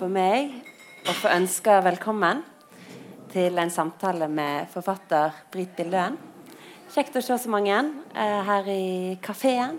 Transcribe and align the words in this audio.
for 0.00 0.08
meg 0.08 0.54
å 1.04 1.12
få 1.12 1.28
ønske 1.34 1.74
velkommen 1.84 2.38
til 3.34 3.58
en 3.60 3.72
samtale 3.72 4.30
med 4.32 4.70
forfatter 4.72 5.34
Britt 5.52 5.74
Bildøen. 5.76 6.16
Kjekt 6.94 7.18
å 7.18 7.22
se 7.24 7.36
så 7.42 7.52
mange 7.52 7.76
eh, 7.76 8.38
her 8.46 8.70
i 8.72 8.86
kafeen. 9.20 9.76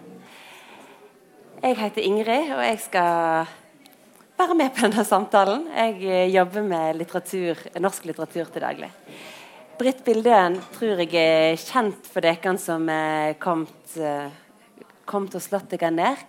Jeg 1.63 1.79
heter 1.79 2.05
Ingrid, 2.05 2.53
og 2.53 2.61
jeg 2.67 2.77
skal 2.85 3.49
være 4.37 4.59
med 4.61 4.69
på 4.75 4.85
denne 4.85 5.07
samtalen. 5.09 5.65
Jeg 5.73 5.97
eh, 6.05 6.29
jobber 6.35 6.69
med 6.69 7.01
litteratur, 7.01 7.65
norsk 7.81 8.05
litteratur 8.11 8.53
til 8.53 8.67
daglig. 8.67 8.93
Britt 9.81 10.05
Bildøen 10.05 10.61
tror 10.77 11.01
jeg 11.01 11.17
er 11.17 11.57
kjent 11.65 12.13
for 12.13 12.21
dere 12.21 12.57
som 12.61 12.85
er 12.93 13.33
eh, 13.33 14.31
kommet 15.01 15.39
og 15.41 15.45
slått 15.49 15.73
dere 15.73 15.95
ned. 15.97 16.27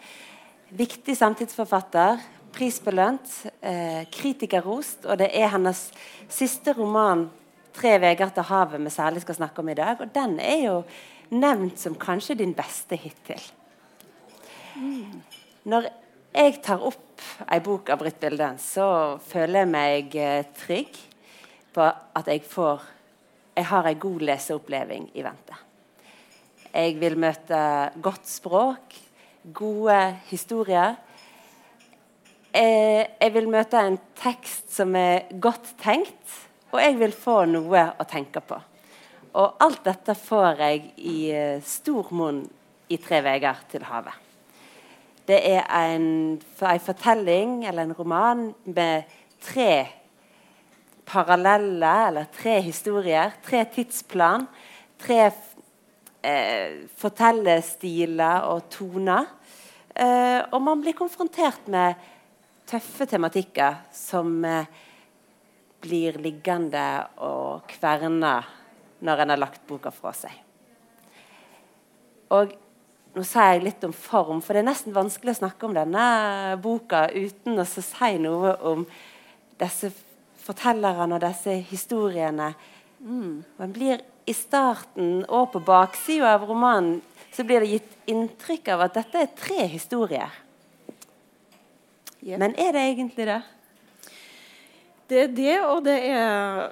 Viktig 0.81 1.13
samtidsforfatter, 1.13 2.25
prisbelønt, 2.53 3.31
eh, 3.63 4.05
kritikerrost. 4.13 5.07
Og 5.07 5.19
det 5.19 5.31
er 5.33 5.49
hennes 5.49 5.91
siste 6.29 6.73
roman 6.73 7.31
'Tre 7.73 7.99
veier 7.99 8.29
til 8.29 8.43
havet' 8.43 8.85
vi 8.85 8.91
særlig 8.91 9.23
skal 9.23 9.35
snakke 9.35 9.59
om 9.59 9.69
i 9.69 9.75
dag. 9.75 10.01
Og 10.01 10.15
den 10.15 10.41
er 10.41 10.65
jo 10.65 10.85
nevnt 11.31 11.79
som 11.79 11.95
kanskje 11.95 12.35
din 12.35 12.55
beste 12.55 12.97
hittil. 12.97 13.41
Når 15.65 15.89
jeg 16.35 16.63
tar 16.63 16.83
opp 16.83 17.21
ei 17.53 17.61
bok 17.61 17.91
av 17.91 17.99
Britt 17.99 18.21
Bilden, 18.21 18.59
så 18.59 19.19
føler 19.19 19.63
jeg 19.63 19.69
meg 19.69 20.17
eh, 20.17 20.45
trygg 20.67 20.97
på 21.73 21.85
at 22.17 22.27
jeg 22.27 22.45
får 22.49 22.81
Jeg 23.53 23.67
har 23.69 23.85
ei 23.85 23.99
god 24.01 24.21
leseoppleving 24.21 25.11
i 25.15 25.23
vente. 25.23 25.57
Jeg 26.73 26.95
vil 26.97 27.19
møte 27.21 27.59
godt 28.01 28.25
språk, 28.25 28.95
gode 29.53 29.99
historier. 30.31 30.97
Eh, 32.53 33.07
jeg 33.17 33.33
vil 33.33 33.47
møte 33.49 33.81
en 33.81 33.95
tekst 34.21 34.75
som 34.75 34.93
er 34.99 35.31
godt 35.41 35.71
tenkt, 35.81 36.35
og 36.73 36.83
jeg 36.83 36.99
vil 37.01 37.15
få 37.17 37.47
noe 37.49 37.85
å 37.97 38.05
tenke 38.09 38.43
på. 38.45 38.59
Og 39.41 39.63
alt 39.65 39.81
dette 39.87 40.13
får 40.13 40.61
jeg 40.61 40.83
i 41.01 41.17
uh, 41.33 41.63
stor 41.65 42.11
munn 42.13 42.43
i 42.93 42.99
'Tre 43.01 43.23
veier 43.25 43.63
til 43.73 43.87
havet'. 43.89 44.21
Det 45.25 45.39
er 45.49 45.65
en, 45.65 46.37
en 46.61 46.85
fortelling, 46.85 47.65
eller 47.65 47.87
en 47.87 47.97
roman, 47.97 48.55
med 48.65 49.09
tre 49.41 49.87
parallelle, 51.07 51.95
eller 52.09 52.29
tre 52.37 52.61
historier, 52.61 53.33
tre 53.41 53.65
tidsplan, 53.65 54.45
tre 54.99 55.31
eh, 56.23 56.85
fortellestiler 56.99 58.49
og 58.51 58.69
toner. 58.69 59.31
Eh, 59.95 60.43
og 60.53 60.61
man 60.63 60.83
blir 60.83 60.99
konfrontert 60.99 61.69
med 61.69 61.95
tøffe 62.73 63.07
tematikker 63.11 63.85
som 63.93 64.41
eh, 64.49 64.67
blir 65.83 66.19
liggende 66.23 66.87
og 67.25 67.69
kverne 67.71 68.35
når 69.03 69.23
en 69.23 69.35
har 69.35 69.41
lagt 69.41 69.65
boka 69.69 69.93
fra 69.95 70.13
seg. 70.17 70.35
Og 72.33 72.53
nå 73.13 73.25
sier 73.29 73.57
jeg 73.57 73.65
litt 73.67 73.83
om 73.85 73.93
form, 73.93 74.41
for 74.41 74.57
det 74.57 74.63
er 74.63 74.71
nesten 74.71 74.95
vanskelig 74.97 75.35
å 75.35 75.41
snakke 75.43 75.69
om 75.69 75.75
denne 75.77 76.05
boka 76.65 77.05
uten 77.13 77.61
å 77.61 77.67
si 77.69 78.13
noe 78.23 78.55
om 78.71 78.87
disse 79.61 79.91
fortellerne 80.43 81.19
og 81.19 81.25
disse 81.27 81.59
historiene. 81.69 82.53
Mm. 83.03 83.43
Man 83.59 83.75
blir 83.75 84.01
i 84.25 84.35
starten 84.37 85.27
og 85.27 85.51
på 85.53 85.61
baksida 85.67 86.37
av 86.39 86.47
romanen 86.49 87.01
så 87.33 87.45
blir 87.45 87.65
det 87.65 87.75
gitt 87.75 87.95
inntrykk 88.13 88.73
av 88.75 88.87
at 88.87 88.97
dette 89.01 89.21
er 89.25 89.37
tre 89.37 89.67
historier. 89.73 90.42
Yep. 92.23 92.39
Men 92.39 92.55
er 92.55 92.73
det 92.73 92.85
egentlig 92.93 93.27
det? 93.27 93.41
Det 95.11 95.19
er 95.25 95.35
det, 95.37 95.57
og 95.67 95.83
det 95.85 95.99
er 96.07 96.71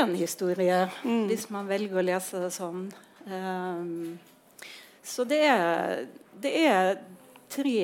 én 0.00 0.12
historie, 0.14 0.84
mm. 1.02 1.24
hvis 1.30 1.48
man 1.50 1.66
velger 1.68 1.98
å 1.98 2.04
lese 2.04 2.42
det 2.42 2.52
sånn. 2.54 2.86
Um, 3.24 4.18
så 5.04 5.24
det 5.28 5.40
er, 5.48 6.04
det 6.40 6.52
er 6.60 6.92
tre 7.54 7.78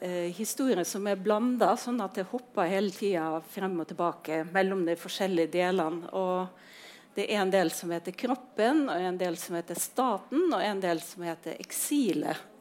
eh, 0.00 0.30
historier 0.36 0.84
som 0.86 1.06
er 1.10 1.20
blanda, 1.20 1.74
sånn 1.80 2.00
at 2.04 2.18
det 2.18 2.28
hopper 2.30 2.70
hele 2.70 2.94
tida 2.94 3.40
frem 3.50 3.76
og 3.80 3.88
tilbake 3.90 4.42
mellom 4.52 4.84
de 4.86 4.96
forskjellige 5.00 5.54
delene. 5.54 6.10
Og 6.14 7.14
det 7.14 7.28
er 7.28 7.42
en 7.42 7.52
del 7.52 7.70
som 7.74 7.92
heter 7.94 8.12
'Kroppen', 8.12 8.86
og 8.90 8.96
en 9.10 9.18
del 9.18 9.36
som 9.36 9.56
heter 9.56 9.74
'Staten', 9.74 10.50
og 10.52 10.60
en 10.62 10.80
del 10.80 11.00
som 11.00 11.22
heter 11.22 11.56
'Eksilet'. 11.58 12.53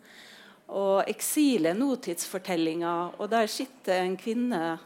Og 0.68 1.04
'Eksilet' 1.04 1.70
er 1.70 1.74
nåtidsfortellinga, 1.74 3.20
og 3.20 3.30
der 3.30 3.48
sitter 3.48 4.02
en 4.02 4.18
kvinne 4.18 4.80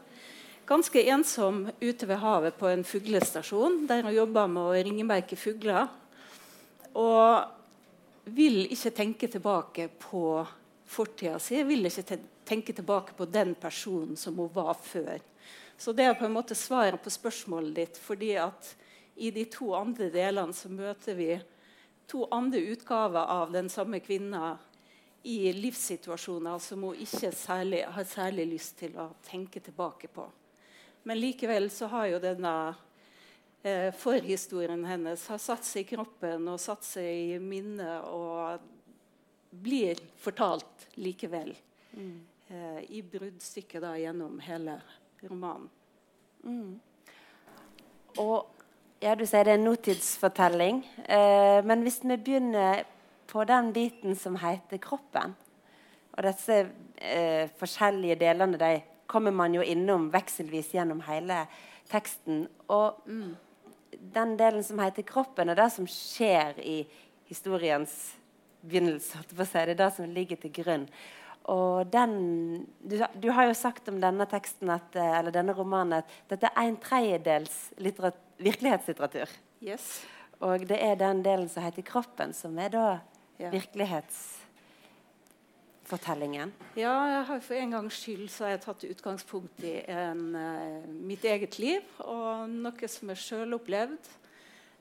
ganske 0.66 1.02
ensom 1.08 1.68
ute 1.80 2.08
ved 2.08 2.20
havet 2.20 2.58
på 2.58 2.68
en 2.68 2.84
fuglestasjon 2.84 3.86
der 3.88 4.02
hun 4.02 4.14
jobber 4.14 4.46
med 4.46 4.62
å 4.62 4.82
ringemerke 4.84 5.36
fugler. 5.36 5.88
Og 6.94 7.48
vil 8.34 8.66
ikke 8.66 8.90
tenke 8.90 9.28
tilbake 9.32 9.88
på 10.00 10.46
fortida 10.88 11.38
si. 11.40 11.62
Vil 11.64 11.88
ikke 11.88 12.18
tenke 12.48 12.74
tilbake 12.76 13.16
på 13.16 13.24
den 13.24 13.54
personen 13.54 14.16
som 14.16 14.36
hun 14.36 14.50
var 14.52 14.74
før. 14.74 15.20
Så 15.78 15.94
det 15.94 16.04
er 16.04 16.18
på 16.18 16.26
en 16.26 16.34
måte 16.34 16.56
svaret 16.58 17.00
på 17.02 17.10
spørsmålet 17.10 17.74
ditt. 17.74 17.96
fordi 17.96 18.34
at 18.34 18.74
i 19.16 19.30
de 19.30 19.44
to 19.44 19.74
andre 19.74 20.10
delene 20.10 20.54
så 20.54 20.68
møter 20.68 21.14
vi 21.14 21.40
to 22.06 22.26
andre 22.30 22.60
utgaver 22.72 23.24
av 23.30 23.52
den 23.52 23.68
samme 23.68 24.00
kvinna 24.00 24.58
i 25.22 25.52
livssituasjoner 25.52 26.58
som 26.62 26.82
hun 26.82 26.98
ikke 27.02 27.32
særlig, 27.34 27.82
har 27.84 28.04
særlig 28.06 28.46
lyst 28.54 28.78
til 28.78 28.94
å 28.98 29.10
tenke 29.26 29.60
tilbake 29.60 30.10
på. 30.12 30.26
Men 31.02 31.20
likevel 31.20 31.70
så 31.72 31.88
har 31.92 32.06
jo 32.12 32.20
denne 32.22 32.54
eh, 33.62 33.88
forhistorien 33.96 34.84
hennes 34.88 35.26
har 35.30 35.40
satt 35.42 35.66
seg 35.66 35.86
i 35.86 35.96
kroppen 35.96 36.48
og 36.52 36.60
satt 36.62 36.86
seg 36.86 37.36
i 37.36 37.38
minnet 37.42 38.06
og 38.08 38.60
blir 39.50 40.00
fortalt 40.20 40.88
likevel. 41.00 41.54
Mm. 41.96 42.18
Eh, 42.48 42.82
I 42.98 43.02
bruddstykket 43.02 43.82
da 43.82 43.94
gjennom 43.98 44.38
hele 44.44 44.78
romanen. 45.24 45.68
Mm. 46.44 46.78
Og 48.18 48.46
ja, 49.00 49.14
du 49.14 49.24
sier 49.26 49.46
det 49.46 49.54
er 49.54 49.60
en 49.60 49.66
nåtidsfortelling. 49.68 50.80
Eh, 51.06 51.58
men 51.64 51.84
hvis 51.86 52.00
vi 52.02 52.16
begynner 52.16 52.84
på 53.28 53.44
den 53.44 53.72
biten 53.72 54.16
som 54.16 54.38
heter 54.40 54.80
kroppen 54.82 55.34
Og 56.16 56.24
disse 56.26 56.54
eh, 56.96 57.50
forskjellige 57.60 58.18
delene 58.18 58.58
de 58.58 58.70
kommer 59.08 59.32
man 59.32 59.54
jo 59.54 59.62
innom 59.62 60.08
vekselvis 60.12 60.72
gjennom 60.74 61.00
hele 61.06 61.44
teksten. 61.88 62.42
Og 62.68 62.98
mm, 63.06 63.36
den 64.16 64.34
delen 64.36 64.64
som 64.66 64.80
heter 64.82 65.06
kroppen, 65.06 65.48
er 65.48 65.56
det 65.56 65.68
som 65.72 65.86
skjer 65.88 66.58
i 66.60 66.82
historiens 67.30 67.94
begynnelse. 68.60 69.22
Det 69.30 69.48
er 69.62 69.74
det 69.78 69.88
som 69.96 70.10
ligger 70.12 70.40
til 70.42 70.52
grunn. 70.58 70.84
Og 71.48 71.88
den, 71.88 72.66
du, 72.84 72.98
du, 73.14 73.30
har 73.32 73.48
jo 73.48 73.56
sagt 73.56 73.88
om 73.88 74.00
denne 74.02 74.26
teksten 74.28 74.68
at, 74.74 74.92
eh, 74.98 75.14
eller 75.20 75.32
denne 75.32 75.54
romanen 75.56 76.02
at 76.02 76.16
dette 76.28 76.50
er 76.50 76.68
en 76.68 76.76
tredjedels 76.82 77.56
virkelighetslitteratur. 77.80 79.32
Yes. 79.64 80.02
Og 80.44 80.66
det 80.68 80.76
er 80.84 80.98
den 81.00 81.22
delen 81.24 81.48
som 81.48 81.64
heter 81.64 81.82
'Kroppen', 81.82 82.34
som 82.36 82.58
er 82.58 82.68
da 82.68 82.98
ja. 83.38 83.50
virkelighetsfortellingen. 83.54 86.52
Ja, 86.78 86.94
jeg 87.14 87.24
har 87.30 87.40
for 87.44 87.54
en 87.58 87.74
gangs 87.76 87.96
skyld 88.02 88.26
så 88.32 88.38
har 88.44 88.50
jeg 88.56 88.64
tatt 88.66 88.90
utgangspunkt 88.90 89.58
i 89.66 89.68
en, 89.88 90.22
uh, 90.36 90.82
mitt 91.08 91.24
eget 91.24 91.54
liv 91.62 91.82
og 92.04 92.48
noe 92.50 92.88
som 92.90 93.08
jeg 93.14 93.24
sjøl 93.24 93.50
opplevd. 93.58 94.04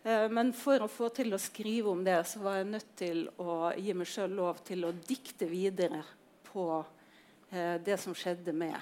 Uh, 0.03 0.27
men 0.33 0.47
for 0.57 0.77
å 0.83 0.89
få 0.91 1.07
til 1.15 1.29
å 1.33 1.39
skrive 1.41 1.87
om 1.93 2.01
det, 2.05 2.19
så 2.27 2.37
var 2.43 2.53
jeg 2.59 2.73
nødt 2.73 2.91
til 2.99 3.17
å 3.39 3.71
gi 3.77 3.93
meg 3.97 4.07
sjøl 4.09 4.31
lov 4.41 4.55
til 4.67 4.79
å 4.87 4.97
dikte 5.07 5.45
videre 5.49 6.01
på 6.49 6.65
uh, 6.83 7.77
det 7.83 7.97
som 8.01 8.13
skjedde 8.17 8.53
med 8.57 8.77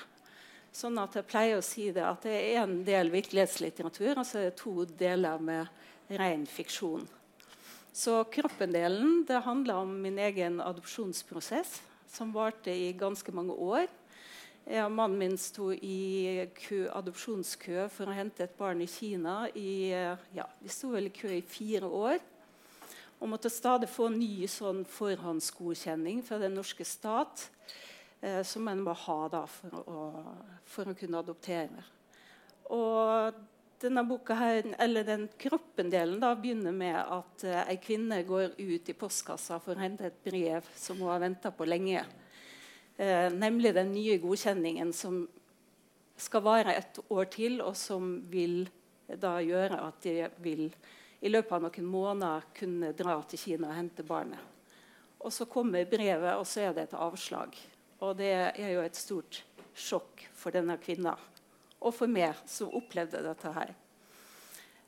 Sånn 0.75 0.97
at 0.99 1.13
jeg 1.15 1.23
pleier 1.29 1.55
å 1.55 1.63
si 1.63 1.85
det 1.95 2.03
at 2.03 2.25
det 2.27 2.33
er 2.35 2.57
en 2.65 2.83
del 2.83 3.07
virkelighetslitteratur, 3.13 4.19
og 4.19 4.25
så 4.27 4.41
er 4.41 4.49
det 4.49 4.59
to 4.59 4.83
deler 4.99 5.39
med 5.39 5.63
ren 6.19 6.43
fiksjon. 6.51 7.05
Så 7.95 8.23
kroppendelen 8.23 9.21
det 9.23 9.37
handler 9.45 9.75
om 9.75 10.01
min 10.01 10.17
egen 10.19 10.57
adopsjonsprosess, 10.61 11.81
som 12.11 12.33
varte 12.35 12.73
i 12.75 12.89
ganske 12.91 13.31
mange 13.31 13.53
år. 13.55 13.85
Jeg 14.67 14.91
mannen 14.91 15.15
min 15.21 15.37
sto 15.39 15.69
i 15.71 16.43
kø, 16.57 16.89
adopsjonskø 16.91 17.85
for 17.95 18.11
å 18.11 18.17
hente 18.17 18.43
et 18.43 18.57
barn 18.59 18.83
i 18.83 18.89
Kina. 18.91 19.45
I, 19.55 19.93
ja, 20.35 20.43
vi 20.59 20.73
sto 20.75 20.91
vel 20.91 21.07
i 21.07 21.13
kø 21.15 21.31
i 21.37 21.39
fire 21.39 21.87
år. 21.87 22.19
Og 23.21 23.31
måtte 23.31 23.53
stadig 23.53 23.87
få 23.87 24.09
ny 24.11 24.43
sånn 24.51 24.83
forhåndsgodkjenning 24.91 26.19
fra 26.27 26.41
den 26.43 26.59
norske 26.59 26.83
stat 26.83 27.47
eh, 28.19 28.43
som 28.43 28.67
en 28.67 28.83
må 28.83 28.99
ha 29.05 29.19
da, 29.31 29.45
for, 29.47 29.79
å, 29.87 30.05
for 30.67 30.91
å 30.91 30.99
kunne 30.99 31.23
adoptere. 31.23 31.87
Og 32.75 33.39
denne 33.81 34.03
boka 34.07 34.35
her, 34.37 34.67
eller 34.79 35.03
den 35.07 35.27
kroppendelen 35.39 36.19
da, 36.21 36.33
begynner 36.39 36.75
med 36.75 36.97
at 36.97 37.45
uh, 37.47 37.61
ei 37.65 37.77
kvinne 37.81 38.21
går 38.27 38.55
ut 38.57 38.91
i 38.91 38.95
postkassa 38.97 39.59
for 39.63 39.75
å 39.75 39.83
hente 39.83 40.07
et 40.07 40.21
brev 40.25 40.67
som 40.75 41.01
hun 41.01 41.11
har 41.11 41.23
venta 41.23 41.51
på 41.51 41.67
lenge. 41.67 42.05
Uh, 42.99 43.27
nemlig 43.35 43.73
den 43.75 43.91
nye 43.95 44.17
godkjenningen 44.23 44.93
som 44.95 45.25
skal 46.17 46.45
vare 46.45 46.77
et 46.79 46.99
år 47.11 47.27
til, 47.31 47.59
og 47.61 47.75
som 47.77 48.17
vil 48.31 48.63
da 49.21 49.37
gjøre 49.43 49.81
at 49.85 50.01
de 50.05 50.29
vil 50.41 50.69
i 51.25 51.29
løpet 51.29 51.55
av 51.57 51.63
noen 51.65 51.87
måneder 51.89 52.45
kunne 52.55 52.93
dra 52.97 53.17
til 53.29 53.41
Kina 53.41 53.71
og 53.71 53.77
hente 53.77 54.05
barnet. 54.05 54.39
Og 55.25 55.33
Så 55.33 55.47
kommer 55.49 55.87
brevet, 55.89 56.35
og 56.37 56.45
så 56.45 56.67
er 56.67 56.73
det 56.73 56.83
et 56.87 56.99
avslag. 56.99 57.55
Og 57.99 58.17
Det 58.17 58.33
er 58.55 58.71
jo 58.73 58.81
et 58.81 58.95
stort 58.95 59.43
sjokk 59.73 60.27
for 60.33 60.51
denne 60.51 60.77
kvinna, 60.77 61.15
og 61.85 61.93
for 61.93 62.11
meg 62.11 62.37
som 62.49 62.73
opplevde 62.73 63.21
dette 63.25 63.51
her. 63.55 63.75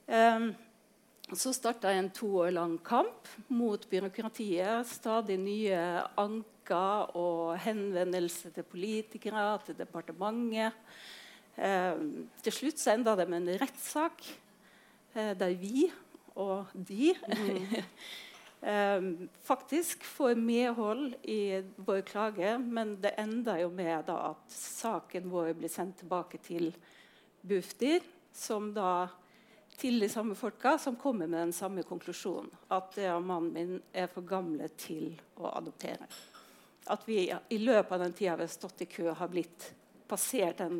Um, 0.08 0.50
så 1.36 1.52
starta 1.52 1.92
en 1.92 2.08
to 2.16 2.30
år 2.40 2.54
lang 2.56 2.78
kamp 2.80 3.28
mot 3.52 3.84
byråkratiet. 3.92 4.88
Stadig 4.88 5.36
nye 5.42 5.80
anker 6.16 7.12
og 7.20 7.58
henvendelser 7.66 8.54
til 8.56 8.64
politikere, 8.64 9.50
til 9.66 9.76
departementet. 9.76 10.78
Eh, 11.58 12.00
til 12.46 12.54
slutt 12.54 12.80
så 12.80 12.94
enda 12.94 13.16
det 13.18 13.26
med 13.28 13.42
en 13.42 13.60
rettssak 13.60 14.22
eh, 15.18 15.34
der 15.36 15.56
vi 15.58 15.88
og 16.38 16.70
de 16.72 17.16
mm. 17.18 17.80
eh, 18.62 19.02
faktisk 19.44 20.04
får 20.04 20.36
medhold 20.36 21.16
i 21.24 21.64
vår 21.76 22.02
klage, 22.02 22.58
men 22.58 22.98
det 23.02 23.16
ender 23.18 23.64
jo 23.64 23.70
med 23.70 24.10
at 24.10 24.52
saken 24.52 25.30
vår 25.30 25.54
blir 25.60 25.72
sendt 25.72 26.02
tilbake 26.02 26.42
til 26.44 26.72
Bufdir, 27.42 28.02
som 28.34 28.74
da 28.74 29.08
til 29.78 30.00
de 30.02 30.10
samme 30.10 30.36
folka 30.36 30.78
som 30.82 30.96
kommer 30.98 31.28
med 31.28 31.40
den 31.40 31.54
samme 31.54 31.84
konklusjonen. 31.86 32.50
At 32.74 32.98
ja, 32.98 33.20
mannen 33.20 33.54
min 33.54 33.82
er 33.94 34.10
for 34.10 34.26
gamle 34.26 34.70
til 34.78 35.14
å 35.38 35.52
adoptere. 35.54 36.08
At 36.90 37.04
vi 37.06 37.28
i 37.30 37.60
løpet 37.62 37.92
av 37.94 38.02
den 38.02 38.16
tida 38.18 38.38
vi 38.40 38.48
har 38.48 38.52
stått 38.52 38.82
i 38.82 38.90
kø, 38.90 39.12
har 39.12 39.30
blitt 39.30 39.72
passert 40.08 40.64
den 40.64 40.80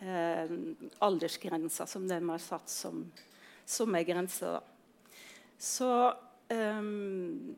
eh, 0.00 0.50
aldersgrensa 0.98 1.86
som 1.86 2.08
de 2.08 2.18
har 2.28 2.42
satt 2.42 2.68
som, 2.68 3.06
som 3.64 3.94
ei 3.96 4.04
grense. 4.04 4.50
Da. 4.58 5.16
Så 5.58 5.90
um, 6.52 7.54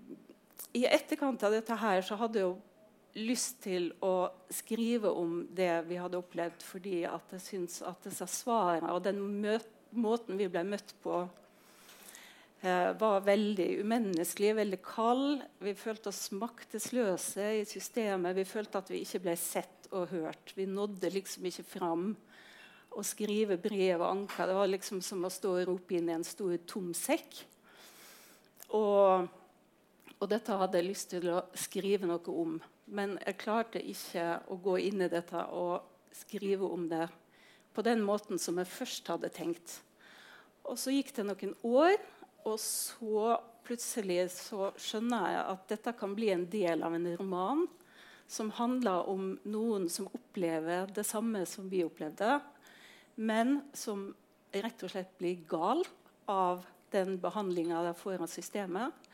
i 0.73 0.85
etterkant 0.87 1.43
av 1.43 1.55
dette 1.55 1.77
her 1.81 2.03
så 2.07 2.19
hadde 2.21 2.41
jeg 2.41 2.49
jo 2.49 2.59
lyst 3.19 3.63
til 3.65 3.91
å 4.07 4.31
skrive 4.55 5.11
om 5.11 5.43
det 5.51 5.73
vi 5.89 5.99
hadde 5.99 6.21
opplevd, 6.21 6.63
fordi 6.63 7.03
at 7.09 7.35
jeg 7.35 7.47
syns 7.47 7.81
at 7.87 8.07
disse 8.07 8.27
svarene 8.31 8.93
og 8.95 9.03
den 9.03 9.19
måten 9.91 10.39
vi 10.39 10.47
ble 10.51 10.63
møtt 10.69 10.95
på, 11.03 11.25
eh, 12.63 12.93
var 12.95 13.27
veldig 13.27 13.69
umenneskelig, 13.83 14.55
veldig 14.61 14.81
kald. 14.85 15.43
Vi 15.59 15.75
følte 15.75 16.13
oss 16.13 16.31
maktesløse 16.31 17.51
i 17.61 17.65
systemet. 17.65 18.37
Vi 18.37 18.45
følte 18.45 18.79
at 18.79 18.91
vi 18.91 19.03
ikke 19.03 19.25
ble 19.27 19.37
sett 19.37 19.91
og 19.91 20.09
hørt. 20.15 20.55
Vi 20.55 20.67
nådde 20.67 21.11
liksom 21.11 21.47
ikke 21.47 21.67
fram. 21.67 22.17
Å 22.91 23.03
skrive 23.07 23.57
brev 23.57 24.01
og 24.01 24.11
anker 24.11 24.47
det 24.47 24.55
var 24.55 24.67
liksom 24.67 25.01
som 25.03 25.23
å 25.25 25.31
stå 25.31 25.61
og 25.61 25.67
rope 25.69 25.95
inn 25.95 26.09
i 26.11 26.15
en 26.15 26.27
stor, 26.27 26.57
tom 26.67 26.93
sekk. 26.95 27.45
Og, 28.77 29.29
og 30.19 30.29
dette 30.31 30.59
hadde 30.61 30.79
jeg 30.79 30.89
lyst 30.89 31.11
til 31.15 31.29
å 31.33 31.43
skrive 31.59 32.09
noe 32.11 32.35
om. 32.35 32.59
Men 32.91 33.17
jeg 33.25 33.39
klarte 33.41 33.83
ikke 33.83 34.41
å 34.51 34.59
gå 34.63 34.77
inn 34.89 35.05
i 35.05 35.11
dette 35.11 35.45
og 35.55 35.87
skrive 36.15 36.67
om 36.67 36.89
det 36.91 37.07
på 37.75 37.85
den 37.87 38.03
måten 38.03 38.39
som 38.43 38.59
jeg 38.59 38.71
først 38.71 39.11
hadde 39.13 39.31
tenkt. 39.35 39.79
Og 40.67 40.79
så 40.79 40.93
gikk 40.95 41.13
det 41.17 41.27
noen 41.29 41.55
år, 41.67 41.97
og 42.47 42.57
så 42.63 43.37
plutselig 43.67 44.25
så 44.35 44.71
skjønner 44.81 45.35
jeg 45.35 45.45
at 45.53 45.69
dette 45.71 45.95
kan 45.99 46.17
bli 46.17 46.33
en 46.35 46.47
del 46.51 46.83
av 46.87 46.97
en 46.97 47.07
roman 47.21 47.67
som 48.31 48.51
handler 48.55 49.09
om 49.11 49.35
noen 49.51 49.89
som 49.91 50.09
opplever 50.15 50.91
det 50.95 51.05
samme 51.07 51.43
som 51.49 51.69
vi 51.71 51.83
opplevde, 51.87 52.39
men 53.19 53.59
som 53.75 54.09
rett 54.55 54.85
og 54.87 54.93
slett 54.93 55.17
blir 55.19 55.43
gal 55.51 55.83
av 56.31 56.63
den 56.93 57.19
behandlinga 57.21 57.83
de 57.83 57.95
får 57.95 58.23
av 58.23 58.31
systemet, 58.31 59.09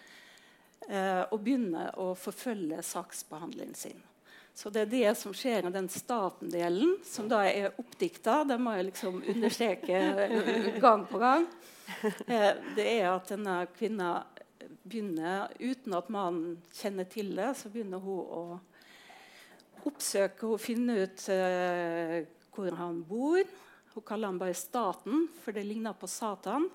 eh, 0.89 1.23
og 1.31 1.41
begynner 1.43 1.95
å 2.01 2.13
forfølge 2.19 2.83
saksbehandlingen 2.85 3.75
sin. 3.75 4.03
Så 4.57 4.71
det 4.73 4.87
er 4.87 4.93
det 4.93 5.11
som 5.21 5.35
skjer 5.37 5.67
i 5.69 5.73
den 5.73 5.89
staten-delen, 5.93 6.95
som 7.05 7.29
da 7.29 7.43
er 7.45 7.75
oppdikta. 7.77 8.39
Det 8.49 8.57
må 8.57 8.73
jeg 8.77 8.87
liksom 8.89 9.19
understreke 9.21 9.99
eh, 10.25 10.79
gang 10.81 11.05
på 11.11 11.21
gang. 11.21 11.45
Eh, 12.27 12.53
det 12.75 12.87
er 12.97 13.11
at 13.13 13.29
denne 13.31 13.61
kvinna 13.77 14.25
begynner, 14.87 15.53
uten 15.61 15.95
at 15.95 16.09
mannen 16.11 16.57
kjenner 16.75 17.07
til 17.11 17.35
det, 17.37 17.53
så 17.59 17.71
begynner 17.71 18.01
hun 18.03 18.25
å 18.25 18.41
oppsøke 19.87 20.49
og 20.49 20.59
finne 20.59 20.97
ut 21.05 21.23
hvor 22.57 22.75
han 22.81 22.99
bor. 23.07 23.45
Hun 23.95 24.05
kaller 24.09 24.33
han 24.33 24.41
bare 24.41 24.57
Staten, 24.59 25.29
for 25.45 25.55
det 25.55 25.63
ligner 25.69 25.95
på 25.95 26.09
Satan 26.11 26.67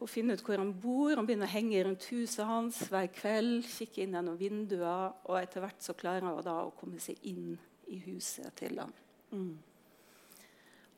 og 0.00 0.10
finne 0.10 0.34
ut 0.34 0.42
hvor 0.44 0.60
han 0.60 0.72
bor. 0.80 1.14
Han 1.16 1.26
begynner 1.28 1.48
å 1.48 1.54
henge 1.54 1.82
rundt 1.86 2.08
huset 2.12 2.46
hans 2.48 2.80
hver 2.90 3.10
kveld, 3.14 3.66
kikke 3.68 4.02
inn 4.04 4.16
gjennom 4.16 4.38
vinduer. 4.40 5.14
Og 5.28 5.38
etter 5.40 5.64
hvert 5.64 5.84
så 5.84 5.96
klarer 5.98 6.26
han 6.26 6.42
da 6.44 6.58
å 6.64 6.74
komme 6.78 7.00
seg 7.02 7.20
inn 7.30 7.54
i 7.92 8.00
huset 8.06 8.50
til 8.58 8.80
ham. 8.82 8.92
Mm. 9.34 9.54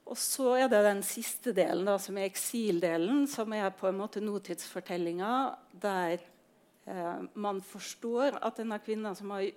Og 0.07 0.19
så 0.21 0.53
er 0.55 0.69
det 0.71 0.85
den 0.87 1.03
siste 1.03 1.51
delen, 1.55 1.87
da, 1.89 1.97
som 1.99 2.19
er 2.19 2.29
eksildelen, 2.29 3.25
som 3.31 3.51
er 3.57 3.73
på 3.75 3.89
en 3.89 3.99
måte 3.99 4.23
nåtidsfortellinga, 4.23 5.33
der 5.83 6.21
eh, 6.87 7.25
man 7.35 7.59
forstår 7.65 8.39
at 8.39 8.61
denne 8.61 8.79
kvinna 8.85 9.17
som 9.19 9.35
har 9.35 9.49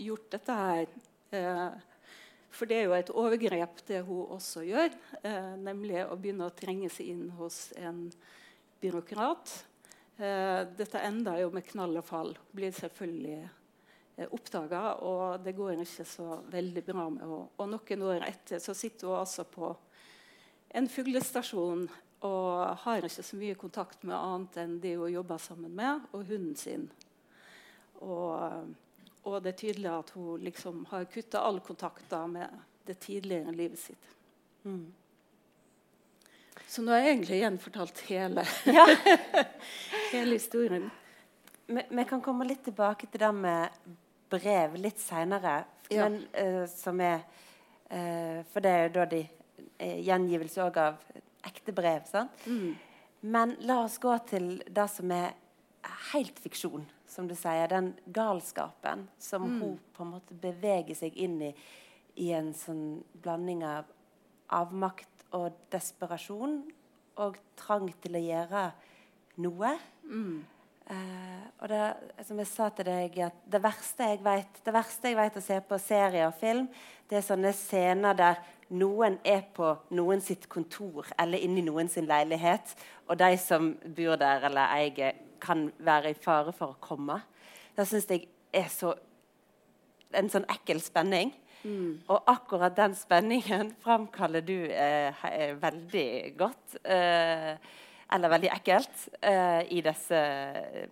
gjort 0.00 0.30
dette 0.32 0.56
her 0.56 0.88
eh, 1.36 1.84
For 2.48 2.64
det 2.64 2.78
er 2.78 2.86
jo 2.86 2.96
et 2.96 3.10
overgrep, 3.12 3.82
det 3.90 4.00
hun 4.08 4.32
også 4.38 4.64
gjør, 4.64 4.94
eh, 5.20 5.52
nemlig 5.60 6.00
å 6.06 6.16
begynne 6.16 6.48
å 6.48 6.56
trenge 6.56 6.88
seg 6.88 7.12
inn 7.12 7.26
hos 7.36 7.66
en 7.76 8.06
byråkrat. 8.80 9.54
Eh, 10.16 10.62
dette 10.76 11.00
enda 11.00 11.36
jo 11.40 11.50
med 11.54 11.66
knall 11.66 12.00
og 12.00 12.06
fall. 12.06 12.32
Blir 12.54 12.74
selvfølgelig 12.74 13.38
eh, 13.44 14.26
oppdaga, 14.30 14.82
og 15.06 15.44
det 15.44 15.54
går 15.58 15.84
ikke 15.84 16.06
så 16.08 16.40
veldig 16.50 16.84
bra 16.86 17.08
med 17.10 17.22
henne. 17.24 17.44
Og 17.58 17.70
noen 17.70 18.04
år 18.10 18.26
etter 18.26 18.62
så 18.62 18.74
sitter 18.76 19.10
hun 19.10 19.20
altså 19.20 19.46
på 19.48 19.72
en 20.78 20.88
fuglestasjon 20.90 21.86
og 22.26 22.78
har 22.82 23.06
ikke 23.06 23.22
så 23.22 23.38
mye 23.38 23.56
kontakt 23.58 24.02
med 24.02 24.16
annet 24.18 24.56
enn 24.58 24.78
de 24.82 24.96
hun 24.98 25.12
jobber 25.12 25.38
sammen 25.38 25.74
med, 25.78 26.08
og 26.10 26.26
hunden 26.26 26.56
sin. 26.58 26.88
Og, 28.02 28.74
og 29.22 29.36
det 29.42 29.52
er 29.52 29.60
tydelig 29.60 29.92
at 29.92 30.10
hun 30.16 30.42
liksom 30.42 30.82
har 30.90 31.06
kutta 31.12 31.44
all 31.46 31.60
kontakt 31.62 32.10
med 32.30 32.50
det 32.88 32.98
tidligere 33.04 33.54
livet 33.54 33.78
sitt. 33.78 34.10
Mm. 34.64 34.88
Så 36.68 36.84
nå 36.84 36.92
har 36.92 37.00
jeg 37.00 37.14
egentlig 37.14 37.40
gjenfortalt 37.40 38.02
hele, 38.10 38.44
ja. 38.78 38.84
hele 40.12 40.36
historien. 40.36 40.90
Vi, 41.66 41.80
vi, 41.88 42.04
kan 42.08 42.20
komme 42.24 42.46
litt 42.48 42.62
tilbake 42.66 43.08
til 43.08 43.22
det 43.22 43.32
med 43.36 43.88
brev 44.28 44.76
litt 44.80 45.00
seinere. 45.00 45.62
Ja. 45.88 46.10
Uh, 46.12 46.66
som 46.68 47.00
er 47.00 47.22
uh, 47.88 48.44
For 48.52 48.60
det 48.60 48.74
er 48.74 48.82
jo 48.84 48.94
da 48.98 49.08
de 49.08 49.22
uh, 49.24 49.98
gjengivelse 50.04 50.60
òg 50.66 50.78
av 50.82 51.00
ekte 51.48 51.72
brev. 51.72 52.04
sant? 52.08 52.44
Mm. 52.44 52.76
Men 53.32 53.56
la 53.66 53.80
oss 53.86 53.96
gå 54.00 54.12
til 54.28 54.58
det 54.68 54.88
som 54.92 55.10
er 55.16 55.32
helt 56.12 56.36
fiksjon, 56.44 56.84
som 57.08 57.28
du 57.28 57.34
sier. 57.36 57.68
Den 57.72 57.94
galskapen 58.12 59.08
som 59.18 59.48
mm. 59.48 59.60
hun 59.62 59.76
på 59.96 60.04
en 60.04 60.16
måte 60.18 60.36
beveger 60.36 60.96
seg 61.00 61.16
inn 61.16 61.40
i 61.48 61.52
i 62.18 62.32
en 62.34 62.50
sånn 62.56 63.00
blanding 63.22 63.62
av 63.66 63.86
avmakt 64.54 65.17
og 65.36 65.56
desperasjon 65.72 66.60
og 67.22 67.40
trang 67.58 67.88
til 68.02 68.16
å 68.18 68.22
gjøre 68.22 68.62
noe. 69.44 69.72
Mm. 70.08 70.38
Uh, 70.88 71.42
og 71.60 71.68
det, 71.68 71.80
som 72.24 72.38
jeg 72.40 72.48
sa 72.48 72.70
til 72.72 72.86
deg, 72.88 73.18
at 73.26 73.42
det 73.52 73.60
verste 73.60 74.06
jeg 74.08 74.22
vet, 74.24 74.60
det 74.64 74.72
verste 74.72 75.10
jeg 75.10 75.18
vet 75.18 75.36
å 75.36 75.44
se 75.44 75.58
på 75.68 75.78
serier 75.82 76.30
og 76.30 76.38
film, 76.40 76.68
det 77.10 77.18
er 77.18 77.26
sånne 77.26 77.52
scener 77.56 78.16
der 78.16 78.40
noen 78.72 79.18
er 79.24 79.42
på 79.56 79.74
noen 79.96 80.22
sitt 80.24 80.46
kontor 80.48 81.08
eller 81.20 81.40
inne 81.44 81.60
i 81.60 81.66
noen 81.66 81.90
sin 81.92 82.08
leilighet, 82.08 82.72
og 83.08 83.20
de 83.20 83.36
som 83.40 83.74
bor 83.96 84.16
der 84.20 84.48
eller 84.48 84.72
eier, 84.76 85.24
kan 85.38 85.68
være 85.78 86.10
i 86.10 86.18
fare 86.18 86.50
for 86.56 86.74
å 86.74 86.80
komme. 86.82 87.20
Det 87.76 87.84
syns 87.86 88.08
jeg 88.10 88.24
er 88.50 88.66
så 88.72 88.94
en 90.18 90.30
sånn 90.32 90.48
ekkel 90.50 90.80
spenning. 90.82 91.30
Mm. 91.64 91.98
Og 92.06 92.30
akkurat 92.30 92.76
den 92.76 92.94
spenningen 92.94 93.74
framkaller 93.82 94.44
du 94.46 94.56
eh, 94.70 95.24
eh, 95.32 95.54
veldig 95.58 96.08
godt. 96.38 96.78
Eh, 96.84 97.54
eller 98.12 98.32
veldig 98.32 98.50
ekkelt 98.52 99.04
eh, 99.20 99.62
i 99.74 99.82
disse 99.84 100.18
eh, 100.18 100.88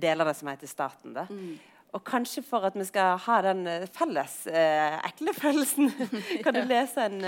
delene 0.00 0.34
som 0.36 0.48
heter 0.48 0.70
Staten. 0.70 1.16
Mm. 1.28 1.54
Og 1.94 2.02
kanskje 2.06 2.42
for 2.46 2.66
at 2.66 2.76
vi 2.78 2.86
skal 2.88 3.18
ha 3.26 3.40
den 3.44 3.66
eh, 3.70 3.88
felles 3.92 4.38
ekle 4.48 5.34
følelsen, 5.42 5.92
kan 6.44 6.56
du 6.56 6.64
lese 6.64 7.08
en 7.08 7.20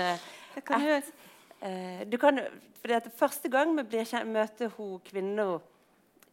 Det 0.57 0.63
kan 0.65 0.81
et, 0.89 1.11
du 2.09 2.17
kan, 2.17 2.39
fordi 2.81 2.93
at 2.93 3.11
Første 3.17 3.49
gang 3.49 3.75
vi 3.77 3.83
blir 3.83 4.25
møter 4.25 4.71
hun 4.77 4.99
kvinna 5.05 5.59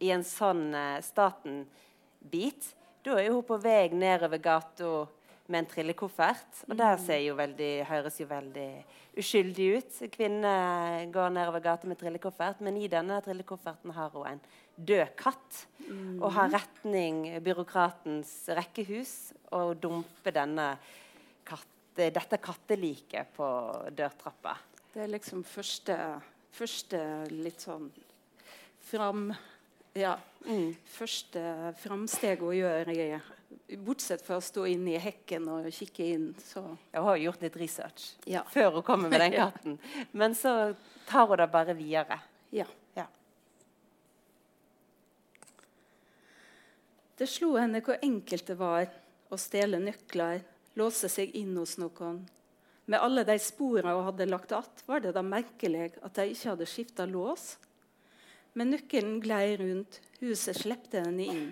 i 0.01 0.09
en 0.09 0.23
sånn 0.25 0.73
Staten-bit, 1.01 2.73
da 3.05 3.19
er 3.21 3.29
hun 3.29 3.45
på 3.45 3.57
vei 3.61 3.89
nedover 3.93 4.41
gata 4.41 5.05
med 5.47 5.61
en 5.61 5.69
trillekoffert. 5.69 6.63
Og 6.69 6.77
det 6.77 6.87
veldig, 7.37 7.71
høres 7.89 8.19
jo 8.19 8.27
veldig 8.29 8.69
uskyldig 9.19 9.67
ut. 9.77 9.97
Kvinne 10.13 10.53
går 11.13 11.33
nedover 11.35 11.63
gata 11.63 11.87
med 11.89 11.99
trillekoffert, 12.01 12.61
men 12.65 12.77
i 12.77 12.89
denne 12.91 13.19
trillekofferten 13.25 13.93
har 13.95 14.13
hun 14.15 14.27
en 14.33 14.43
død 14.75 15.15
katt. 15.19 15.65
Mm. 15.85 16.21
Og 16.21 16.31
har 16.35 16.53
retning 16.53 17.25
byråkratens 17.45 18.33
rekkehus 18.57 19.33
og 19.55 19.75
dumper 19.81 20.35
denne 20.35 20.69
katt, 21.47 21.71
dette 21.95 22.41
katteliket 22.43 23.35
på 23.37 23.49
dørtrappa. 23.95 24.57
Det 24.95 25.03
er 25.05 25.11
liksom 25.11 25.43
første, 25.47 25.95
første 26.55 27.01
litt 27.31 27.63
sånn 27.63 27.91
fram 28.85 29.29
ja. 29.95 30.17
Mm. 30.45 30.75
Første 30.91 31.41
framsteg 31.79 32.41
hun 32.43 32.57
gjør, 32.57 32.91
i, 32.91 33.15
bortsett 33.85 34.23
fra 34.25 34.37
å 34.39 34.43
stå 34.43 34.65
inne 34.69 34.95
i 34.95 35.01
hekken 35.01 35.47
og 35.51 35.67
kikke 35.73 36.07
inn. 36.15 36.27
Så. 36.41 36.61
Hun 36.93 37.07
har 37.07 37.19
gjort 37.21 37.43
litt 37.45 37.57
research 37.59 38.11
ja. 38.29 38.43
før 38.51 38.79
hun 38.79 38.85
kommer 38.87 39.11
med 39.11 39.23
den 39.23 39.35
katten. 39.41 39.77
Men 40.11 40.35
så 40.37 40.73
tar 41.07 41.27
hun 41.29 41.41
det 41.41 41.49
bare 41.53 41.75
videre. 41.77 42.19
Ja. 42.55 42.67
ja. 42.97 43.07
Det 47.17 47.29
slo 47.31 47.55
henne 47.57 47.83
hvor 47.85 47.99
enkelt 48.01 48.47
det 48.47 48.59
var 48.59 48.87
å 49.31 49.39
stjele 49.39 49.81
nøkler, 49.81 50.43
låse 50.79 51.09
seg 51.11 51.35
inn 51.35 51.55
hos 51.57 51.77
noen. 51.81 52.25
Med 52.85 53.01
alle 53.01 53.23
de 53.25 53.39
sporene 53.41 53.95
hun 53.97 54.09
hadde 54.11 54.29
lagt 54.29 54.51
att, 54.53 54.83
var 54.85 55.01
det 55.01 55.15
da 55.15 55.23
merkelig 55.25 55.95
at 56.05 56.19
de 56.19 56.27
ikke 56.31 56.51
hadde 56.51 56.67
skifta 56.69 57.07
lås 57.09 57.55
men 58.55 58.71
nøkkelen 58.71 59.19
glei 59.23 59.57
rundt, 59.59 59.99
huset 60.21 60.61
slepte 60.61 61.03
henne 61.03 61.27
inn. 61.27 61.47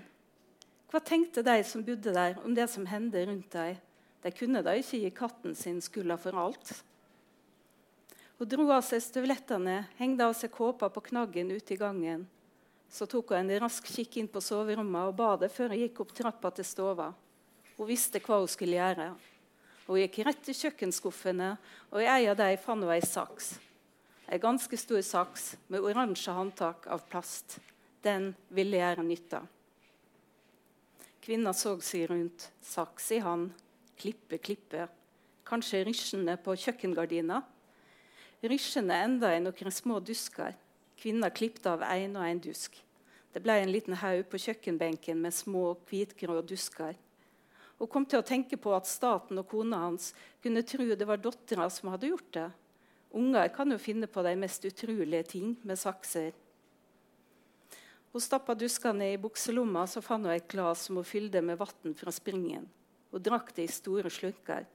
Hva 0.94 1.00
tenkte 1.02 1.42
de 1.42 1.56
som 1.66 1.82
bodde 1.82 2.12
der, 2.14 2.36
om 2.46 2.54
det 2.54 2.68
som 2.70 2.84
hendte 2.86 3.24
rundt 3.26 3.50
dem? 3.56 3.78
De 4.22 4.30
kunne 4.30 4.60
da 4.62 4.76
ikke 4.78 5.00
gi 5.02 5.10
katten 5.10 5.56
sin 5.58 5.80
skylda 5.82 6.20
for 6.22 6.38
alt. 6.38 6.70
Hun 8.38 8.52
dro 8.52 8.68
av 8.70 8.84
seg 8.86 9.02
støvlettene, 9.02 9.88
hengte 9.98 10.28
av 10.30 10.36
seg 10.38 10.52
kåpa 10.54 10.92
på 10.94 11.02
knaggen 11.08 11.50
ute 11.50 11.74
i 11.74 11.80
gangen. 11.82 12.28
Så 12.94 13.08
tok 13.10 13.34
hun 13.34 13.42
en 13.42 13.64
rask 13.64 13.90
kikk 13.90 14.20
inn 14.22 14.30
på 14.30 14.44
soverommet 14.46 15.10
og 15.10 15.18
badet 15.18 15.50
før 15.56 15.74
hun 15.74 15.82
gikk 15.82 16.04
opp 16.06 16.14
trappa 16.14 16.54
til 16.54 16.70
stova. 16.70 17.10
Hun 17.74 17.90
visste 17.90 18.22
hva 18.22 18.44
hun 18.44 18.54
skulle 18.54 18.78
gjøre. 18.78 19.10
Hun 19.88 20.00
gikk 20.04 20.22
rett 20.30 20.46
til 20.46 20.60
kjøkkenskuffene, 20.60 21.50
og 21.90 22.06
i 22.06 22.12
ei 22.20 22.30
av 22.30 22.38
dem 22.38 22.62
fant 22.62 22.86
hun 22.86 22.94
ei 22.94 23.02
saks. 23.02 23.56
En 24.30 24.46
ganske 24.46 24.78
stor 24.78 25.02
saks 25.02 25.56
med 25.74 25.82
oransje 25.82 26.38
håndtak 26.38 26.86
av 26.86 27.02
plast. 27.10 27.58
Den 28.06 28.36
ville 28.54 28.78
gjøre 28.78 29.10
nytte. 29.10 29.42
Kvinna 31.24 31.54
så 31.56 31.78
seg 31.80 32.10
rundt, 32.10 32.50
saks 32.60 33.06
i 33.16 33.22
hand, 33.24 33.54
klippe, 33.96 34.36
klippe. 34.44 34.90
Kanskje 35.48 35.86
rysjene 35.88 36.36
på 36.44 36.56
kjøkkengardina. 36.60 37.38
Rysjene 38.44 38.98
enda 39.06 39.30
i 39.32 39.40
noen 39.40 39.72
små 39.72 40.02
dusker. 40.04 40.58
Kvinna 41.00 41.30
klippet 41.32 41.70
av 41.72 41.86
én 41.88 42.18
og 42.20 42.28
én 42.28 42.44
dusk. 42.44 42.76
Det 43.32 43.40
ble 43.40 43.56
en 43.62 43.72
liten 43.72 43.96
haug 44.02 44.26
på 44.28 44.42
kjøkkenbenken 44.50 45.24
med 45.24 45.32
små, 45.32 45.78
hvitgrå 45.88 46.42
dusker. 46.44 47.00
Hun 47.80 47.92
kom 47.96 48.04
til 48.04 48.20
å 48.20 48.28
tenke 48.28 48.60
på 48.60 48.76
at 48.76 48.92
staten 48.92 49.40
og 49.40 49.48
kona 49.48 49.80
hans 49.86 50.12
kunne 50.44 50.68
tro 50.68 50.92
det 50.92 51.08
var 51.08 51.24
dattera 51.24 51.70
som 51.72 51.94
hadde 51.94 52.12
gjort 52.12 52.32
det. 52.36 52.50
Unger 53.16 53.48
kan 53.56 53.72
jo 53.72 53.80
finne 53.80 54.12
på 54.12 54.28
de 54.28 54.36
mest 54.44 54.68
utrolige 54.68 55.24
ting 55.38 55.56
med 55.64 55.80
sakser. 55.80 56.36
Hun 58.14 58.22
stappa 58.22 58.54
duskene 58.56 59.10
i 59.12 59.18
bukselomma, 59.18 59.88
så 59.90 60.02
fant 60.06 60.28
hun 60.28 60.34
et 60.36 60.48
glass 60.48 60.86
som 60.88 61.00
hun 61.00 61.08
fylte 61.08 61.42
med 61.42 61.58
vann 61.58 61.96
fra 61.98 62.14
springen. 62.14 62.68
Hun 63.12 63.24
drakk 63.26 63.52
det 63.58 63.66
i 63.66 63.74
store 63.74 64.12
slunker. 64.14 64.68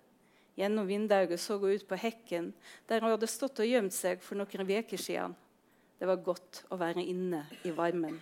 Gjennom 0.58 0.88
vinduet 0.90 1.38
så 1.40 1.56
hun 1.58 1.70
ut 1.70 1.86
på 1.88 1.98
hekken, 1.98 2.52
der 2.90 3.00
hun 3.00 3.14
hadde 3.14 3.30
stått 3.30 3.62
og 3.62 3.70
gjemt 3.70 3.94
seg 3.94 4.24
for 4.26 4.38
noen 4.38 4.66
uker 4.66 4.98
siden. 4.98 5.36
Det 5.98 6.06
var 6.06 6.22
godt 6.22 6.64
å 6.70 6.78
være 6.78 7.02
inne 7.02 7.44
i 7.66 7.74
varmen. 7.74 8.18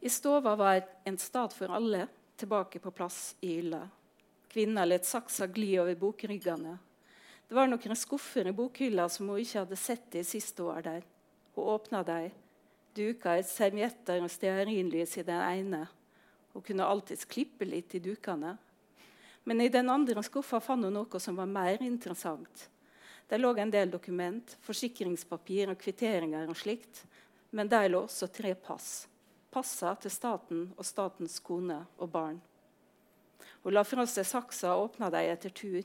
I 0.00 0.08
stova 0.08 0.54
var 0.56 0.84
en 1.04 1.18
stat 1.18 1.52
for 1.52 1.74
alle 1.74 2.06
tilbake 2.40 2.80
på 2.80 2.94
plass 2.94 3.34
i 3.42 3.58
hylla. 3.58 3.82
Kvinna 4.50 4.86
lot 4.86 5.04
saksa 5.06 5.50
gli 5.50 5.74
over 5.78 5.98
bokryggene 5.98 6.78
det 7.50 7.56
var 7.58 7.66
noen 7.66 7.98
skuffer 7.98 8.46
i 8.46 8.52
bokhylla 8.54 9.08
som 9.10 9.26
hun 9.26 9.40
ikke 9.42 9.64
hadde 9.64 9.76
sett 9.82 10.04
de 10.14 10.20
siste 10.22 10.62
år 10.62 10.84
der. 10.84 11.06
Hun 11.56 11.72
åpna 11.72 12.04
dem, 12.06 12.28
duka 13.00 13.38
et 13.38 13.48
servietter 13.48 14.20
og 14.20 14.30
stearinlys 14.30 15.16
i 15.16 15.24
den 15.24 15.40
ene. 15.40 15.84
Hun 16.52 16.64
kunne 16.66 16.86
alltids 16.86 17.24
klippe 17.30 17.64
litt 17.64 17.94
i 17.96 18.02
dukene. 18.04 18.56
Men 19.48 19.60
i 19.64 19.70
den 19.72 19.88
andre 19.88 20.22
skuffa 20.22 20.60
fant 20.60 20.84
hun 20.84 20.94
noe 20.94 21.20
som 21.22 21.38
var 21.40 21.48
mer 21.48 21.80
interessant. 21.82 22.68
Der 23.30 23.40
lå 23.40 23.54
en 23.56 23.70
del 23.72 23.90
dokument, 23.90 24.56
forsikringspapir 24.66 25.70
og 25.72 25.78
kvitteringer 25.80 26.50
og 26.50 26.58
slikt. 26.58 27.04
Men 27.56 27.70
der 27.70 27.88
lå 27.88 28.04
også 28.04 28.28
tre 28.28 28.52
pass. 28.54 29.06
Passa 29.50 29.94
til 29.98 30.12
staten 30.12 30.66
og 30.76 30.86
statens 30.86 31.38
kone 31.42 31.80
og 31.98 32.10
barn. 32.10 32.36
Hun 33.62 33.74
la 33.74 33.82
fra 33.84 34.04
seg 34.06 34.28
saksa 34.28 34.74
og 34.76 34.90
åpna 34.90 35.10
dem 35.14 35.32
etter 35.32 35.54
tur 35.54 35.80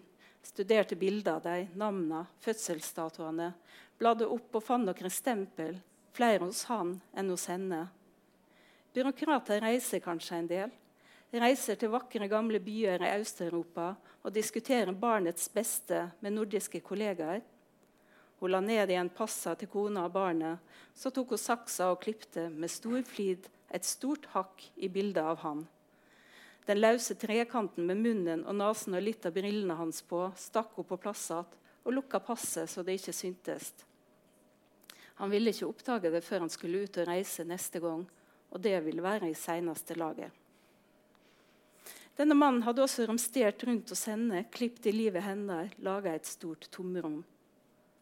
studerte 0.46 0.96
bilder 0.96 1.40
av 1.40 1.44
dem, 1.46 1.70
navnene, 1.74 2.26
fødselsdatoene, 2.44 3.52
bladde 4.00 4.28
opp 4.30 4.58
og 4.60 4.64
fant 4.64 4.86
noen 4.86 5.14
stempel, 5.14 5.78
flere 6.16 6.46
hos 6.46 6.64
han 6.72 6.96
enn 7.14 7.30
hos 7.34 7.48
henne. 7.52 7.86
Byråkrater 8.96 9.60
reiser 9.64 10.00
kanskje 10.04 10.40
en 10.40 10.50
del. 10.50 10.76
Reiser 11.36 11.76
til 11.76 11.92
vakre, 11.92 12.30
gamle 12.32 12.62
byer 12.64 13.04
i 13.04 13.12
Øst-Europa 13.20 13.90
og 14.24 14.34
diskuterer 14.34 14.96
barnets 14.96 15.50
beste 15.52 16.06
med 16.24 16.38
nordiske 16.38 16.80
kollegaer. 16.80 17.42
Hun 18.40 18.52
la 18.52 18.62
ned 18.64 18.92
igjen 18.92 19.12
passa 19.12 19.56
til 19.60 19.68
kona 19.72 20.06
og 20.08 20.14
barnet. 20.16 20.60
Så 20.96 21.12
tok 21.12 21.34
hun 21.36 21.42
saksa 21.42 21.90
og 21.92 22.02
klipte 22.04 22.48
med 22.50 22.72
stor 22.72 23.02
flid 23.08 23.50
et 23.76 23.88
stort 23.88 24.30
hakk 24.32 24.64
i 24.76 24.88
bildet 24.88 25.24
av 25.24 25.42
han. 25.44 25.66
Den 26.66 26.80
løse 26.80 27.18
trekanten 27.20 27.86
med 27.86 28.00
munnen 28.02 28.46
og 28.48 28.56
nesen 28.58 28.96
og 28.98 29.04
litt 29.04 29.26
av 29.28 29.36
brillene 29.36 29.76
hans 29.78 30.02
på 30.08 30.24
stakk 30.40 30.80
hun 30.80 30.88
på 30.88 30.98
plass 31.02 31.28
igjen 31.34 31.60
og 31.86 31.94
lukka 31.94 32.20
passet 32.24 32.72
så 32.72 32.82
det 32.82 32.98
ikke 32.98 33.14
syntes. 33.14 33.74
Han 35.20 35.32
ville 35.32 35.52
ikke 35.54 35.68
oppdage 35.70 36.12
det 36.12 36.24
før 36.26 36.44
han 36.44 36.52
skulle 36.52 36.84
ut 36.84 36.98
og 37.00 37.08
reise 37.08 37.46
neste 37.48 37.80
gang, 37.84 38.04
og 38.52 38.64
det 38.64 38.76
ville 38.84 39.04
være 39.04 39.30
i 39.32 39.38
seneste 39.38 39.96
laget. 39.96 40.32
Denne 42.16 42.36
mannen 42.36 42.64
hadde 42.64 42.84
også 42.84 43.06
romstert 43.10 43.64
rundt 43.68 43.92
hos 43.92 44.06
henne, 44.08 44.46
klippet 44.52 44.88
i 44.88 44.94
livet 44.96 45.24
hender, 45.24 45.72
laga 45.84 46.14
et 46.16 46.28
stort 46.28 46.68
tomrom. 46.72 47.24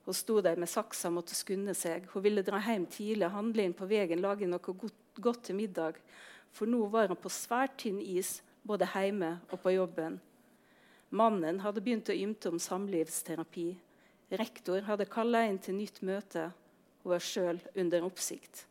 Hun 0.05 0.17
sto 0.17 0.39
der 0.43 0.59
med 0.59 0.69
saksa 0.69 1.07
og 1.09 1.17
måtte 1.17 1.35
skunde 1.37 1.73
seg. 1.77 2.05
Hun 2.11 2.25
ville 2.25 2.43
dra 2.45 2.59
hjem 2.61 2.85
tidlig, 2.91 3.29
handle 3.33 3.65
inn 3.65 3.73
på 3.77 3.87
veien, 3.89 4.21
lage 4.21 4.49
noe 4.49 4.61
godt, 4.61 4.99
godt 5.17 5.45
til 5.47 5.57
middag. 5.57 5.97
For 6.53 6.69
nå 6.69 6.83
var 6.93 7.09
hun 7.09 7.17
på 7.17 7.31
svært 7.31 7.77
tynn 7.81 8.01
is 8.01 8.41
både 8.67 8.89
hjemme 8.93 9.37
og 9.49 9.61
på 9.63 9.73
jobben. 9.73 10.19
Mannen 11.13 11.61
hadde 11.63 11.81
begynt 11.81 12.09
å 12.09 12.17
ymte 12.17 12.51
om 12.51 12.59
samlivsterapi. 12.61 13.69
Rektor 14.33 14.85
hadde 14.85 15.09
kalla 15.09 15.45
inn 15.47 15.61
til 15.61 15.77
nytt 15.77 16.01
møte 16.05 16.51
og 17.03 17.13
var 17.13 17.23
sjøl 17.23 17.59
under 17.75 18.05
oppsikt. 18.07 18.65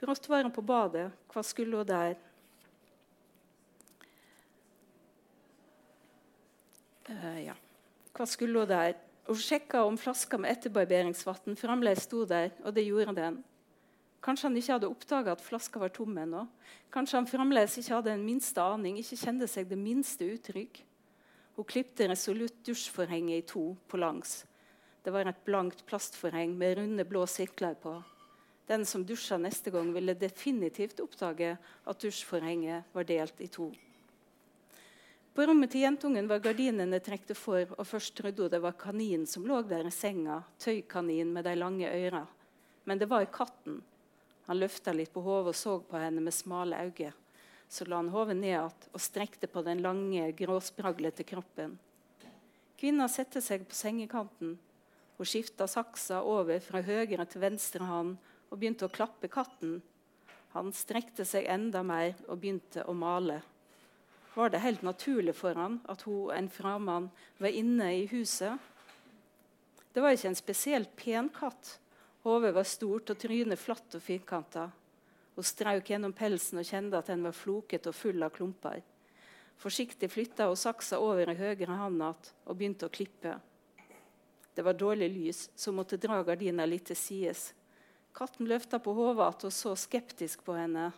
Brått 0.00 0.28
var 0.30 0.46
hun 0.46 0.54
på 0.54 0.64
badet. 0.64 1.10
Hva 1.28 1.42
skulle 1.44 1.76
hun 1.76 1.88
der? 1.88 2.14
Uh, 7.10 7.38
ja. 7.44 7.56
Hva 8.16 8.26
skulle 8.26 8.62
hun 8.62 8.70
der? 8.70 8.94
Hun 9.28 9.38
sjekka 9.38 9.84
om 9.84 9.98
flaska 10.00 10.38
med 10.40 10.54
etterbarberingsvann 10.54 11.58
fremdeles 11.58 12.06
sto 12.06 12.24
der, 12.24 12.54
og 12.64 12.74
det 12.74 12.86
gjorde 12.86 13.14
den. 13.18 13.40
Kanskje 14.24 14.48
han 14.48 14.56
ikke 14.56 14.74
hadde 14.74 14.88
oppdaga 14.90 15.32
at 15.32 15.44
flaska 15.44 15.80
var 15.80 15.92
tom 15.94 16.16
ennå. 16.18 16.44
Kanskje 16.92 17.20
han 17.20 17.28
fremdeles 17.28 17.76
ikke 17.80 17.94
hadde 17.94 18.14
en 18.14 18.24
minste 18.24 18.60
aning, 18.60 18.98
ikke 19.00 19.16
kjente 19.20 19.48
seg 19.48 19.68
det 19.70 19.78
minste 19.80 20.26
utrygg. 20.28 20.82
Hun 21.56 21.68
klipte 21.68 22.08
resolutt 22.08 22.60
dusjforhenget 22.66 23.38
i 23.38 23.46
to 23.48 23.64
på 23.88 24.00
langs. 24.00 24.42
Det 25.02 25.12
var 25.12 25.28
et 25.28 25.44
blankt 25.44 25.84
plastforheng 25.88 26.52
med 26.58 26.76
runde, 26.78 27.04
blå 27.08 27.26
sirkler 27.26 27.76
på. 27.80 27.94
Den 28.68 28.84
som 28.86 29.04
dusja 29.06 29.38
neste 29.40 29.72
gang, 29.72 29.92
ville 29.92 30.14
definitivt 30.14 31.00
oppdage 31.00 31.56
at 31.58 32.02
dusjforhenget 32.02 32.92
var 32.92 33.08
delt 33.08 33.40
i 33.40 33.48
to. 33.50 33.70
På 35.34 35.46
rommet 35.46 35.72
til 35.72 35.86
jentungen 35.86 36.28
var 36.28 36.42
gardinene 36.44 37.00
trukket 37.00 37.38
for, 37.38 37.64
og 37.78 37.86
først 37.86 38.16
trodde 38.18 38.44
hun 38.44 38.52
det 38.52 38.60
var 38.62 38.76
kaninen 38.78 39.26
som 39.30 39.46
lå 39.46 39.62
der 39.62 39.86
i 39.88 39.94
senga, 39.94 40.42
tøykaninen 40.58 41.32
med 41.32 41.46
de 41.46 41.54
lange 41.56 41.88
øra. 41.88 42.26
Men 42.84 42.98
det 42.98 43.08
var 43.08 43.24
katten. 43.32 43.80
Han 44.46 44.58
løfta 44.58 44.92
litt 44.92 45.12
på 45.14 45.22
hodet 45.22 45.54
og 45.54 45.56
så 45.56 45.76
på 45.86 45.98
henne 45.98 46.20
med 46.20 46.34
smale 46.34 46.76
øyne. 46.76 47.12
Så 47.70 47.86
la 47.86 48.00
han 48.00 48.10
hodet 48.10 48.34
ned 48.36 48.50
igjen 48.50 48.88
og 48.90 49.00
strekte 49.00 49.46
på 49.46 49.62
den 49.62 49.80
lange, 49.82 50.32
gråspraglete 50.34 51.22
kroppen. 51.22 51.78
Kvinna 52.80 53.06
satte 53.08 53.38
seg 53.44 53.62
på 53.68 53.76
sengekanten. 53.78 54.56
Hun 55.20 55.28
skifta 55.28 55.66
saksa 55.68 56.22
over 56.24 56.62
fra 56.64 56.80
høyre 56.80 57.26
til 57.28 57.42
venstre 57.42 57.84
hånd 57.84 58.14
og 58.48 58.54
begynte 58.56 58.86
å 58.86 58.92
klappe 58.92 59.28
katten. 59.28 59.74
Han 60.54 60.70
strekte 60.72 61.26
seg 61.28 61.44
enda 61.44 61.82
mer 61.84 62.14
og 62.24 62.38
begynte 62.40 62.86
å 62.88 62.94
male. 62.96 63.42
var 64.32 64.48
det 64.48 64.62
helt 64.64 64.80
naturlig 64.80 65.34
for 65.36 65.60
han 65.60 65.76
at 65.92 66.06
hun, 66.08 66.30
en 66.32 66.48
framann 66.48 67.10
var 67.36 67.52
inne 67.52 67.90
i 67.98 68.06
huset. 68.08 68.56
Det 69.92 70.00
var 70.00 70.16
ikke 70.16 70.30
en 70.32 70.40
spesielt 70.40 70.96
pen 70.96 71.28
katt. 71.28 71.74
Hodet 72.24 72.54
var 72.56 72.64
stort 72.64 73.12
og 73.12 73.20
trynet 73.20 73.60
flatt 73.60 74.00
og 74.00 74.02
firkanta. 74.02 74.70
Hun 75.36 75.44
strauk 75.44 75.92
gjennom 75.92 76.16
pelsen 76.16 76.64
og 76.64 76.70
kjente 76.72 76.96
at 76.96 77.12
den 77.12 77.28
var 77.28 77.36
floket 77.36 77.92
og 77.92 77.98
full 78.00 78.24
av 78.24 78.32
klumper. 78.32 78.80
Forsiktig 79.60 80.08
flytta 80.16 80.48
hun 80.48 80.56
saksa 80.56 80.96
over 80.96 81.28
i 81.28 81.36
høyre 81.36 81.76
hånd 81.76 82.08
og 82.08 82.56
begynte 82.56 82.88
å 82.88 82.96
klippe. 82.96 83.36
Det 84.60 84.64
var 84.64 84.72
dårlig 84.72 85.10
lys, 85.10 85.50
så 85.56 85.70
hun 85.70 85.78
måtte 85.78 85.96
dra 85.96 86.18
gardina 86.20 86.66
litt 86.68 86.90
til 86.90 86.96
sides. 87.00 87.54
Katten 88.12 88.44
løfta 88.44 88.76
på 88.76 88.92
hodet 88.92 89.46
og 89.48 89.52
så 89.56 89.70
skeptisk 89.72 90.42
på 90.44 90.52
henne. 90.52 90.90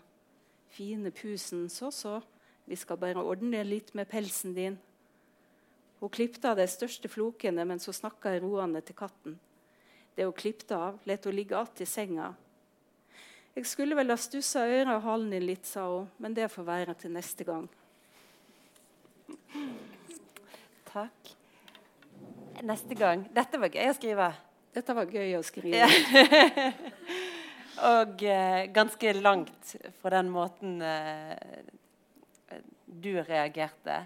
Fine 0.75 1.13
pusen, 1.15 1.69
så 1.71 1.93
så, 1.95 2.17
vi 2.67 2.75
skal 2.75 2.99
bare 2.99 3.23
ordne 3.23 3.61
litt 3.63 3.93
med 3.95 4.09
pelsen 4.11 4.57
din. 4.57 4.79
Hun 6.01 6.11
klipte 6.11 6.51
av 6.51 6.59
de 6.59 6.67
største 6.67 7.07
flokene 7.07 7.63
mens 7.63 7.87
hun 7.87 7.95
snakka 7.95 8.33
roende 8.43 8.83
til 8.83 8.99
katten. 8.99 9.37
Det 10.17 10.27
hun 10.27 10.35
klipte 10.35 10.75
av, 10.75 10.99
lot 11.07 11.29
hun 11.31 11.37
ligge 11.39 11.55
igjen 11.55 11.85
i 11.87 11.89
senga. 11.93 12.33
Jeg 13.55 13.69
skulle 13.71 13.95
vel 13.95 14.11
ha 14.11 14.17
stussa 14.19 14.65
øret 14.67 14.91
og 14.97 15.07
halen 15.07 15.31
din 15.37 15.47
litt, 15.47 15.71
sa 15.71 15.87
hun, 15.87 16.11
men 16.19 16.35
det 16.35 16.51
får 16.51 16.67
være 16.67 16.99
til 16.99 17.15
neste 17.15 17.47
gang. 17.47 17.71
Takk. 20.91 21.37
Neste 22.63 22.95
gang. 22.95 23.25
Dette 23.35 23.59
var 23.59 23.75
gøy 23.75 23.91
å 23.91 23.95
skrive. 23.97 24.29
Dette 24.73 24.95
var 24.95 25.11
gøy 25.11 25.35
å 25.35 25.43
skrive. 25.43 25.89
og 27.93 28.23
eh, 28.23 28.61
ganske 28.73 29.15
langt 29.19 29.73
fra 29.99 30.13
den 30.15 30.31
måten 30.31 30.77
eh, 30.87 31.65
du 32.87 33.17
reagerte. 33.19 33.97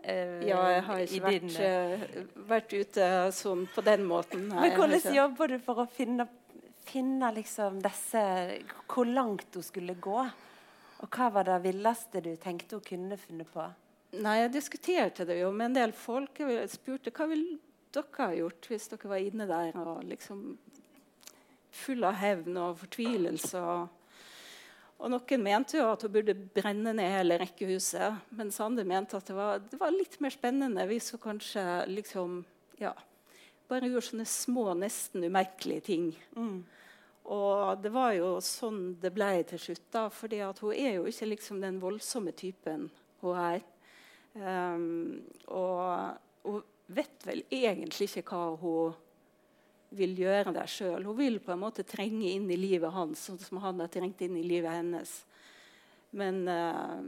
Eh, 0.00 0.46
ja, 0.48 0.62
jeg 0.70 0.82
har 0.86 1.02
ikke 1.04 1.22
vært, 1.26 1.44
din, 1.44 1.52
uh, 1.60 2.42
vært, 2.48 2.72
ute 2.72 3.10
sånn 3.36 3.66
på 3.74 3.84
den 3.84 4.06
måten. 4.08 4.48
Men 4.54 4.74
hvordan 4.78 5.16
jobber 5.18 5.52
du 5.52 5.58
for 5.66 5.82
å 5.82 5.86
finne, 5.90 6.28
finne 6.86 7.32
liksom 7.34 7.80
disse 7.84 8.22
Hvor 8.86 9.08
langt 9.10 9.58
hun 9.58 9.66
skulle 9.66 9.98
gå? 9.98 10.20
Og 11.02 11.10
hva 11.12 11.28
var 11.34 11.50
det 11.50 11.60
villeste 11.66 12.22
du 12.24 12.32
tenkte 12.40 12.78
hun 12.78 12.86
kunne 12.86 13.20
funnet 13.20 13.50
på? 13.52 13.66
Nei, 14.22 14.38
Jeg 14.46 14.54
diskuterte 14.54 15.26
det 15.28 15.40
jo 15.42 15.50
med 15.52 15.72
en 15.72 15.80
del 15.82 15.92
folk. 15.92 16.38
Jeg 16.40 16.70
spurte 16.72 17.12
hva 17.12 17.26
vil 17.28 17.44
dere 17.94 18.22
har 18.22 18.34
gjort 18.40 18.70
hvis 18.70 18.88
dere 18.92 19.10
var 19.10 19.22
inne 19.22 19.46
der 19.48 19.78
og 19.80 20.02
liksom 20.08 20.42
full 21.76 22.06
av 22.08 22.16
hevn 22.20 22.56
og 22.60 22.78
fortvilelse. 22.80 23.60
Og, 23.60 23.88
og, 24.98 25.10
noen 25.12 25.44
mente 25.44 25.78
jo 25.78 25.88
at 25.90 26.06
hun 26.06 26.14
burde 26.14 26.36
brenne 26.36 26.94
ned 26.96 27.12
hele 27.12 27.40
rekkehuset, 27.42 28.22
mens 28.36 28.60
andre 28.64 28.86
mente 28.88 29.18
at 29.18 29.28
det 29.28 29.36
var, 29.36 29.60
det 29.60 29.80
var 29.80 29.94
litt 29.94 30.18
mer 30.24 30.34
spennende 30.34 30.86
hvis 30.88 31.12
hun 31.14 31.22
kanskje 31.26 31.66
liksom 31.92 32.40
ja, 32.80 32.94
bare 33.68 33.90
gjorde 33.90 34.10
sånne 34.10 34.28
små, 34.30 34.70
nesten 34.78 35.26
umerkelige 35.26 35.86
ting. 35.90 36.10
Mm. 36.36 36.58
Og 37.26 37.82
det 37.82 37.90
var 37.90 38.12
jo 38.14 38.36
sånn 38.44 38.96
det 39.02 39.10
ble 39.14 39.30
til 39.50 39.58
slutt. 39.58 39.86
da, 39.90 40.06
fordi 40.12 40.44
hun 40.44 40.74
er 40.74 41.00
jo 41.00 41.08
ikke 41.10 41.32
liksom 41.32 41.62
den 41.64 41.80
voldsomme 41.82 42.32
typen 42.36 42.86
hun 43.24 43.40
er. 43.40 43.64
Um, 44.36 45.24
og 45.48 46.20
vel 47.26 47.42
egentlig 47.52 48.08
ikke 48.10 48.24
hva 48.30 48.56
hun 48.60 48.94
vil 49.96 50.16
gjøre 50.18 50.54
der 50.56 50.70
sjøl. 50.70 51.06
Hun 51.06 51.18
vil 51.18 51.38
på 51.42 51.54
en 51.54 51.62
måte 51.62 51.86
trenge 51.86 52.32
inn 52.32 52.48
i 52.50 52.58
livet 52.58 52.92
hans, 52.94 53.26
sånn 53.28 53.40
som 53.40 53.60
han 53.62 53.82
har 53.82 53.90
trengt 53.92 54.22
inn 54.24 54.36
i 54.38 54.44
livet 54.46 54.74
hennes. 54.74 55.18
Men, 56.16 56.42
uh, 56.48 57.00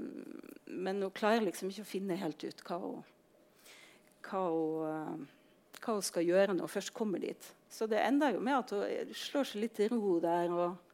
men 0.67 1.03
hun 1.03 1.15
klarer 1.15 1.47
liksom 1.47 1.73
ikke 1.73 1.87
å 1.87 1.93
finne 1.93 2.19
helt 2.21 2.45
ut 2.45 2.65
hva 2.67 2.81
hun, 2.83 3.05
hva 4.29 4.43
hun, 4.53 4.83
uh, 4.85 5.79
hva 5.79 5.97
hun 5.97 6.05
skal 6.05 6.27
gjøre 6.27 6.55
når 6.55 6.67
hun 6.67 6.75
først 6.75 6.95
kommer 6.97 7.23
dit. 7.23 7.55
Så 7.71 7.89
det 7.91 8.03
ender 8.03 8.35
jo 8.35 8.43
med 8.45 8.59
at 8.59 8.75
hun 8.75 9.17
slår 9.17 9.49
seg 9.49 9.65
litt 9.65 9.79
til 9.79 9.95
ro 9.95 10.19
der. 10.25 10.53
og 10.53 10.85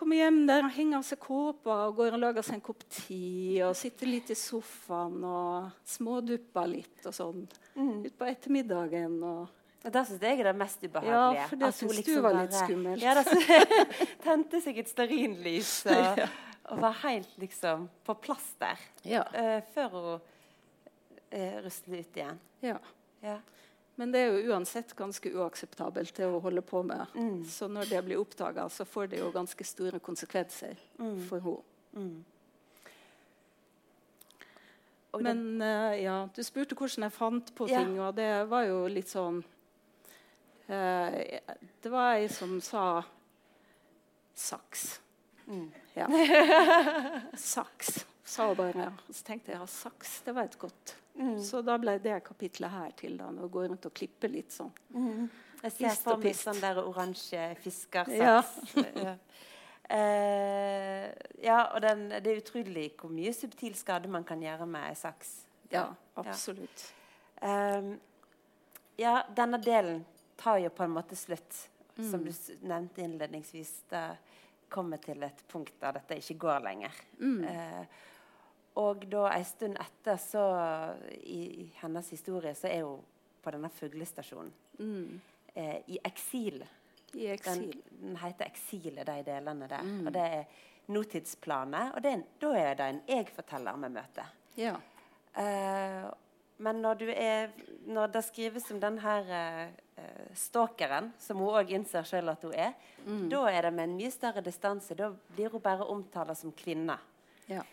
kommer 0.00 0.16
hjem 0.16 0.46
der 0.48 0.64
og 0.64 0.72
henger 0.72 0.96
av 0.96 1.04
seg 1.04 1.20
kåpa 1.20 1.74
og 1.88 1.98
går 1.98 2.14
og 2.16 2.22
lager 2.22 2.44
seg 2.46 2.56
en 2.56 2.64
kopp 2.64 2.86
te 2.88 3.60
og 3.66 3.74
sitter 3.76 4.08
litt 4.08 4.30
i 4.32 4.36
sofaen 4.38 5.18
og 5.28 5.74
smådupper 5.84 6.70
litt 6.72 7.04
og 7.04 7.16
sånn 7.16 7.42
mm. 7.80 7.96
utpå 8.10 8.28
ettermiddagen. 8.30 9.16
og 9.24 9.48
og 9.80 9.92
Det 9.94 10.02
syns 10.06 10.24
jeg 10.24 10.40
er 10.42 10.50
det 10.50 10.56
mest 10.60 10.82
ubehagelige. 10.84 11.36
Ja, 11.40 11.44
for 11.48 11.60
det 11.60 11.70
syns 11.72 11.94
liksom 11.96 12.18
du 12.18 12.24
var 12.26 12.34
litt 12.36 12.56
skummelt. 12.56 13.00
Ja, 13.02 13.14
det 13.16 13.84
tente 14.26 14.60
seg 14.60 14.80
et 14.82 14.90
stearinlys 14.90 15.70
og, 15.94 16.20
og, 16.66 16.82
var 16.82 16.98
helt 17.06 17.32
liksom 17.40 17.86
på 18.04 18.16
plass 18.20 18.50
der. 18.60 18.82
Ja. 19.08 19.24
Uh, 19.32 19.56
før 19.72 19.94
hun 19.94 20.10
uh, 20.20 21.56
rusler 21.64 22.04
ut 22.04 22.20
igjen. 22.20 22.42
Ja. 22.66 22.76
ja. 23.24 23.38
Men 24.00 24.12
det 24.12 24.20
er 24.20 24.36
jo 24.36 24.52
uansett 24.52 24.92
ganske 24.96 25.32
uakseptabelt 25.32 26.12
det 26.16 26.28
å 26.28 26.42
holde 26.44 26.64
på 26.64 26.84
med. 26.84 27.16
Mm. 27.16 27.40
Så 27.48 27.68
når 27.68 27.88
det 27.88 28.04
blir 28.04 28.20
oppdaga, 28.20 28.68
så 28.72 28.84
får 28.88 29.14
det 29.14 29.22
jo 29.22 29.32
ganske 29.32 29.64
store 29.64 30.00
konsekvenser 30.04 30.76
mm. 31.00 31.18
for 31.28 31.44
henne. 31.44 31.66
Mm. 31.96 32.20
Men 35.18 35.62
uh, 35.62 35.94
ja, 35.98 36.16
du 36.34 36.42
spurte 36.46 36.76
hvordan 36.78 37.08
jeg 37.08 37.14
fant 37.16 37.50
på 37.58 37.66
ting, 37.70 37.96
ja. 37.98 38.08
og 38.08 38.14
det 38.18 38.28
var 38.50 38.68
jo 38.68 38.84
litt 38.90 39.10
sånn 39.10 39.40
uh, 40.70 41.18
Det 41.82 41.90
var 41.90 42.20
ei 42.20 42.28
som 42.30 42.54
sa 42.62 43.02
saks. 44.38 45.00
Mm. 45.50 45.66
Ja. 45.96 46.06
saks, 47.54 48.04
sa 48.22 48.46
hun 48.52 48.56
bare. 48.60 48.92
Og 49.08 49.12
så 49.18 49.26
tenkte 49.26 49.52
jeg 49.52 49.58
ja, 49.58 49.66
saks, 49.68 50.20
det 50.24 50.36
var 50.36 50.46
et 50.46 50.58
godt 50.62 50.94
Mm. 51.20 51.42
Så 51.42 51.60
da 51.62 51.76
ble 51.80 51.98
det 52.00 52.20
kapitlet 52.24 52.72
her 52.72 52.92
til 52.96 53.18
da, 53.20 53.28
å 53.28 53.48
gå 53.52 53.66
rundt 53.66 53.86
og 53.88 53.94
klippe 53.96 54.30
litt 54.30 54.54
sånn. 54.54 54.70
Mm. 54.94 55.26
Jeg 55.60 55.74
ser 55.76 55.96
for 56.00 56.22
meg 56.22 56.36
sånn 56.38 56.60
der 56.62 56.80
oransje 56.80 57.50
fiskersaks. 57.60 58.76
Ja. 58.96 59.16
uh, 59.90 61.06
ja, 61.42 61.58
og 61.74 61.80
den, 61.84 62.08
det 62.10 62.32
er 62.32 62.40
utrolig 62.42 62.86
hvor 63.00 63.12
mye 63.12 63.32
subtil 63.36 63.74
skade 63.78 64.10
man 64.10 64.24
kan 64.26 64.42
gjøre 64.42 64.66
med 64.70 64.90
ei 64.90 64.96
saks. 64.98 65.32
Ja, 65.70 65.88
absolutt. 66.18 66.86
Ja. 67.40 67.78
Um, 67.78 67.94
ja, 69.00 69.14
denne 69.36 69.60
delen 69.62 70.02
tar 70.40 70.58
jo 70.60 70.70
på 70.74 70.84
en 70.84 70.92
måte 70.92 71.16
slutt, 71.16 71.56
mm. 71.96 72.10
som 72.10 72.24
du 72.26 72.32
nevnte 72.68 73.04
innledningsvis. 73.04 73.72
Det 73.90 74.04
kommer 74.70 75.00
til 75.02 75.22
et 75.26 75.44
punkt 75.50 75.74
der 75.80 75.96
dette 75.98 76.18
ikke 76.20 76.38
går 76.46 76.64
lenger. 76.68 77.02
Mm. 77.18 77.44
Uh, 77.46 77.84
og 78.80 79.06
da 79.10 79.26
en 79.34 79.44
stund 79.44 79.78
etter, 79.82 80.18
så 80.20 80.44
i, 81.20 81.40
i 81.64 81.72
hennes 81.80 82.10
historie, 82.12 82.54
så 82.54 82.68
er 82.70 82.84
hun 82.86 83.02
på 83.42 83.52
denne 83.54 83.70
fuglestasjonen. 83.72 84.52
Mm. 84.78 85.20
Eh, 85.54 85.76
I 85.86 85.98
eksil. 86.04 86.62
I. 87.14 87.36
Den, 87.44 87.72
den, 88.00 88.16
heter 88.16 88.44
'Eksilet', 88.44 89.06
de 89.06 89.22
delene 89.26 89.68
der. 89.68 89.82
Mm. 89.82 90.06
Og 90.06 90.14
det 90.14 90.22
er 90.22 90.44
nåtidsplanet. 90.86 91.92
Og 91.94 92.02
det, 92.02 92.16
da 92.40 92.52
er 92.56 92.74
det 92.74 92.88
en 92.88 93.02
jeg-forteller 93.08 93.76
vi 93.76 93.88
møter. 93.88 94.34
Ja. 94.56 94.74
Uh, 95.36 96.10
men 96.60 96.82
når, 96.82 97.02
er, 97.14 97.50
når, 97.86 98.06
det 98.06 98.24
skrives 98.24 98.70
om 98.70 98.80
denne 98.80 99.14
uh, 99.98 100.34
stalkeren, 100.34 101.12
som 101.18 101.40
hun 101.40 101.54
òg 101.60 101.70
innser 101.72 102.04
sjøl 102.04 102.28
at 102.28 102.42
hun 102.44 102.54
er, 102.54 102.74
mm. 103.06 103.28
da 103.32 103.46
er 103.48 103.62
det 103.62 103.74
med 103.74 103.88
en 103.88 103.96
mye 103.96 104.10
større 104.10 104.42
distanse. 104.44 104.94
Da 104.94 105.12
blir 105.34 105.50
hun 105.50 105.62
bare 105.64 105.86
omtalt 105.86 106.38
som 106.38 106.52
kvinne. 106.52 106.98
Ja. 107.48 107.64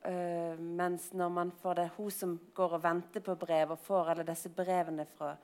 Uh, 0.00 0.56
mens 0.56 1.10
når 1.12 1.32
man 1.32 1.50
får 1.60 1.74
det 1.76 1.90
hun 1.98 2.12
som 2.14 2.36
går 2.56 2.78
og 2.78 2.84
venter 2.84 3.24
på 3.24 3.36
brev, 3.40 3.74
og 3.74 3.82
får 3.84 4.14
alle 4.14 4.24
disse 4.28 4.52
brevene 4.54 5.04
fra 5.16 5.34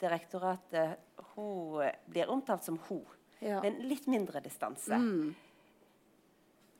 direktoratet, 0.00 1.00
hun 1.34 1.82
blir 2.06 2.30
omtalt 2.30 2.64
som 2.64 2.78
hun. 2.88 3.04
Ja. 3.38 3.60
Med 3.60 3.74
en 3.74 3.88
litt 3.88 4.06
mindre 4.06 4.40
distanse. 4.40 4.96
Mm. 4.96 5.34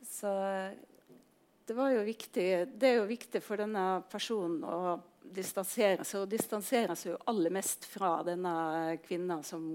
Så 0.06 0.30
det, 1.66 1.74
var 1.74 1.90
jo 1.90 2.04
viktig, 2.06 2.46
det 2.78 2.88
er 2.88 3.00
jo 3.00 3.08
viktig 3.10 3.42
for 3.44 3.60
denne 3.60 3.84
personen 4.10 4.62
å 4.64 4.96
distansere 5.20 6.04
seg. 6.06 6.22
Og 6.22 6.30
distansere 6.30 6.96
seg 6.96 7.12
jo 7.12 7.18
aller 7.28 7.52
mest 7.52 7.88
fra 7.90 8.20
denne 8.26 8.96
kvinna 9.04 9.42
som 9.44 9.66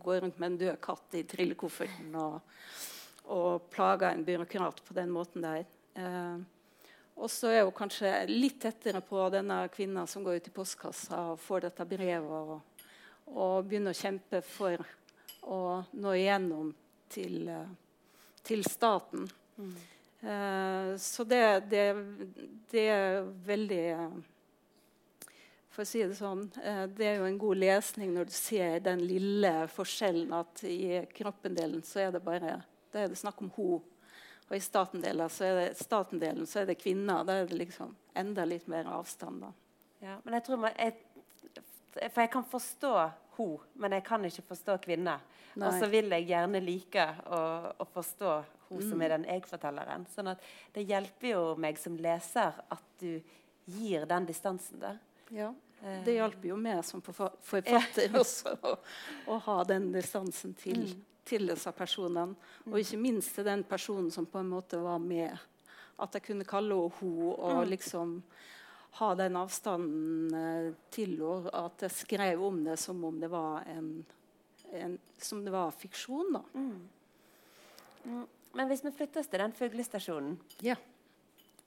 går 0.00 0.24
rundt 0.24 0.38
med 0.40 0.52
en 0.52 0.60
død 0.62 0.80
katt 0.84 1.18
i 1.18 1.26
trillekofferten 1.28 2.14
og, 2.22 2.40
og 3.34 3.68
plager 3.72 4.14
en 4.14 4.24
byråkrat 4.24 4.80
på 4.86 4.96
den 4.96 5.12
måten 5.12 5.44
der. 5.44 5.66
Uh, 5.98 6.40
og 7.20 7.28
så 7.30 7.50
er 7.52 7.66
hun 7.66 7.76
kanskje 7.76 8.10
litt 8.30 8.60
tettere 8.62 9.02
på 9.04 9.26
denne 9.32 9.62
kvinna 9.72 10.06
som 10.08 10.24
går 10.24 10.40
ut 10.40 10.48
i 10.48 10.54
postkassa 10.54 11.20
og 11.34 11.40
får 11.42 11.66
dette 11.66 11.86
brevet, 11.88 12.56
og, 12.56 12.88
og 13.34 13.68
begynner 13.68 13.92
å 13.92 14.00
kjempe 14.00 14.40
for 14.46 14.80
å 15.44 15.60
nå 16.00 16.14
igjennom 16.16 16.72
til, 17.12 17.48
eh, 17.48 17.70
til 18.46 18.64
staten. 18.64 19.28
Mm. 19.60 19.72
Uh, 20.20 20.96
så 21.00 21.24
det, 21.24 21.44
det, 21.72 21.84
det, 22.68 22.82
er 22.92 23.22
veldig 23.46 23.84
For 25.72 25.80
å 25.80 25.88
si 25.88 26.02
det 26.04 26.18
sånn 26.18 26.42
uh, 26.60 26.82
Det 26.92 27.06
er 27.08 27.14
jo 27.16 27.24
en 27.24 27.38
god 27.40 27.56
lesning 27.62 28.12
når 28.12 28.28
du 28.28 28.34
ser 28.36 28.82
den 28.84 29.00
lille 29.08 29.54
forskjellen 29.72 30.34
at 30.36 30.60
i 30.68 31.00
kroppendelen 31.16 31.80
så 31.88 32.02
er 32.04 32.12
det 32.12 32.20
bare 32.26 32.58
det 32.92 33.00
er 33.00 33.08
det 33.14 33.16
snakk 33.16 33.40
om 33.40 33.48
hun 33.56 33.80
Og 34.50 34.56
i 34.56 34.60
statendelen 34.60 35.30
så 35.30 35.46
det, 35.54 35.68
statendelen 35.78 36.46
så 36.46 36.60
er 36.62 36.66
det 36.72 36.78
kvinner. 36.80 37.24
Da 37.24 37.32
er 37.40 37.46
det 37.46 37.58
liksom 37.60 37.92
enda 38.18 38.44
litt 38.44 38.66
mer 38.68 38.84
avstand. 38.90 39.40
da. 39.40 39.52
Ja, 40.02 40.16
men 40.24 40.34
jeg 40.34 40.44
tror 40.44 40.58
man, 40.58 40.72
jeg, 40.78 40.94
For 41.92 42.20
jeg 42.22 42.30
kan 42.30 42.44
forstå 42.44 43.10
hun, 43.36 43.58
men 43.74 43.92
jeg 43.92 44.04
kan 44.04 44.24
ikke 44.24 44.42
forstå 44.48 44.76
kvinner. 44.84 45.20
Og 45.56 45.72
så 45.80 45.88
vil 45.90 46.08
jeg 46.14 46.26
gjerne 46.28 46.60
like 46.62 47.04
å, 47.26 47.40
å 47.78 47.86
forstå 47.94 48.34
hun 48.68 48.82
som 48.82 48.98
Mm. 48.98 49.02
er 49.02 49.08
den 49.08 49.24
jeg-fortelleren. 49.24 50.04
Sånn 50.14 50.28
at 50.30 50.38
det 50.74 50.84
hjelper 50.86 51.28
jo 51.32 51.56
meg 51.58 51.78
som 51.78 51.96
leser 51.96 52.52
at 52.70 52.82
du 53.00 53.20
gir 53.66 54.06
den 54.06 54.26
distansen 54.26 54.78
der. 54.80 54.98
Ja. 55.30 55.52
Eh, 55.82 56.04
Det 56.04 56.14
hjalp 56.14 56.44
jo 56.44 56.56
meg 56.56 56.84
som 56.84 57.02
forfatter 57.02 58.08
også 58.14 58.56
å, 58.62 58.76
å 59.26 59.38
ha 59.40 59.64
den 59.64 59.92
distansen 59.92 60.54
til, 60.54 60.76
Mm. 60.86 61.04
Til 61.30 61.46
disse 61.50 61.70
personene. 61.76 62.34
Og 62.66 62.78
ikke 62.82 62.98
minst 63.00 63.34
til 63.38 63.46
den 63.46 63.62
personen 63.68 64.10
som 64.14 64.26
på 64.26 64.40
en 64.42 64.50
måte 64.50 64.80
var 64.82 64.98
med. 65.02 65.38
At 66.00 66.14
jeg 66.16 66.24
kunne 66.26 66.44
kalle 66.48 66.74
henne 66.74 66.98
hun 67.00 67.34
og 67.38 67.64
Mm. 67.64 67.70
liksom 67.70 68.22
ha 68.98 69.14
den 69.14 69.36
avstanden 69.36 70.34
eh, 70.34 70.72
til 70.90 71.16
henne. 71.20 71.50
At 71.54 71.82
jeg 71.86 71.90
skrev 71.90 72.42
om 72.42 72.64
det 72.64 72.78
som 72.78 73.04
om 73.04 73.20
det 73.20 73.30
var 73.30 73.62
en, 73.70 74.04
en 74.72 74.98
som 75.18 75.44
det 75.44 75.52
var 75.54 75.70
fiksjon. 75.70 76.32
da. 76.32 76.42
Mm. 76.54 78.26
Men 78.54 78.68
hvis 78.68 78.82
vi 78.84 78.90
flytter 78.96 79.20
oss 79.20 79.28
til 79.30 79.38
den 79.42 79.52
fuglestasjonen 79.54 80.38
Ja. 80.64 80.74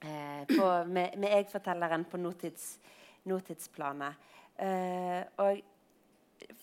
eh, 0.02 0.44
på, 0.50 0.66
med, 0.86 1.16
med 1.16 1.30
jeg-fortelleren 1.30 2.04
på 2.10 2.18
notids, 2.20 2.78
notidsplanet 3.24 4.14
eh, 4.58 5.22
Og 5.38 5.62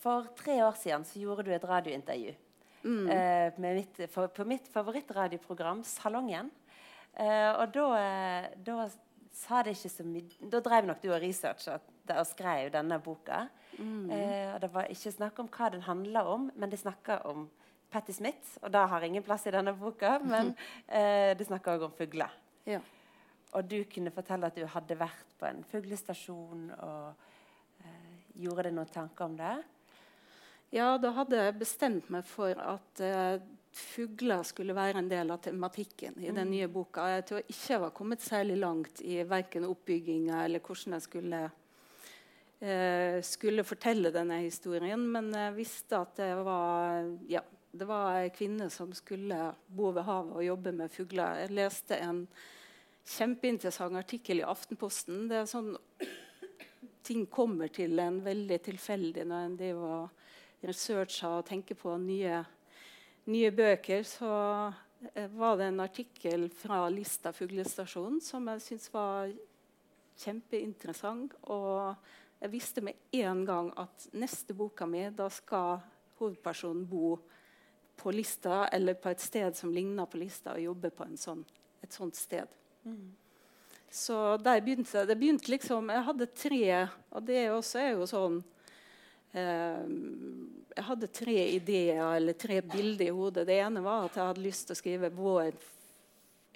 for 0.01 0.27
tre 0.37 0.59
år 0.63 0.75
siden 0.77 1.05
så 1.07 1.19
gjorde 1.23 1.43
du 1.47 1.51
et 1.55 1.63
radiointervju 1.65 2.35
Mm. 2.83 3.09
eh, 3.13 3.59
mitt, 3.75 4.01
for, 4.09 4.27
på 4.27 4.45
mitt 4.47 4.67
favorittradioprogram 4.73 5.83
Salongen. 5.85 6.49
Eh, 7.13 7.49
og 7.51 7.71
da, 7.73 7.87
eh, 7.99 8.51
da 8.65 8.87
sa 9.35 9.61
det 9.63 9.73
ikke 9.75 9.89
så 9.91 10.05
mye 10.07 10.49
Da 10.49 10.61
drev 10.63 10.85
nok 10.87 11.01
du 11.03 11.09
og 11.11 11.19
researcha 11.21 11.79
og 12.11 12.27
skrev 12.27 12.71
denne 12.73 12.97
boka. 12.99 13.45
Mm. 13.77 14.09
Eh, 14.11 14.53
og 14.53 14.61
det 14.61 14.69
var 14.73 14.89
ikke 14.91 15.13
snakk 15.13 15.39
om 15.39 15.49
hva 15.51 15.69
den 15.71 15.83
handla 15.85 16.25
om, 16.27 16.49
men 16.55 16.71
det 16.71 16.81
snakka 16.81 17.21
om 17.29 17.45
Patti 17.91 18.13
Smith. 18.15 18.57
Og 18.61 18.71
det 18.71 18.87
har 18.93 19.05
ingen 19.07 19.23
plass 19.23 19.45
i 19.47 19.53
denne 19.53 19.73
boka, 19.77 20.17
men 20.33 20.53
eh, 20.87 21.31
det 21.37 21.47
snakker 21.47 21.77
òg 21.77 21.87
om 21.89 21.95
fugler. 21.97 22.33
ja. 22.65 22.81
Og 23.51 23.65
du 23.67 23.81
kunne 23.83 24.13
fortelle 24.15 24.47
at 24.47 24.55
du 24.55 24.63
hadde 24.63 24.95
vært 24.95 25.33
på 25.35 25.43
en 25.43 25.57
fuglestasjon 25.67 26.69
og 26.71 27.25
eh, 27.83 28.21
gjorde 28.45 28.69
deg 28.69 28.77
noen 28.77 28.93
tanker 28.93 29.27
om 29.27 29.35
det. 29.35 29.57
Ja, 30.71 30.93
da 30.95 31.09
hadde 31.17 31.35
jeg 31.35 31.57
bestemt 31.59 32.07
meg 32.13 32.23
for 32.23 32.55
at 32.55 33.01
uh, 33.03 33.41
fugler 33.75 34.43
skulle 34.47 34.75
være 34.75 35.01
en 35.01 35.09
del 35.11 35.31
av 35.33 35.41
tematikken 35.43 36.15
i 36.23 36.31
den 36.31 36.47
nye 36.51 36.69
boka. 36.71 37.09
Jeg 37.11 37.25
tror 37.27 37.41
ikke 37.43 37.73
jeg 37.73 37.81
var 37.83 37.91
kommet 37.95 38.23
særlig 38.23 38.55
langt 38.59 39.01
i 39.03 39.17
verken 39.27 39.67
oppbygginga 39.67 40.45
eller 40.45 40.63
hvordan 40.63 40.95
jeg 40.95 41.05
skulle, 41.05 41.41
eh, 42.59 43.17
skulle 43.23 43.67
fortelle 43.67 44.11
denne 44.15 44.41
historien, 44.45 45.03
men 45.11 45.31
jeg 45.35 45.55
visste 45.55 45.99
at 45.99 46.15
det 46.19 46.31
var, 46.43 47.07
ja, 47.31 47.43
det 47.71 47.87
var 47.87 48.21
ei 48.21 48.31
kvinne 48.35 48.69
som 48.71 48.91
skulle 48.95 49.53
bo 49.67 49.91
ved 49.95 50.07
havet 50.07 50.39
og 50.39 50.47
jobbe 50.47 50.75
med 50.75 50.91
fugler. 50.91 51.43
Jeg 51.45 51.55
leste 51.55 51.99
en 51.99 52.25
kjempeinteressant 53.07 53.99
artikkel 53.99 54.43
i 54.43 54.47
Aftenposten. 54.47 55.27
Det 55.31 55.39
er 55.41 55.51
sånn 55.51 55.73
ting 57.07 57.25
kommer 57.31 57.71
til 57.73 57.99
en 57.99 58.19
veldig 58.23 58.59
tilfeldig 58.67 59.27
når 59.27 59.47
en 59.47 59.55
driver 59.59 59.95
og 60.01 60.27
researcher 60.65 61.39
og 61.39 61.45
tenker 61.47 61.77
på 61.79 61.95
nye, 62.01 62.41
nye 63.31 63.51
bøker. 63.55 64.03
Så 64.07 64.31
eh, 65.13 65.29
var 65.33 65.57
det 65.59 65.69
en 65.71 65.83
artikkel 65.83 66.49
fra 66.53 66.83
Lista 66.93 67.33
fuglestasjon 67.35 68.19
som 68.23 68.49
jeg 68.53 68.65
syntes 68.67 68.93
var 68.93 69.31
kjempeinteressant. 70.21 71.37
Og 71.49 71.95
jeg 72.41 72.53
visste 72.53 72.83
med 72.85 72.99
en 73.21 73.45
gang 73.45 73.71
at 73.79 74.09
neste 74.17 74.55
boka 74.57 74.87
mi, 74.89 75.07
da 75.15 75.29
skal 75.33 75.81
hovedpersonen 76.21 76.85
bo 76.89 77.15
på 78.01 78.11
Lista 78.13 78.67
eller 78.73 78.97
på 78.97 79.11
et 79.11 79.21
sted 79.21 79.57
som 79.57 79.73
ligner 79.73 80.07
på 80.09 80.21
Lista, 80.21 80.55
og 80.55 80.63
jobbe 80.63 80.89
på 80.93 81.05
en 81.05 81.17
sånn, 81.19 81.43
et 81.85 81.93
sånt 81.93 82.17
sted. 82.17 82.49
Så 83.91 84.37
der 84.41 84.61
begynte 84.63 85.01
det. 85.01 85.11
Det 85.11 85.17
begynte 85.19 85.51
liksom 85.51 85.89
Jeg 85.91 86.03
hadde 86.07 86.25
tre, 86.33 86.87
og 87.11 87.23
det 87.27 87.41
også 87.51 87.79
er 87.81 87.89
jo 87.91 88.07
sånn 88.09 88.39
Jeg 89.31 90.83
hadde 90.87 91.07
tre 91.15 91.37
ideer 91.55 92.01
eller 92.17 92.35
tre 92.35 92.59
bilder 92.65 93.05
i 93.05 93.15
hodet. 93.15 93.45
Det 93.47 93.59
ene 93.63 93.83
var 93.85 94.07
at 94.07 94.17
jeg 94.17 94.27
hadde 94.27 94.43
lyst 94.43 94.67
til 94.67 94.75
å 94.75 94.81
skrive 94.81 95.11
vår 95.15 95.55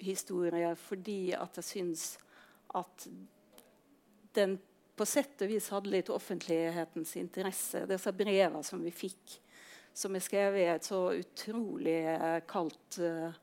historie 0.02 0.74
fordi 0.76 1.20
at 1.36 1.56
jeg 1.56 1.68
syns 1.70 2.06
at 2.76 3.06
den 4.36 4.58
på 4.96 5.04
sett 5.08 5.42
og 5.44 5.50
vis 5.50 5.68
hadde 5.72 5.92
litt 5.92 6.12
offentlighetens 6.12 7.16
interesse. 7.20 7.84
Disse 7.88 8.12
brevene 8.16 8.62
som 8.64 8.80
vi 8.84 8.92
fikk, 8.94 9.34
som 9.96 10.16
er 10.16 10.24
skrevet 10.24 10.62
i 10.62 10.70
et 10.72 10.88
så 10.88 11.00
utrolig 11.16 11.98
eh, 12.12 12.38
kaldt 12.48 12.98
eh, 13.04 13.36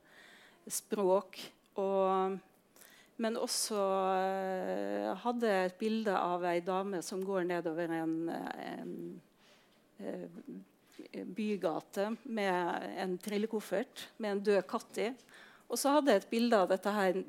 språk. 0.70 1.38
Og 1.82 2.38
men 3.24 3.40
også 3.40 3.80
eh, 4.20 5.10
hadde 5.24 5.56
et 5.64 5.80
bilde 5.80 6.14
av 6.18 6.44
ei 6.50 6.60
dame 6.66 7.00
som 7.06 7.24
går 7.24 7.48
nedover 7.48 7.96
en, 8.02 8.18
en 8.34 8.94
en 11.12 11.34
bygate 11.36 12.16
med 12.24 12.84
en 12.98 13.18
trillekoffert 13.18 14.08
med 14.18 14.32
en 14.32 14.44
død 14.44 14.62
katt 14.68 15.00
i. 15.02 15.10
Og 15.70 15.80
så 15.80 15.96
hadde 15.96 16.14
jeg 16.14 16.24
et 16.24 16.32
bilde 16.32 16.60
av 16.60 16.70
dette 16.70 16.94
her 16.94 17.20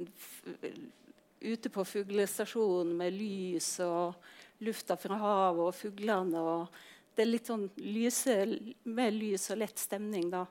ute 1.45 1.71
på 1.73 1.85
fuglestasjonen 1.85 2.95
med 2.99 3.15
lys 3.17 3.77
og 3.85 4.17
lufta 4.65 4.97
fra 5.01 5.19
havet 5.21 5.69
og 5.69 5.77
fuglene. 5.77 6.41
og 6.41 7.15
Det 7.15 7.25
er 7.25 7.31
litt 7.31 7.51
sånn 7.51 7.69
lyse, 7.81 8.37
mer 8.85 9.13
lys 9.15 9.51
og 9.53 9.61
lett 9.63 9.81
stemning, 9.81 10.31
da. 10.33 10.47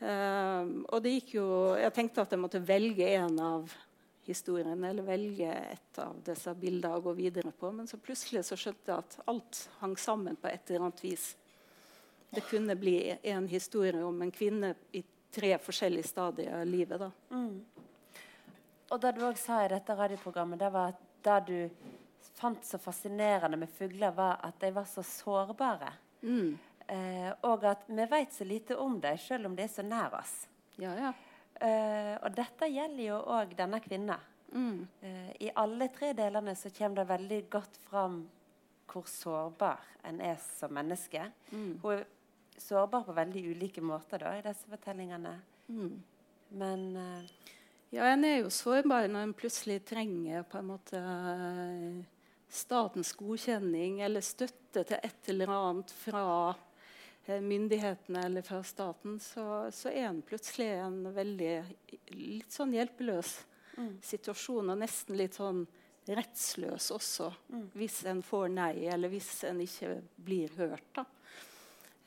Eh, 0.00 0.68
og 0.88 1.02
det 1.04 1.10
gikk 1.12 1.34
jo 1.34 1.46
Jeg 1.76 1.92
tenkte 1.92 2.22
at 2.22 2.30
jeg 2.32 2.40
måtte 2.40 2.62
velge 2.64 3.04
en 3.18 3.34
av 3.44 3.74
historien, 4.26 4.84
eller 4.84 5.02
velge 5.02 5.50
et 5.52 5.98
av 6.02 6.18
disse 6.24 6.54
bildene 6.54 6.96
å 6.96 7.04
gå 7.04 7.14
videre 7.18 7.52
på. 7.56 7.72
Men 7.72 7.88
så 7.90 7.98
plutselig 7.98 8.44
så 8.48 8.58
skjønte 8.58 8.92
jeg 8.92 8.98
at 8.98 9.18
alt 9.30 9.62
hang 9.80 9.96
sammen 9.98 10.36
på 10.40 10.50
et 10.50 10.70
eller 10.70 10.88
annet 10.88 11.04
vis. 11.04 11.30
Det 12.30 12.44
kunne 12.46 12.76
bli 12.78 12.98
en 13.22 13.48
historie 13.50 14.04
om 14.04 14.22
en 14.22 14.30
kvinne 14.30 14.74
i 14.92 15.02
tre 15.34 15.56
forskjellige 15.58 16.10
stadier 16.10 16.60
av 16.60 16.66
livet. 16.66 17.00
da. 17.00 17.10
Og 18.90 19.00
det 19.00 19.12
du 19.16 19.24
òg 19.26 19.38
sa 19.38 19.64
i 19.64 19.70
dette 19.70 19.94
radioprogrammet, 19.94 20.58
det 20.58 20.70
var 20.74 20.94
at 20.94 21.02
det 21.22 21.40
du 21.46 21.90
fant 22.40 22.64
så 22.64 22.78
fascinerende 22.78 23.58
med 23.60 23.70
fugler, 23.70 24.12
var 24.16 24.40
at 24.42 24.60
de 24.60 24.70
var 24.74 24.86
så 24.88 25.02
sårbare. 25.06 25.92
Mm. 26.22 26.58
Eh, 26.86 27.32
og 27.46 27.64
at 27.68 27.84
vi 27.86 28.06
vet 28.10 28.32
så 28.34 28.44
lite 28.44 28.76
om 28.76 29.00
dem, 29.00 29.18
selv 29.18 29.46
om 29.46 29.56
de 29.56 29.62
er 29.62 29.70
så 29.70 29.84
nær 29.86 30.16
oss. 30.18 30.46
Ja, 30.80 30.94
ja. 30.98 31.12
Eh, 31.60 32.14
og 32.24 32.32
dette 32.36 32.68
gjelder 32.72 33.04
jo 33.04 33.18
òg 33.36 33.56
denne 33.58 33.80
kvinnen. 33.84 34.28
Mm. 34.50 34.86
Uh, 35.02 35.30
I 35.46 35.50
alle 35.62 35.86
tre 35.94 36.10
delene 36.18 36.56
så 36.58 36.72
kommer 36.74 37.02
det 37.02 37.10
veldig 37.10 37.40
godt 37.52 37.76
fram 37.86 38.22
hvor 38.90 39.06
sårbar 39.06 39.84
en 40.08 40.18
er 40.24 40.40
som 40.42 40.72
menneske. 40.74 41.28
Mm. 41.52 41.76
Hun 41.82 41.92
er 42.00 42.06
sårbar 42.58 43.04
på 43.06 43.14
veldig 43.14 43.44
ulike 43.52 43.84
måter 43.84 44.24
da, 44.24 44.32
i 44.34 44.42
disse 44.42 44.66
fortellingene. 44.70 45.36
Mm. 45.68 45.92
Men 46.58 46.86
uh, 46.96 47.52
Ja, 47.90 48.08
en 48.10 48.24
er 48.26 48.40
jo 48.40 48.50
sårbar 48.54 49.06
når 49.10 49.28
en 49.28 49.36
plutselig 49.36 49.80
trenger 49.86 50.42
på 50.46 50.58
en 50.58 50.68
måte 50.72 51.04
statens 52.50 53.12
godkjenning 53.18 54.00
eller 54.02 54.24
støtte 54.24 54.82
til 54.86 54.98
et 54.98 55.30
eller 55.30 55.50
annet 55.54 55.94
fra 55.94 56.24
myndighetene 57.26 58.24
eller 58.26 58.42
fra 58.42 58.62
staten, 58.66 59.18
så, 59.20 59.68
så 59.72 59.90
er 59.92 60.08
en 60.08 60.22
plutselig 60.26 60.70
i 60.72 60.80
en 60.80 61.02
veldig 61.14 61.52
litt 62.16 62.52
sånn 62.52 62.72
hjelpeløs 62.74 63.36
situasjon, 64.04 64.72
og 64.72 64.80
nesten 64.80 65.16
litt 65.16 65.38
sånn 65.38 65.62
rettsløs 66.10 66.90
også, 66.94 67.28
hvis 67.76 68.00
en 68.10 68.22
får 68.24 68.48
nei, 68.52 68.74
eller 68.90 69.12
hvis 69.12 69.44
en 69.48 69.60
ikke 69.62 69.94
blir 70.16 70.52
hørt. 70.58 70.88
da. 70.96 71.04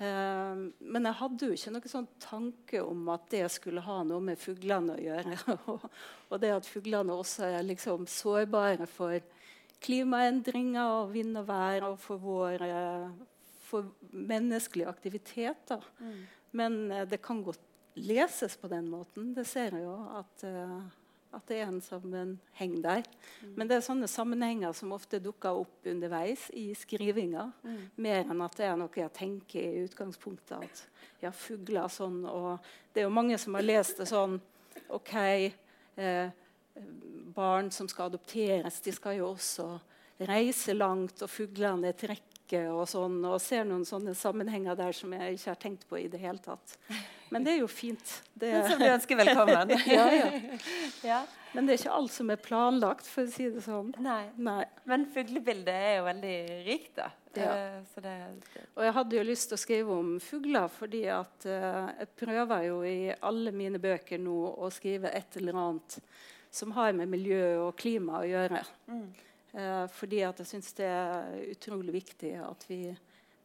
Eh, 0.03 0.55
men 0.79 1.07
jeg 1.07 1.19
hadde 1.19 1.47
jo 1.47 1.55
ikke 1.55 1.73
noen 1.75 1.91
sånn 1.91 2.09
tanke 2.21 2.81
om 2.83 3.07
at 3.13 3.27
det 3.31 3.45
skulle 3.53 3.83
ha 3.85 3.99
noe 4.07 4.23
med 4.25 4.41
fuglene 4.41 4.97
å 4.97 5.03
gjøre. 5.03 5.37
og, 5.71 5.85
og 6.29 6.41
det 6.41 6.53
at 6.55 6.69
fuglene 6.69 7.15
også 7.15 7.47
er 7.51 7.67
liksom 7.67 8.07
sårbare 8.09 8.89
for 8.89 9.19
klimaendringer 9.83 10.97
og 11.01 11.13
vind 11.13 11.37
og 11.41 11.47
vær 11.49 11.89
og 11.91 11.99
for 12.01 12.21
vår 12.23 12.65
eh, 12.65 13.07
for 13.73 13.91
menneskelig 14.13 14.87
aktivitet. 14.89 15.63
Da. 15.69 15.79
Men 16.51 16.91
eh, 16.91 17.07
det 17.09 17.21
kan 17.25 17.43
godt 17.45 17.61
leses 17.95 18.57
på 18.57 18.69
den 18.71 18.89
måten. 18.89 19.33
Det 19.33 19.45
ser 19.49 19.75
jeg 19.75 19.85
jo 19.85 19.95
at, 20.17 20.45
eh, 20.47 20.77
at 21.33 21.47
det 21.49 21.59
er 21.59 21.69
en 21.69 21.81
sammenheng 21.81 22.77
der. 22.83 23.03
Men 23.57 23.69
det 23.69 23.77
er 23.77 23.85
sånne 23.85 24.09
sammenhenger 24.09 24.73
som 24.77 24.93
ofte 24.95 25.21
dukker 25.23 25.63
opp 25.63 25.89
underveis 25.89 26.47
i 26.57 26.71
skrivinga. 26.77 27.49
Mer 27.95 28.23
enn 28.23 28.45
at 28.45 28.57
det 28.59 28.69
er 28.69 28.77
noe 28.79 29.01
jeg 29.01 29.13
tenker 29.17 29.61
i 29.61 29.83
utgangspunktet 29.87 30.57
at 30.61 30.85
ja, 31.23 31.31
fugler 31.31 31.87
sånn 31.87 32.25
Og 32.27 32.57
det 32.93 33.01
er 33.01 33.07
jo 33.07 33.15
mange 33.15 33.37
som 33.39 33.55
har 33.55 33.65
lest 33.65 34.01
det 34.01 34.09
sånn 34.09 34.39
OK, 34.93 35.13
eh, 35.95 36.29
barn 37.33 37.71
som 37.71 37.87
skal 37.89 38.11
adopteres, 38.11 38.81
de 38.81 38.91
skal 38.93 39.17
jo 39.19 39.31
også 39.31 39.67
reise 40.29 40.73
langt, 40.73 41.21
og 41.21 41.31
fuglene 41.31 41.93
trekker 41.97 42.32
og 42.69 42.83
sånn, 42.89 43.21
og 43.25 43.39
ser 43.41 43.63
noen 43.65 43.85
sånne 43.87 44.13
sammenhenger 44.17 44.75
der 44.77 44.95
som 44.95 45.13
jeg 45.15 45.37
ikke 45.37 45.49
har 45.49 45.61
tenkt 45.61 45.85
på 45.89 45.97
i 46.01 46.09
det 46.11 46.19
hele 46.21 46.41
tatt. 46.43 46.75
Men 47.33 47.45
det 47.45 47.55
er 47.55 47.63
jo 47.63 47.69
fint. 47.71 48.11
Det... 48.33 48.51
Som 48.67 48.81
du 48.83 48.85
ønsker 48.85 49.17
velkommen. 49.17 49.73
ja, 49.89 50.05
ja. 50.13 50.59
ja. 51.07 51.21
Men 51.53 51.65
det 51.65 51.73
er 51.73 51.81
ikke 51.81 51.95
alt 51.95 52.13
som 52.13 52.29
er 52.33 52.41
planlagt, 52.41 53.07
for 53.09 53.25
å 53.25 53.31
si 53.33 53.47
det 53.53 53.63
sånn. 53.65 53.93
Nei. 54.03 54.27
Nei. 54.41 54.61
Men 54.89 55.07
fuglebildet 55.13 55.73
er 55.73 55.95
jo 55.99 56.05
veldig 56.09 56.37
rikt, 56.67 56.93
da. 56.99 57.09
Ja. 57.33 57.53
Uh, 57.81 58.01
det, 58.03 58.13
det... 58.53 58.67
Og 58.75 58.85
jeg 58.85 58.95
hadde 58.99 59.17
jo 59.17 59.25
lyst 59.25 59.49
til 59.49 59.57
å 59.57 59.63
skrive 59.63 59.97
om 59.97 60.13
fugler, 60.21 60.69
fordi 60.73 61.03
at 61.13 61.47
uh, 61.49 61.89
jeg 61.97 62.11
prøver 62.21 62.67
jo 62.67 62.79
i 62.85 62.97
alle 63.15 63.53
mine 63.55 63.81
bøker 63.81 64.21
nå 64.21 64.37
å 64.53 64.69
skrive 64.73 65.13
et 65.13 65.41
eller 65.41 65.57
annet 65.63 65.99
som 66.53 66.73
har 66.77 66.93
med 66.93 67.09
miljø 67.09 67.45
og 67.63 67.77
klima 67.81 68.19
å 68.21 68.27
gjøre. 68.29 68.61
Mm. 68.91 69.07
Uh, 69.53 69.85
fordi 69.93 70.23
at 70.25 70.39
jeg 70.41 70.49
syns 70.49 70.71
det 70.77 70.87
er 70.89 71.35
utrolig 71.53 71.93
viktig 71.93 72.31
at 72.41 72.63
vi 72.69 72.79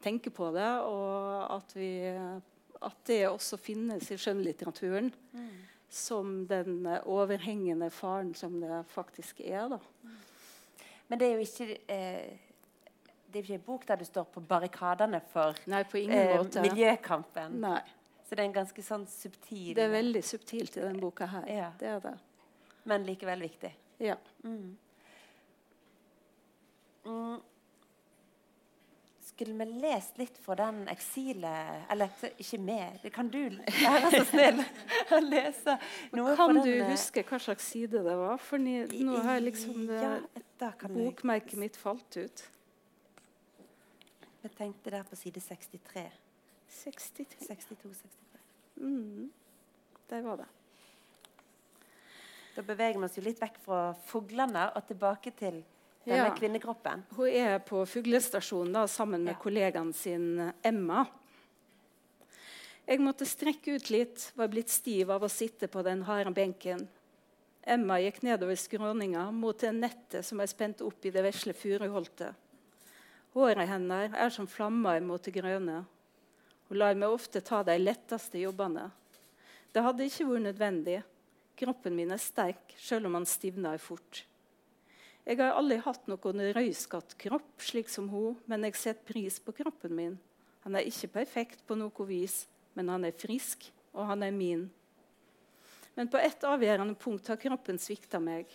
tenker 0.00 0.32
på 0.32 0.52
det, 0.54 0.68
og 0.88 1.56
at, 1.56 1.74
vi, 1.76 1.90
at 2.08 3.00
det 3.10 3.26
også 3.28 3.58
finnes 3.60 4.08
i 4.14 4.16
skjønnlitteraturen. 4.20 5.10
Mm 5.32 5.50
som 5.88 6.46
den 6.46 6.86
overhengende 7.04 7.90
faren 7.90 8.34
som 8.34 8.60
det 8.60 8.82
faktisk 8.92 9.40
er. 9.40 9.68
Da. 9.68 9.78
Men 11.08 11.20
det 11.20 11.28
er 11.28 11.38
jo 11.38 11.46
ikke 11.46 11.78
eh, 11.88 12.36
det 13.28 13.40
er 13.40 13.44
ikke 13.44 13.58
en 13.58 13.64
bok 13.66 13.86
der 13.88 14.00
du 14.00 14.04
står 14.08 14.28
på 14.32 14.40
barrikadene 14.40 15.20
for 15.32 15.56
Nei, 15.68 15.82
eh, 15.84 16.60
miljøkampen. 16.62 17.60
Nei. 17.60 17.80
Så 18.24 18.36
det 18.36 18.42
er 18.42 18.48
en 18.50 18.58
ganske 18.58 18.82
sånn 18.84 19.06
subtil 19.08 19.72
Det 19.76 19.86
er 19.86 19.92
veldig 19.92 20.22
subtilt 20.24 20.76
i 20.76 20.82
denne 20.82 21.00
boka 21.00 21.28
her. 21.28 21.46
Ja. 21.48 21.70
Det 21.80 21.88
er 21.88 22.02
det. 22.04 22.14
Men 22.88 23.06
likevel 23.08 23.44
viktig. 23.44 23.72
Ja. 24.04 24.16
Mm. 24.44 24.76
Mm 27.08 27.38
skulle 29.38 29.64
vi 29.64 29.80
lest 29.80 30.18
litt 30.18 30.38
fra 30.42 30.54
den 30.58 30.80
eksilet 30.90 31.84
Eller 31.92 32.10
ikke 32.42 32.58
med, 32.58 33.04
kan 33.14 33.28
du 33.30 33.38
være 33.68 34.10
så 34.10 34.24
snill 34.32 34.62
å 35.14 35.20
lese 35.22 35.76
noe 36.16 36.34
Kan 36.38 36.56
du 36.56 36.64
den, 36.64 36.82
eh, 36.82 36.90
huske 36.90 37.22
hva 37.28 37.38
slags 37.42 37.68
side 37.70 38.02
det 38.02 38.16
var? 38.18 38.34
For 38.42 38.58
nå 38.58 39.20
har 39.22 39.38
liksom 39.44 39.86
ja, 39.94 40.16
bokmerket 40.88 41.54
jeg... 41.54 41.60
mitt 41.60 41.78
falt 41.78 42.18
ut. 42.18 42.44
Jeg 44.42 44.54
tenkte 44.58 44.90
der 44.96 45.06
på 45.06 45.18
side 45.18 45.42
63. 45.44 46.04
63. 46.80 47.46
62, 47.46 47.94
63. 48.02 48.42
Mm. 48.82 49.30
Der 50.10 50.22
var 50.26 50.42
det. 50.42 50.50
Da 52.56 52.66
beveger 52.66 52.98
vi 52.98 53.06
oss 53.06 53.18
jo 53.18 53.26
litt 53.26 53.38
vekk 53.42 53.62
fra 53.62 53.82
fuglene 54.08 54.70
og 54.74 54.86
tilbake 54.90 55.34
til 55.38 55.62
denne 56.08 56.30
ja. 56.30 56.34
kvinnekroppen? 56.36 57.04
Hun 57.16 57.28
er 57.30 57.58
på 57.64 57.84
fuglestasjonen 57.86 58.74
da, 58.80 58.86
sammen 58.90 59.24
med 59.26 59.36
ja. 59.36 59.40
kollegaen 59.42 59.92
sin 59.96 60.50
Emma. 60.66 61.04
Jeg 62.88 63.02
måtte 63.04 63.28
strekke 63.28 63.76
ut 63.76 63.90
litt, 63.92 64.30
var 64.38 64.48
blitt 64.48 64.72
stiv 64.72 65.10
av 65.12 65.26
å 65.26 65.28
sitte 65.28 65.68
på 65.68 65.82
den 65.84 66.06
harde 66.08 66.32
benken. 66.32 66.86
Emma 67.68 67.98
gikk 68.00 68.22
nedover 68.24 68.56
skråninga 68.56 69.26
mot 69.34 69.58
det 69.60 69.74
nettet 69.76 70.24
som 70.24 70.40
er 70.40 70.48
spent 70.48 70.80
opp 70.80 71.04
i 71.04 71.12
det 71.12 71.20
vesle 71.26 71.52
furuholtet. 71.52 72.32
Håret 73.36 73.68
hennes 73.68 74.16
er 74.16 74.32
som 74.32 74.48
flammer 74.48 75.04
mot 75.04 75.20
det 75.20 75.34
grønne. 75.36 75.82
Hun 76.68 76.80
lar 76.80 76.96
meg 76.96 77.12
ofte 77.12 77.44
ta 77.44 77.60
de 77.64 77.76
letteste 77.76 78.40
jobbene. 78.40 78.88
Det 79.72 79.84
hadde 79.84 80.08
ikke 80.08 80.30
vært 80.30 80.46
nødvendig. 80.48 80.98
Kroppen 81.58 81.96
min 81.96 82.14
er 82.14 82.22
sterk, 82.22 82.72
selv 82.80 83.08
om 83.10 83.18
han 83.18 83.28
stivner 83.28 83.76
fort. 83.82 84.24
Jeg 85.28 85.42
har 85.42 85.58
aldri 85.60 85.76
hatt 85.84 86.06
noen 86.08 86.40
røyskatt 86.56 87.12
kropp 87.20 87.60
slik 87.60 87.90
som 87.92 88.06
hun, 88.08 88.38
men 88.48 88.62
jeg 88.64 88.78
setter 88.80 89.04
pris 89.10 89.34
på 89.44 89.52
kroppen 89.58 89.92
min. 89.92 90.14
Han 90.64 90.78
er 90.78 90.88
ikke 90.88 91.10
perfekt 91.18 91.66
på 91.68 91.76
noe 91.76 92.06
vis, 92.08 92.46
men 92.72 92.88
han 92.88 93.04
er 93.04 93.12
frisk, 93.12 93.66
og 93.92 94.08
han 94.08 94.24
er 94.24 94.32
min. 94.32 94.62
Men 95.98 96.08
på 96.08 96.16
ett 96.16 96.46
avgjørende 96.48 96.96
punkt 96.96 97.28
har 97.28 97.36
kroppen 97.42 97.76
svikta 97.76 98.22
meg. 98.24 98.48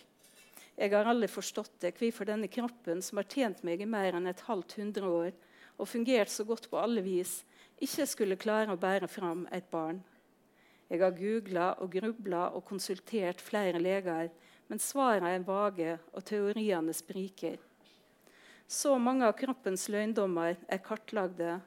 Jeg 0.74 0.90
har 0.90 1.06
aldri 1.06 1.28
forstått 1.30 1.76
det, 1.84 1.92
hvorfor 1.94 2.26
denne 2.26 2.50
kroppen, 2.50 3.04
som 3.06 3.20
har 3.22 3.30
tjent 3.30 3.62
meg 3.62 3.84
i 3.84 3.86
mer 3.86 4.18
enn 4.18 4.26
et 4.26 4.42
halvt 4.48 4.74
hundre 4.80 5.12
år, 5.20 5.36
og 5.78 5.90
fungert 5.90 6.32
så 6.34 6.42
godt 6.48 6.66
på 6.72 6.80
alle 6.82 7.04
vis, 7.06 7.44
ikke 7.78 8.08
skulle 8.10 8.40
klare 8.40 8.74
å 8.74 8.80
bære 8.82 9.06
fram 9.06 9.46
et 9.54 9.70
barn. 9.70 10.02
Jeg 10.90 11.04
har 11.06 11.14
googla 11.14 11.68
og 11.78 11.94
grubla 11.94 12.48
og 12.50 12.66
konsultert 12.66 13.38
flere 13.38 13.78
leger, 13.78 14.34
men 14.68 14.80
svarene 14.80 15.34
er 15.36 15.44
vage, 15.46 15.98
og 16.12 16.24
teoriene 16.26 16.94
spriker. 16.96 17.58
Så 18.66 18.94
mange 18.98 19.26
av 19.28 19.36
kroppens 19.36 19.88
løgndommer 19.92 20.56
er 20.68 20.82
kartlagde, 20.84 21.58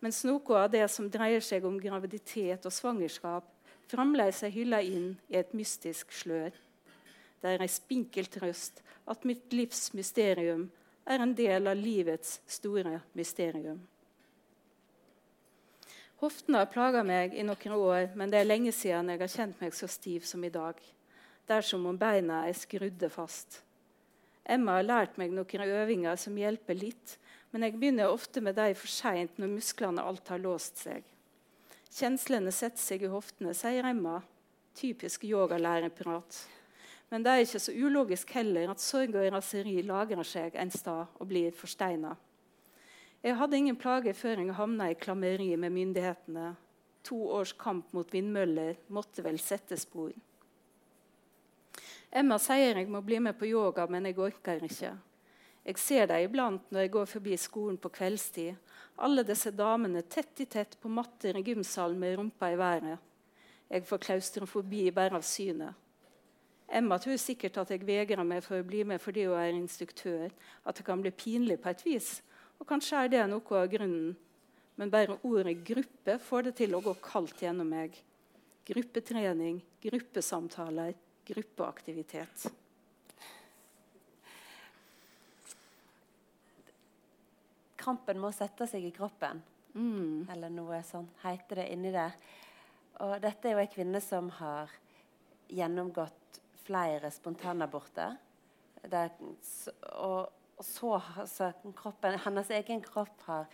mens 0.00 0.22
noe 0.28 0.60
av 0.60 0.70
det 0.72 0.86
som 0.92 1.10
dreier 1.12 1.44
seg 1.44 1.64
om 1.68 1.76
graviditet 1.80 2.66
og 2.66 2.72
svangerskap, 2.72 3.46
fremdeles 3.90 4.42
er 4.44 4.54
hylla 4.54 4.80
inn 4.82 5.12
i 5.28 5.38
et 5.40 5.52
mystisk 5.56 6.12
slør. 6.12 6.54
Det 7.40 7.52
er 7.52 7.62
ei 7.62 7.70
spinkel 7.70 8.28
trøst 8.32 8.82
at 9.06 9.26
mitt 9.28 9.52
livs 9.52 9.92
mysterium 9.94 10.66
er 11.06 11.22
en 11.22 11.36
del 11.36 11.68
av 11.70 11.78
livets 11.78 12.40
store 12.50 13.00
mysterium. 13.14 13.78
Hoftene 16.16 16.62
har 16.62 16.72
plaga 16.72 17.02
meg 17.04 17.36
i 17.36 17.44
noen 17.44 17.76
år, 17.76 18.14
men 18.16 18.32
det 18.32 18.40
er 18.40 18.48
lenge 18.48 18.72
siden 18.72 19.12
jeg 19.12 19.20
har 19.20 19.32
kjent 19.32 19.60
meg 19.60 19.76
så 19.76 19.88
stiv 19.90 20.24
som 20.24 20.44
i 20.44 20.50
dag 20.50 20.80
dersom 21.48 21.86
om 21.86 21.98
beina 21.98 22.44
er 22.48 22.56
skrudde 22.56 23.10
fast. 23.12 23.62
Emma 24.46 24.78
har 24.78 24.86
lært 24.86 25.16
meg 25.18 25.32
noen 25.34 25.64
øvinger 25.66 26.18
som 26.20 26.36
hjelper 26.38 26.78
litt, 26.78 27.16
men 27.50 27.66
jeg 27.66 27.78
begynner 27.78 28.12
ofte 28.12 28.42
med 28.42 28.58
dem 28.58 28.74
for 28.78 28.90
seint 28.90 29.38
når 29.40 29.54
musklene 29.56 30.02
alt 30.02 30.28
har 30.30 30.42
låst 30.42 30.82
seg. 30.84 31.02
Kjenslene 31.96 32.52
setter 32.52 32.82
seg 32.82 33.06
i 33.06 33.10
hoftene, 33.10 33.54
sier 33.56 33.86
Emma. 33.88 34.20
Typisk 34.76 35.24
yogalæreprat. 35.24 36.42
Men 37.08 37.22
det 37.24 37.32
er 37.32 37.44
ikke 37.44 37.62
så 37.62 37.72
ulogisk 37.72 38.32
heller 38.36 38.70
at 38.72 38.82
sorg 38.82 39.14
og 39.16 39.28
raseri 39.32 39.78
lagrer 39.86 40.26
seg 40.26 40.58
en 40.58 40.72
sted 40.74 41.16
og 41.16 41.28
blir 41.30 41.54
forsteina. 41.54 42.16
Jeg 43.22 43.38
hadde 43.40 43.58
ingen 43.58 43.78
plager 43.78 44.14
før 44.14 44.42
jeg 44.42 44.54
havna 44.54 44.90
i 44.90 44.98
klammeri 44.98 45.54
med 45.56 45.72
myndighetene. 45.74 46.52
To 47.06 47.22
års 47.38 47.54
kamp 47.58 47.92
mot 47.94 48.12
vindmøller 48.12 48.76
måtte 48.92 49.24
vel 49.24 49.38
sette 49.42 49.78
spor. 49.78 50.12
Emma 52.16 52.38
sier 52.40 52.78
jeg 52.80 52.88
må 52.88 53.02
bli 53.04 53.18
med 53.20 53.36
på 53.36 53.44
yoga, 53.50 53.84
men 53.92 54.06
jeg 54.08 54.16
orker 54.16 54.62
ikke. 54.64 54.94
Jeg 55.66 55.80
ser 55.82 56.06
dem 56.08 56.22
iblant 56.24 56.70
når 56.72 56.86
jeg 56.86 56.92
går 56.94 57.08
forbi 57.10 57.36
skolen 57.36 57.76
på 57.76 57.90
kveldstid. 57.92 58.54
Alle 59.04 59.24
disse 59.26 59.50
damene 59.52 60.00
tett 60.08 60.40
i 60.40 60.46
tett 60.48 60.78
på 60.80 60.88
matter 60.88 61.36
i 61.36 61.42
gymsalen 61.44 61.98
med 62.00 62.16
rumpa 62.16 62.48
i 62.54 62.56
været. 62.56 63.02
Jeg 63.68 63.84
får 63.84 64.04
klaustrofobi 64.06 64.86
bare 64.96 65.18
av 65.18 65.26
synet. 65.26 65.74
Emma 66.66 66.96
tror 66.98 67.18
sikkert 67.20 67.60
at 67.60 67.74
jeg 67.74 67.84
vegrer 67.84 68.24
meg 68.24 68.40
for 68.46 68.62
å 68.62 68.66
bli 68.66 68.80
med 68.88 69.02
fordi 69.02 69.26
hun 69.28 69.36
er 69.36 69.52
instruktør. 69.52 70.32
At 70.64 70.78
det 70.78 70.86
kan 70.86 71.02
bli 71.02 71.12
pinlig 71.12 71.60
på 71.60 71.74
et 71.74 71.84
vis. 71.84 72.10
Og 72.56 72.66
kanskje 72.66 73.02
er 73.02 73.12
det 73.12 73.26
noe 73.28 73.60
av 73.60 73.68
grunnen. 73.70 74.14
Men 74.76 74.90
bare 74.90 75.18
ordet 75.22 75.60
'gruppe' 75.64 76.18
får 76.18 76.48
det 76.48 76.54
til 76.56 76.74
å 76.74 76.80
gå 76.80 76.94
kaldt 77.02 77.42
gjennom 77.42 77.68
meg. 77.68 77.92
Gruppetrening, 78.66 79.60
gruppesamtaler, 79.82 80.94
gruppeaktivitet. 81.26 82.46
Krampen 87.76 88.18
må 88.18 88.32
sette 88.34 88.66
seg 88.66 88.86
i 88.88 88.94
kroppen, 88.94 89.42
mm. 89.76 90.26
eller 90.34 90.50
noe 90.50 90.80
sånn 90.86 91.06
heter 91.22 91.62
det 91.62 91.68
inni 91.74 91.92
der. 91.94 92.16
Og 93.04 93.18
dette 93.22 93.48
er 93.48 93.56
jo 93.56 93.62
ei 93.62 93.70
kvinne 93.70 94.00
som 94.02 94.30
har 94.38 94.72
gjennomgått 95.52 96.40
flere 96.66 97.10
spontanaborter. 97.14 98.16
Og, 98.86 99.22
og, 99.92 100.64
så 100.64 100.92
altså, 100.96 101.50
kroppen, 101.76 102.18
hennes 102.24 102.50
egen 102.58 102.80
kropp 102.84 103.26
har, 103.26 103.46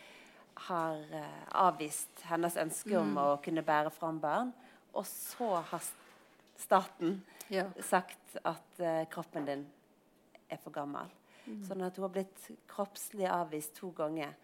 har 0.68 1.00
uh, 1.12 1.42
avvist 1.66 2.22
hennes 2.28 2.56
ønske 2.60 2.94
om 3.00 3.16
mm. 3.16 3.22
å 3.22 3.28
kunne 3.44 3.64
bære 3.66 3.92
fram 3.94 4.20
barn. 4.22 4.52
Og 4.92 5.06
så 5.08 5.48
har 5.56 5.82
staten 6.56 7.22
ja. 7.48 7.66
sagt 7.80 8.36
at 8.42 8.80
uh, 8.80 9.04
kroppen 9.10 9.46
din 9.48 9.66
er 10.48 10.60
for 10.62 10.74
gammel. 10.74 11.10
Mm. 11.44 11.60
Sånn 11.66 11.84
at 11.84 11.98
hun 11.98 12.06
har 12.06 12.14
blitt 12.14 12.48
kroppslig 12.70 13.26
avvist 13.30 13.74
to 13.78 13.90
ganger. 13.96 14.34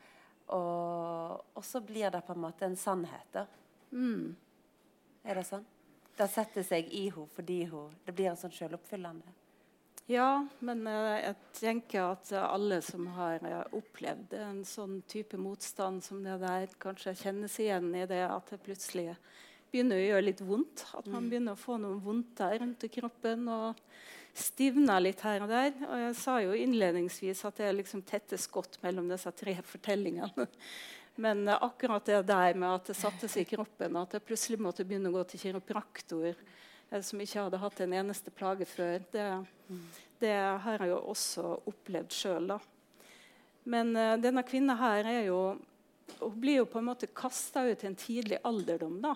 Og, 0.48 1.40
og, 1.54 1.64
så 1.64 1.80
blir 1.84 2.10
det 2.10 2.22
på 2.26 2.34
en 2.34 2.44
måte 2.46 2.66
en 2.66 2.78
sannhet, 2.78 3.26
da. 3.34 3.44
Mm. 3.92 4.32
Er 5.28 5.38
det 5.38 5.44
sånn? 5.48 5.66
Det 6.18 6.26
setter 6.32 6.64
seg 6.66 6.88
i 6.90 7.04
henne 7.12 7.28
fordi 7.36 7.60
hun, 7.70 7.92
det 8.06 8.14
blir 8.16 8.32
en 8.32 8.40
sånn 8.40 8.54
selvoppfyllende. 8.56 9.36
Ja, 10.08 10.46
men 10.64 10.86
uh, 10.88 11.18
jeg 11.20 11.36
tenker 11.58 12.14
at 12.14 12.32
alle 12.40 12.80
som 12.84 13.10
har 13.18 13.44
uh, 13.44 13.76
opplevd 13.76 14.32
en 14.40 14.62
sånn 14.66 15.02
type 15.10 15.36
motstand 15.36 16.00
som 16.04 16.24
det 16.24 16.38
der, 16.40 16.64
kanskje 16.80 17.12
kjennes 17.26 17.58
igjen 17.60 17.92
i 17.92 18.06
det 18.08 18.24
at 18.24 18.48
det 18.54 18.62
plutselig 18.64 19.12
begynner 19.72 20.00
å 20.00 20.06
gjøre 20.06 20.26
litt 20.26 20.44
vondt. 20.44 20.84
At 20.92 21.06
man 21.08 21.24
mm. 21.24 21.32
begynner 21.32 21.56
å 21.56 21.60
få 21.60 21.78
noen 21.80 22.00
vondter 22.04 22.58
rundt 22.62 22.86
i 22.86 22.92
kroppen. 22.92 23.48
og 23.52 23.84
stivner 24.38 25.00
litt 25.02 25.22
her 25.26 25.42
og 25.44 25.50
der. 25.50 25.72
Og 25.88 26.02
jeg 26.02 26.14
sa 26.18 26.36
jo 26.42 26.54
innledningsvis 26.56 27.44
at 27.48 27.58
det 27.58 27.68
er 27.68 27.76
liksom 27.78 28.04
tette 28.06 28.38
skott 28.40 28.78
mellom 28.84 29.10
disse 29.10 29.32
tre 29.36 29.56
fortellingene. 29.66 30.46
Men 31.24 31.48
akkurat 31.50 32.04
det 32.06 32.20
der 32.28 32.54
med 32.54 32.68
at 32.70 32.92
det 32.92 32.94
satte 32.98 33.26
seg 33.30 33.42
i 33.42 33.56
kroppen, 33.56 33.96
at 33.98 34.14
jeg 34.14 34.26
plutselig 34.26 34.60
måtte 34.62 34.86
begynne 34.86 35.10
å 35.10 35.16
gå 35.16 35.24
til 35.26 35.42
kiropraktor 35.42 36.28
uh, 36.30 37.00
som 37.02 37.18
ikke 37.18 37.42
hadde 37.42 37.58
hatt 37.58 37.80
en 37.82 37.96
eneste 38.04 38.30
plage 38.30 38.68
før, 38.70 39.02
det, 39.10 39.24
mm. 39.66 39.80
det 40.22 40.36
har 40.62 40.84
jeg 40.84 40.92
jo 40.92 41.00
også 41.10 41.56
opplevd 41.72 42.14
sjøl. 42.14 42.54
Men 43.66 43.90
uh, 43.98 44.14
denne 44.22 44.46
kvinna 44.46 44.78
her 44.78 45.10
er 45.10 45.24
jo 45.32 45.40
hun 46.18 46.38
blir 46.40 46.62
jo 46.62 46.68
på 46.70 46.80
en 46.80 46.86
måte 46.86 47.10
kasta 47.12 47.66
ut 47.66 47.82
i 47.82 47.86
en 47.90 47.98
tidlig 47.98 48.38
alderdom. 48.46 49.00
da. 49.02 49.12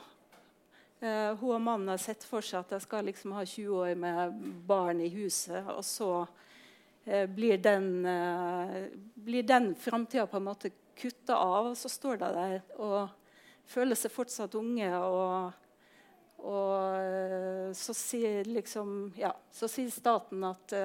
Uh, 1.02 1.34
hun 1.40 1.56
og 1.56 1.62
mannen 1.64 1.90
har 1.90 1.98
sett 1.98 2.22
for 2.22 2.44
seg 2.46 2.60
at 2.60 2.76
de 2.76 2.78
skal 2.84 3.08
liksom 3.08 3.32
ha 3.34 3.42
20 3.42 3.70
år 3.74 3.96
med 3.98 4.36
barn 4.68 5.00
i 5.02 5.08
huset. 5.10 5.66
Og 5.74 5.82
så 5.82 6.10
uh, 6.22 7.24
blir 7.26 7.58
den, 7.58 8.06
uh, 8.06 8.76
blir 9.14 9.42
den 9.42 9.72
framtida 9.74 10.28
på 10.30 10.38
en 10.38 10.46
måte 10.46 10.70
kutta 10.94 11.40
av. 11.42 11.72
Og 11.72 11.76
så 11.80 11.90
står 11.90 12.22
de 12.22 12.28
der 12.36 12.54
og 12.78 13.10
føler 13.72 13.98
seg 13.98 14.14
fortsatt 14.14 14.54
unge. 14.60 14.92
Og, 15.02 15.58
og 16.46 17.74
så, 17.78 17.96
sier 17.98 18.46
liksom, 18.46 19.10
ja, 19.18 19.32
så 19.50 19.70
sier 19.70 19.90
staten 19.90 20.46
at 20.46 20.76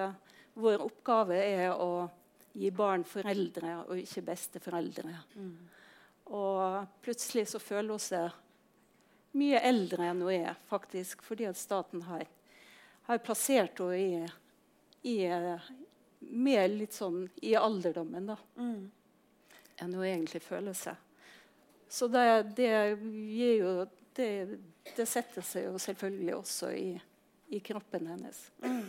vår 0.58 0.82
oppgave 0.82 1.38
er 1.38 1.78
å 1.78 2.08
gi 2.58 2.74
barn 2.74 3.06
foreldre 3.06 3.84
og 3.84 4.02
ikke 4.02 4.26
besteforeldre. 4.26 5.14
Mm. 5.38 5.56
Og 6.34 7.02
plutselig 7.06 7.48
så 7.54 7.62
føler 7.62 7.94
hun 7.94 8.02
seg 8.02 8.34
mye 9.38 9.60
eldre 9.60 10.08
enn 10.10 10.22
hun 10.22 10.34
er, 10.34 10.56
faktisk, 10.70 11.24
fordi 11.26 11.48
at 11.50 11.60
staten 11.60 12.04
har, 12.08 12.26
har 13.10 13.24
plassert 13.26 13.80
henne 13.80 13.98
i, 13.98 14.30
i, 15.12 15.18
mer 16.20 16.68
litt 16.72 16.96
sånn 16.96 17.26
i 17.46 17.56
alderdommen 17.58 18.32
da, 18.32 18.38
mm. 18.58 18.80
enn 19.84 19.94
hun 19.94 20.06
egentlig 20.08 20.42
føler 20.46 20.78
seg. 20.78 20.96
Så 21.90 22.10
det, 22.12 22.26
det 22.58 22.72
gir 23.00 23.54
jo 23.62 23.74
det, 24.18 24.32
det, 24.96 25.06
setter 25.06 25.46
seg 25.46 25.70
jo 25.70 25.78
selvfølgelig 25.80 26.34
også 26.36 26.72
i, 26.76 26.88
i 27.54 27.62
kroppen 27.64 28.10
hennes. 28.12 28.42
Mm. 28.66 28.88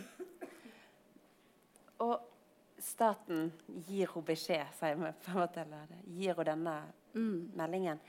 Og 2.03 2.15
staten 2.81 3.51
gir 3.87 4.09
henne 4.09 4.25
beskjed, 4.27 4.73
sier 4.79 4.97
vi 4.99 5.11
på 5.23 5.31
en 5.31 5.39
måte, 5.39 5.63
eller 5.63 5.93
gir 6.07 6.33
henne 6.33 6.49
denne 6.49 6.75
mm. 7.13 7.37
meldingen. 7.59 8.01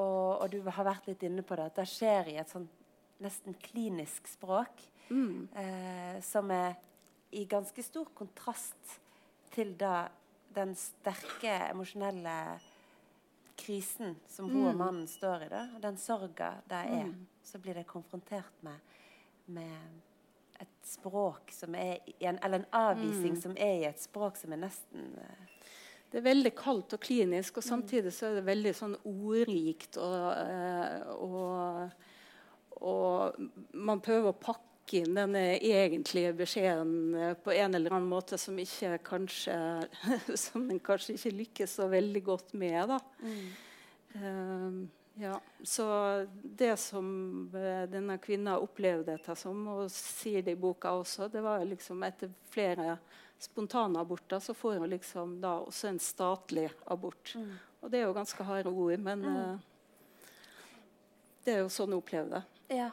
Og, 0.00 0.42
og, 0.42 0.48
du 0.50 0.60
har 0.66 0.86
vært 0.86 1.06
litt 1.10 1.22
inne 1.26 1.44
på 1.46 1.56
det, 1.58 1.68
at 1.70 1.78
det 1.78 1.86
skjer 1.90 2.32
i 2.32 2.38
et 2.42 2.50
sånn 2.50 2.66
nesten 3.22 3.54
klinisk 3.62 4.26
språk. 4.28 4.82
Mm. 5.10 5.48
Eh, 5.60 6.18
som 6.24 6.50
er 6.54 6.74
i 7.34 7.44
ganske 7.50 7.82
stor 7.84 8.08
kontrast 8.16 8.98
til 9.54 9.74
da 9.78 10.06
den 10.54 10.74
sterke 10.78 11.52
emosjonelle 11.68 12.36
krisen 13.58 14.16
som 14.30 14.48
hun 14.48 14.62
mm. 14.62 14.68
og 14.70 14.80
mannen 14.80 15.06
står 15.10 15.46
i. 15.46 15.50
Da, 15.52 15.62
og 15.76 15.82
den 15.82 15.98
sorga 16.00 16.54
det 16.70 16.80
er. 16.80 17.06
Mm. 17.10 17.26
Så 17.44 17.60
blir 17.62 17.76
det 17.76 17.86
konfrontert 17.86 18.62
med, 18.64 18.78
med 19.46 20.60
et 20.62 20.76
språk 20.86 21.52
som 21.52 21.74
er 21.74 21.98
en, 22.18 22.38
Eller 22.42 22.62
en 22.62 22.70
avvisning 22.72 23.34
mm. 23.34 23.40
som 23.42 23.56
er 23.58 23.80
i 23.82 23.88
et 23.88 24.00
språk 24.00 24.38
som 24.40 24.54
er 24.54 24.62
nesten 24.64 25.10
eh, 25.20 25.72
det 26.14 26.20
er 26.20 26.28
veldig 26.28 26.50
kaldt 26.54 26.94
og 26.94 27.00
klinisk, 27.02 27.56
og 27.58 27.64
samtidig 27.66 28.12
så 28.14 28.28
er 28.28 28.36
det 28.36 28.46
veldig 28.46 28.72
sånn 28.78 28.92
ordrikt. 29.02 29.96
Og, 29.98 30.28
eh, 30.38 31.08
og, 31.10 31.96
og, 32.78 33.40
man 33.74 34.02
prøver 34.04 34.30
å 34.30 34.36
pakke 34.38 35.00
inn 35.00 35.18
denne 35.18 35.42
egentlige 35.56 36.30
beskjeden 36.38 36.92
eh, 37.18 37.32
på 37.34 37.50
en 37.56 37.74
eller 37.74 37.96
annen 37.96 38.06
måte 38.12 38.38
som, 38.38 38.54
ikke 38.62 39.00
kanskje, 39.08 39.56
som 40.44 40.68
den 40.70 40.78
kanskje 40.86 41.16
ikke 41.16 41.34
lykkes 41.40 41.74
så 41.80 41.90
veldig 41.90 42.22
godt 42.30 42.54
med. 42.62 42.94
da. 42.94 43.00
Mm. 43.26 43.42
Um, 44.14 44.78
ja, 45.18 45.34
så 45.66 45.88
det 46.30 46.76
som 46.78 47.10
denne 47.50 48.20
kvinna 48.22 48.60
opplevde 48.62 49.16
dette 49.16 49.34
som, 49.38 49.66
og 49.80 49.90
sier 49.90 50.46
det 50.46 50.54
i 50.54 50.62
boka 50.62 50.94
også, 50.94 51.26
det 51.34 51.42
var 51.42 51.66
liksom 51.66 52.06
etter 52.06 52.30
flere 52.54 53.00
spontanaborter, 53.38 54.40
så 54.40 54.54
får 54.54 54.78
hun 54.80 54.90
liksom 54.90 55.38
da 55.42 55.58
også 55.64 55.88
en 55.90 56.00
statlig 56.00 56.68
abort. 56.86 57.34
Mm. 57.36 57.54
Og 57.80 57.90
det 57.92 58.00
er 58.00 58.06
jo 58.06 58.16
ganske 58.16 58.44
harde 58.48 58.70
ord, 58.72 58.98
men 58.98 59.24
mm. 59.24 59.36
uh, 59.36 60.30
det 61.44 61.56
er 61.56 61.64
jo 61.64 61.72
sånn 61.72 61.92
hun 61.92 62.00
opplevde 62.00 62.40
det. 62.40 62.78
Ja. 62.78 62.90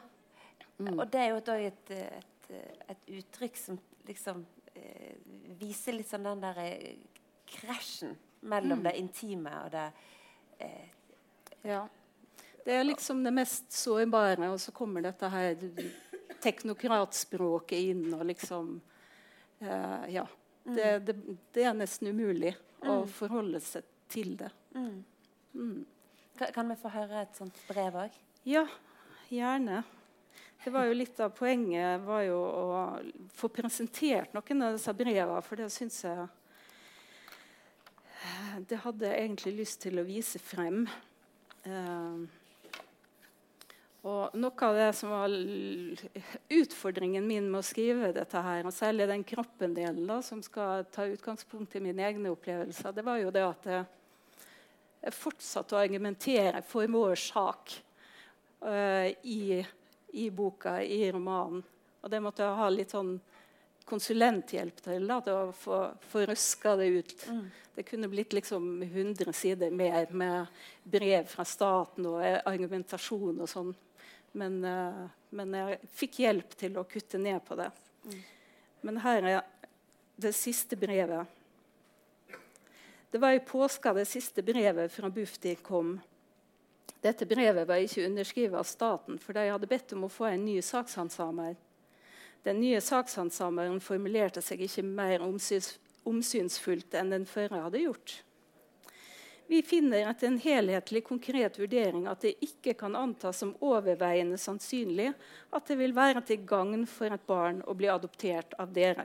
Mm. 0.78 0.98
Og 0.98 1.06
det 1.12 1.22
er 1.22 1.30
jo 1.30 1.38
et, 1.40 1.90
et, 1.94 2.52
et, 2.90 3.08
uttrykk 3.20 3.56
som 3.56 3.78
liksom 4.08 4.42
eh, 4.74 5.16
viser 5.60 5.96
litt 5.96 6.10
sånn 6.10 6.26
den 6.26 6.42
der 6.42 6.58
eh, 6.64 7.00
krasjen 7.48 8.16
mellom 8.50 8.80
mm. 8.80 8.86
det 8.88 8.94
intime 8.98 9.56
og 9.64 9.74
det 9.74 9.88
eh, 10.58 10.86
Ja. 11.62 11.84
Det 12.62 12.74
er 12.74 12.84
liksom 12.84 13.24
det 13.24 13.32
mest 13.34 13.72
sårbare, 13.74 14.48
og 14.52 14.60
så 14.62 14.70
kommer 14.74 15.02
dette 15.02 15.26
her 15.30 15.56
teknokratspråket 16.42 17.88
inn 17.90 18.04
og 18.14 18.22
liksom 18.28 18.76
Uh, 19.62 20.04
ja. 20.10 20.26
Mm. 20.64 20.76
Det, 20.76 20.98
det, 21.06 21.38
det, 21.54 21.64
er 21.64 21.74
nesten 21.74 22.12
umulig 22.12 22.52
mm. 22.82 22.90
å 22.90 23.00
forholde 23.10 23.60
seg 23.62 23.86
til 24.12 24.36
det. 24.38 24.50
Mm. 24.74 25.04
mm. 25.54 25.80
Kan, 26.38 26.52
kan, 26.54 26.70
vi 26.70 26.78
få 26.80 26.92
høre 26.92 27.22
et 27.22 27.38
sånt 27.38 27.58
brev 27.68 27.98
òg? 28.04 28.14
Ja, 28.48 28.64
gjerne. 29.30 29.82
Det 30.62 30.70
var 30.70 30.86
jo 30.86 30.94
Litt 30.94 31.18
av 31.20 31.32
poenget 31.34 32.04
var 32.06 32.22
jo 32.24 32.38
å 32.38 32.76
få 33.34 33.50
presentert 33.52 34.34
noen 34.36 34.62
av 34.66 34.76
disse 34.76 34.94
brevene, 34.94 35.42
for 35.42 35.58
det 35.58 35.68
syns 35.74 35.98
jeg 36.06 36.28
Det 38.70 38.78
hadde 38.84 39.08
jeg 39.08 39.24
egentlig 39.26 39.56
lyst 39.58 39.82
til 39.82 39.98
å 39.98 40.06
vise 40.06 40.38
frem. 40.38 40.84
Uh, 41.66 42.22
og 44.02 44.34
Noe 44.34 44.66
av 44.66 44.74
det 44.74 44.88
som 44.98 45.12
var 45.14 45.30
utfordringen 46.50 47.26
min 47.26 47.46
med 47.46 47.60
å 47.60 47.66
skrive 47.66 48.10
dette, 48.16 48.40
her, 48.42 48.66
og 48.66 48.74
særlig 48.74 49.06
den 49.06 49.22
kroppen-delen 49.22 50.10
som 50.26 50.40
skal 50.42 50.88
ta 50.90 51.06
utgangspunkt 51.06 51.76
i 51.78 51.82
mine 51.84 52.02
egne 52.08 52.32
opplevelser, 52.34 52.94
det 52.96 53.04
var 53.06 53.20
jo 53.22 53.30
det 53.34 53.44
at 53.46 53.68
jeg 53.70 55.14
fortsatte 55.14 55.76
å 55.76 55.82
argumentere 55.82 56.64
for 56.66 56.90
vår 56.90 57.14
sak 57.18 57.76
uh, 58.66 59.06
i, 59.22 59.62
i, 60.12 60.26
boka, 60.30 60.80
i 60.82 61.04
romanen. 61.14 61.62
Og 62.02 62.10
det 62.10 62.22
måtte 62.22 62.42
jeg 62.42 62.58
ha 62.58 62.68
litt 62.74 62.94
sånn 62.94 63.14
konsulenthjelp 63.86 64.82
til 64.82 65.06
da, 65.06 65.20
til 65.22 65.38
å 65.38 65.54
få, 65.54 65.78
få 66.10 66.24
røska 66.30 66.74
det 66.78 66.90
ut. 66.90 67.14
Mm. 67.30 67.46
Det 67.74 67.86
kunne 67.86 68.10
blitt 68.10 68.34
liksom 68.34 68.82
100 68.82 69.32
sider 69.32 69.70
mer 69.70 70.10
med 70.10 70.46
brev 70.82 71.30
fra 71.30 71.46
staten 71.46 72.06
og 72.10 72.20
argumentasjon 72.22 73.38
og 73.40 73.50
sånn. 73.50 73.72
Men, 74.38 74.62
uh, 74.64 75.08
men, 75.30 75.54
jeg 75.58 75.78
fikk 75.92 76.20
hjelp 76.24 76.56
til 76.58 76.78
å 76.80 76.86
kutte 76.88 77.20
ned 77.20 77.42
på 77.46 77.58
det. 77.58 77.68
Men 78.82 79.00
her 79.04 79.28
er 79.28 79.42
det 80.20 80.32
siste 80.36 80.76
brevet. 80.78 81.26
Det 83.12 83.20
var 83.20 83.36
i 83.36 83.44
påska 83.44 83.92
det 83.92 84.06
siste 84.08 84.42
brevet 84.42 84.92
fra 84.92 85.10
Bufdir 85.12 85.60
kom. 85.62 85.98
Dette 87.02 87.26
brevet 87.26 87.68
var 87.68 87.82
ikke 87.82 88.06
underskrevet 88.06 88.56
av 88.56 88.64
staten, 88.68 89.18
for 89.18 89.36
de 89.36 89.50
hadde 89.50 89.68
bedt 89.68 89.92
om 89.92 90.06
å 90.06 90.12
få 90.12 90.30
en 90.30 90.44
ny 90.46 90.56
sakshandsamer. 90.64 91.56
Den 92.46 92.60
nye 92.62 92.80
sakshandsameren 92.82 93.82
formulerte 93.82 94.42
seg 94.42 94.64
ikke 94.64 94.84
mer 94.86 95.22
omsyns, 95.22 95.76
omsynsfullt 96.08 96.94
enn 96.98 97.12
den 97.12 97.26
førre 97.28 97.66
hadde 97.66 97.82
gjort. 97.84 98.14
Vi 99.52 99.62
finner 99.62 100.10
etter 100.10 100.26
en 100.26 100.38
helhetlig, 100.38 101.04
konkret 101.04 101.58
vurdering 101.58 102.06
at 102.08 102.22
det 102.24 102.38
ikke 102.40 102.72
kan 102.80 102.94
antas 102.96 103.42
som 103.42 103.50
overveiende 103.60 104.38
sannsynlig 104.40 105.10
at 105.52 105.66
det 105.68 105.76
vil 105.76 105.92
være 105.92 106.22
til 106.24 106.46
gagn 106.48 106.86
for 106.88 107.12
et 107.12 107.26
barn 107.28 107.58
å 107.68 107.74
bli 107.76 107.90
adoptert 107.92 108.56
av 108.56 108.72
dere. 108.72 109.04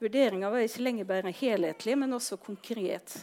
Vurderinga 0.00 0.48
var 0.48 0.64
ikke 0.64 0.86
lenger 0.86 1.10
bare 1.10 1.34
helhetlig, 1.36 1.98
men 2.00 2.16
også 2.16 2.40
konkret. 2.40 3.18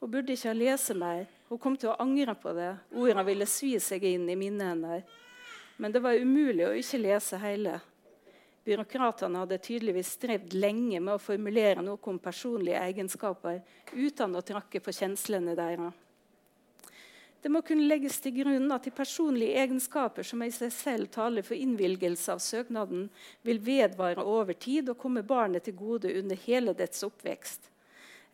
Hun 0.00 0.10
burde 0.10 0.34
ikke 0.34 0.50
ha 0.50 0.58
lest 0.58 0.90
mer. 0.98 1.30
Hun 1.52 1.62
kom 1.62 1.78
til 1.78 1.92
å 1.92 1.98
angre 2.02 2.34
på 2.42 2.58
det. 2.58 2.72
Ordene 2.90 3.22
ville 3.30 3.46
svi 3.46 3.76
seg 3.78 4.10
inn 4.10 4.26
i 4.26 4.34
minnet 4.34 4.72
hennes. 4.72 5.18
Men 5.78 5.94
det 5.94 6.02
var 6.02 6.18
umulig 6.18 6.66
å 6.66 6.74
ikke 6.82 7.04
lese 7.04 7.38
hele. 7.46 7.78
Byråkratene 8.66 9.38
hadde 9.44 9.60
tydeligvis 9.62 10.08
strevd 10.16 10.56
lenge 10.58 10.98
med 10.98 11.14
å 11.14 11.22
formulere 11.22 11.84
noe 11.86 12.00
om 12.10 12.18
personlige 12.18 12.80
egenskaper 12.82 13.60
uten 13.94 14.34
å 14.34 14.42
trakke 14.42 14.80
på 14.82 14.94
kjenslene 14.96 15.54
deres. 15.54 15.94
Det 17.42 17.52
må 17.52 17.60
kunne 17.62 17.86
legges 17.86 18.16
til 18.18 18.32
grunn 18.40 18.72
at 18.74 18.88
de 18.88 18.90
personlige 18.90 19.60
egenskaper 19.62 20.26
som 20.26 20.42
i 20.42 20.48
seg 20.50 20.72
selv 20.74 21.12
taler 21.14 21.46
for 21.46 21.54
innvilgelse 21.54 22.34
av 22.34 22.40
søknaden, 22.42 23.04
vil 23.46 23.60
vedvare 23.62 24.24
over 24.26 24.58
tid 24.58 24.90
og 24.90 24.98
komme 24.98 25.22
barnet 25.22 25.68
til 25.68 25.76
gode 25.78 26.10
under 26.18 26.40
hele 26.48 26.74
dets 26.74 27.06
oppvekst. 27.06 27.70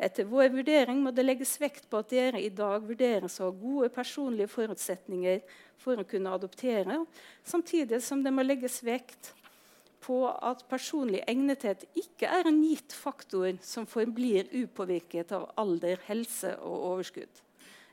Etter 0.01 0.25
vår 0.33 0.49
vurdering 0.55 1.05
må 1.05 1.13
det 1.13 1.27
legges 1.27 1.53
vekt 1.61 1.91
på 1.93 2.01
at 2.01 2.09
dere 2.09 2.41
i 2.41 2.49
dag 2.49 2.89
vurderes 2.89 3.37
å 3.37 3.51
ha 3.51 3.53
gode 3.53 3.93
personlige 3.93 4.49
forutsetninger 4.55 5.45
for 5.77 6.01
å 6.01 6.09
kunne 6.09 6.33
adoptere, 6.33 7.03
samtidig 7.45 8.01
som 8.01 8.25
det 8.25 8.33
må 8.33 8.49
legges 8.49 8.81
vekt 8.81 9.35
på 10.03 10.19
at 10.31 10.65
personlig 10.71 11.23
egnethet 11.31 11.85
ikke 11.99 12.29
er 12.29 12.49
en 12.49 12.61
gitt 12.65 12.95
faktor 12.97 13.55
som 13.65 13.87
forblir 13.89 14.51
upåvirket 14.51 15.33
av 15.37 15.49
alder, 15.61 16.01
helse 16.09 16.57
og 16.59 16.89
overskudd. 16.93 17.43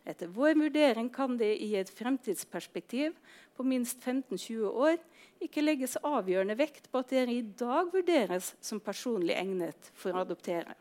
Etter 0.10 0.32
vår 0.34 0.56
vurdering 0.58 1.10
kan 1.14 1.38
det 1.38 1.52
i 1.62 1.76
et 1.78 1.90
fremtidsperspektiv 1.94 3.14
på 3.58 3.66
minst 3.68 4.02
15-20 4.02 4.66
år 4.66 4.98
ikke 5.44 5.64
legges 5.64 6.00
avgjørende 6.02 6.58
vekt 6.60 6.90
på 6.92 7.02
at 7.04 7.12
dere 7.14 7.36
i 7.36 7.44
dag 7.44 7.92
vurderes 7.94 8.54
som 8.64 8.82
personlig 8.82 9.36
egnet 9.38 9.92
for 9.94 10.16
å 10.16 10.24
adoptere. 10.24 10.74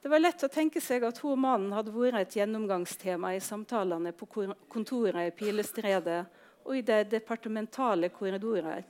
Det 0.00 0.08
var 0.08 0.22
lett 0.22 0.44
å 0.46 0.48
tenke 0.48 0.80
seg 0.80 1.04
at 1.04 1.18
hun 1.20 1.42
mannen 1.42 1.74
hadde 1.76 1.92
vært 1.92 2.22
et 2.22 2.38
gjennomgangstema 2.38 3.34
i 3.36 3.42
samtalene 3.44 4.14
på 4.16 4.28
kontoret 4.72 5.26
i 5.26 5.34
Pilestredet 5.36 6.22
og 6.64 6.72
i 6.78 6.84
de 6.86 7.02
departementale 7.10 8.08
korridorer. 8.14 8.86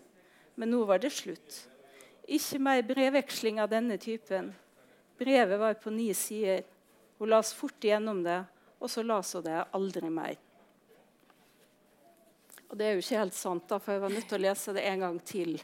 Men 0.60 0.74
nå 0.74 0.82
var 0.84 1.00
det 1.00 1.08
slutt. 1.16 1.54
Ikke 2.28 2.58
mer 2.60 2.82
brevveksling 2.84 3.62
av 3.62 3.70
denne 3.72 3.96
typen. 3.96 4.50
Brevet 5.16 5.56
var 5.60 5.78
på 5.80 5.90
ni 5.94 6.10
sider. 6.14 6.66
Hun 7.16 7.30
las 7.32 7.54
fort 7.56 7.84
gjennom 7.84 8.20
det, 8.26 8.42
og 8.76 8.90
så 8.92 9.00
las 9.02 9.32
hun 9.34 9.46
det 9.46 9.56
aldri 9.72 10.10
mer. 10.12 10.34
Og 12.68 12.76
det 12.76 12.86
er 12.86 12.92
jo 12.92 13.00
ikke 13.00 13.22
helt 13.22 13.38
sant, 13.38 13.64
da, 13.72 13.78
for 13.80 13.96
jeg 13.96 14.02
var 14.04 14.12
nødt 14.12 14.28
til 14.28 14.36
å 14.36 14.42
lese 14.44 14.74
det 14.76 14.84
en 14.90 15.06
gang 15.06 15.16
til 15.32 15.56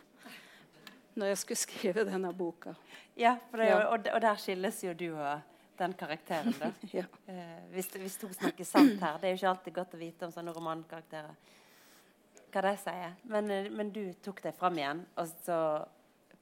når 1.16 1.30
jeg 1.30 1.42
skulle 1.42 1.61
skrive 1.61 2.07
denne 2.09 2.32
boka. 2.36 2.72
Ja, 3.16 3.34
det, 3.53 3.68
ja. 3.68 3.76
Og, 3.90 4.09
og, 4.14 4.20
der 4.20 4.40
skilles 4.40 4.80
jo 4.84 4.97
du 4.97 5.07
og 5.12 5.44
den 5.76 5.92
karakteren, 5.97 6.57
da. 6.57 6.72
ja. 6.99 7.05
eh, 7.28 7.68
hvis, 7.72 7.92
hvis, 8.01 8.16
to 8.20 8.32
snakker 8.32 8.64
sant 8.68 8.97
her. 9.01 9.20
Det 9.20 9.28
er 9.28 9.36
jo 9.36 9.42
ikke 9.42 9.53
alltid 9.53 9.76
godt 9.76 9.97
å 9.97 10.01
vite 10.01 10.28
om 10.28 10.32
sånne 10.32 10.57
romankarakterer 10.57 11.55
hva 12.57 12.64
de 12.66 12.74
sier. 12.80 13.14
Men, 13.30 13.50
eh, 13.50 13.70
men, 13.70 13.92
du 13.92 14.12
tok 14.24 14.42
det 14.42 14.57
fram 14.57 14.80
igjen, 14.80 15.04
og 15.16 15.30
så 15.44 15.61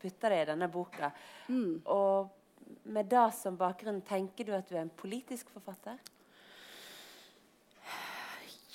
putta 0.00 0.30
det 0.30 0.42
i 0.42 0.48
denne 0.52 0.70
boka. 0.72 1.10
Mm. 1.48 1.82
Og 1.90 2.84
med 2.94 3.08
det 3.12 3.28
som 3.36 3.56
bakgrunn, 3.60 4.02
tenker 4.06 4.46
du 4.46 4.54
at 4.56 4.68
du 4.68 4.76
er 4.76 4.84
en 4.84 4.98
politisk 5.02 5.50
forfatter? 5.54 5.98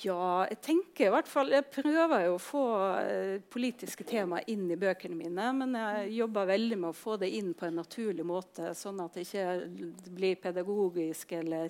Ja, 0.00 0.46
jeg 0.48 0.60
tenker 0.64 1.10
i 1.10 1.12
hvert 1.12 1.28
fall 1.28 1.50
Jeg 1.52 1.66
prøver 1.74 2.22
jo 2.24 2.36
å 2.38 2.40
få 2.40 2.62
eh, 3.02 3.34
politiske 3.52 4.06
temaer 4.08 4.46
inn 4.48 4.64
i 4.72 4.78
bøkene 4.80 5.18
mine. 5.18 5.50
Men 5.58 5.76
jeg 5.76 6.14
jobber 6.22 6.48
veldig 6.54 6.78
med 6.80 6.92
å 6.92 6.96
få 6.96 7.18
det 7.20 7.28
inn 7.36 7.52
på 7.52 7.68
en 7.68 7.80
naturlig 7.82 8.24
måte, 8.24 8.72
sånn 8.78 9.02
at 9.04 9.16
det 9.16 9.26
ikke 9.26 10.08
blir 10.16 10.40
pedagogisk 10.40 11.34
eller 11.36 11.68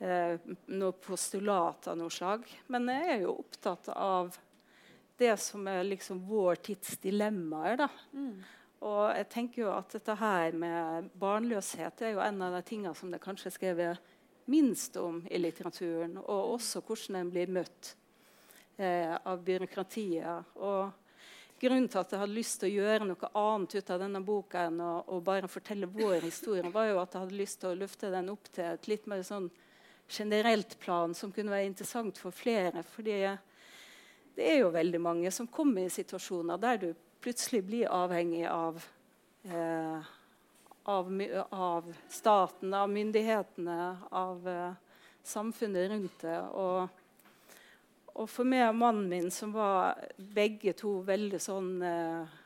eh, 0.00 0.40
noe 0.72 0.96
postulat 1.04 1.90
av 1.92 1.98
noe 2.00 2.12
slag. 2.12 2.48
Men 2.72 2.88
jeg 2.94 3.12
er 3.12 3.24
jo 3.26 3.36
opptatt 3.42 3.92
av 3.92 4.32
det 5.18 5.34
som 5.42 5.66
er 5.68 5.82
liksom 5.86 6.20
vår 6.28 6.60
tids 6.68 6.96
dilemmaer. 7.02 7.76
da. 7.82 7.88
Mm. 8.12 8.38
Og 8.86 9.16
jeg 9.16 9.26
tenker 9.32 9.62
jo 9.64 9.72
at 9.74 9.96
dette 9.96 10.14
her 10.20 10.54
med 10.54 11.08
barnløshet 11.18 12.04
er 12.06 12.14
jo 12.14 12.22
en 12.22 12.44
av 12.46 12.54
de 12.54 12.62
tingene 12.66 12.94
som 12.94 13.10
det 13.10 13.22
kanskje 13.22 13.50
er 13.50 13.56
skrevet 13.56 14.14
minst 14.48 14.96
om 14.96 15.20
i 15.28 15.40
litteraturen, 15.40 16.16
og 16.22 16.54
også 16.54 16.80
hvordan 16.86 17.18
den 17.18 17.32
blir 17.34 17.50
møtt 17.52 17.90
eh, 18.78 19.12
av 19.12 19.42
byråkratiet. 19.44 20.54
Og 20.62 21.58
grunnen 21.60 21.88
til 21.90 22.00
at 22.00 22.14
jeg 22.14 22.22
hadde 22.22 22.38
lyst 22.38 22.60
til 22.62 22.70
å 22.70 22.76
gjøre 22.78 23.08
noe 23.10 23.32
annet 23.42 23.76
ut 23.76 23.90
av 23.92 24.04
denne 24.04 24.22
boka 24.24 24.68
enn 24.70 24.80
å, 24.80 24.92
å 25.10 25.18
bare 25.26 25.50
fortelle 25.50 25.90
vår 25.90 26.22
historie, 26.30 26.70
var 26.72 26.88
jo 26.92 27.02
at 27.02 27.12
jeg 27.12 27.26
hadde 27.26 27.42
lyst 27.42 27.60
til 27.60 27.72
å 27.74 27.80
løfte 27.82 28.12
den 28.14 28.30
opp 28.32 28.48
til 28.54 28.70
et 28.70 28.88
litt 28.88 29.10
mer 29.10 29.26
sånn 29.26 29.50
generelt 30.08 30.78
plan 30.80 31.12
som 31.12 31.34
kunne 31.34 31.52
være 31.52 31.68
interessant 31.68 32.16
for 32.22 32.32
flere. 32.32 32.86
fordi 32.94 33.18
det 34.38 34.46
er 34.46 34.60
jo 34.62 34.70
veldig 34.74 35.00
mange 35.02 35.32
som 35.34 35.50
kommer 35.50 35.84
i 35.84 35.92
situasjoner 35.92 36.60
der 36.62 36.78
du 36.82 36.88
plutselig 37.18 37.64
blir 37.66 37.90
avhengig 37.90 38.44
av 38.46 38.78
eh, 39.50 40.14
av, 40.88 41.22
av, 41.50 41.94
staten, 42.08 42.74
av 42.74 42.88
myndighetene, 42.88 43.96
av 44.10 44.48
eh, 44.48 44.72
samfunnet 45.22 45.90
rundt 45.90 46.22
det. 46.22 46.38
Og, 46.56 46.88
og, 48.14 48.24
for 48.30 48.48
meg 48.48 48.70
og 48.70 48.78
mannen 48.80 49.08
min, 49.10 49.28
som 49.34 49.52
var 49.52 50.00
begge 50.16 50.72
to 50.78 50.98
veldig 51.04 51.40
sånn 51.44 51.72
eh, 51.84 52.36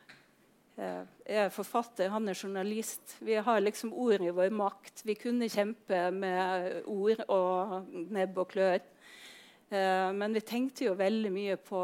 Jeg 0.75 1.39
er 1.45 1.55
forfatter, 1.55 2.11
han 2.11 2.27
er 2.27 2.35
journalist. 2.35 3.15
Vi 3.23 3.37
har 3.37 3.63
liksom 3.63 3.93
ord 3.95 4.25
i 4.25 4.33
vår 4.35 4.51
makt. 4.57 5.05
Vi 5.07 5.15
kunne 5.21 5.51
kjempe 5.53 6.09
med 6.17 6.81
ord 6.91 7.23
og 7.29 7.93
nebb 8.11 8.43
og 8.43 8.51
klør. 8.57 8.81
Uh, 9.73 10.11
men 10.13 10.37
vi 10.37 10.45
tenkte 10.45 10.91
jo 10.91 10.99
veldig 10.99 11.33
mye 11.33 11.57
på 11.57 11.81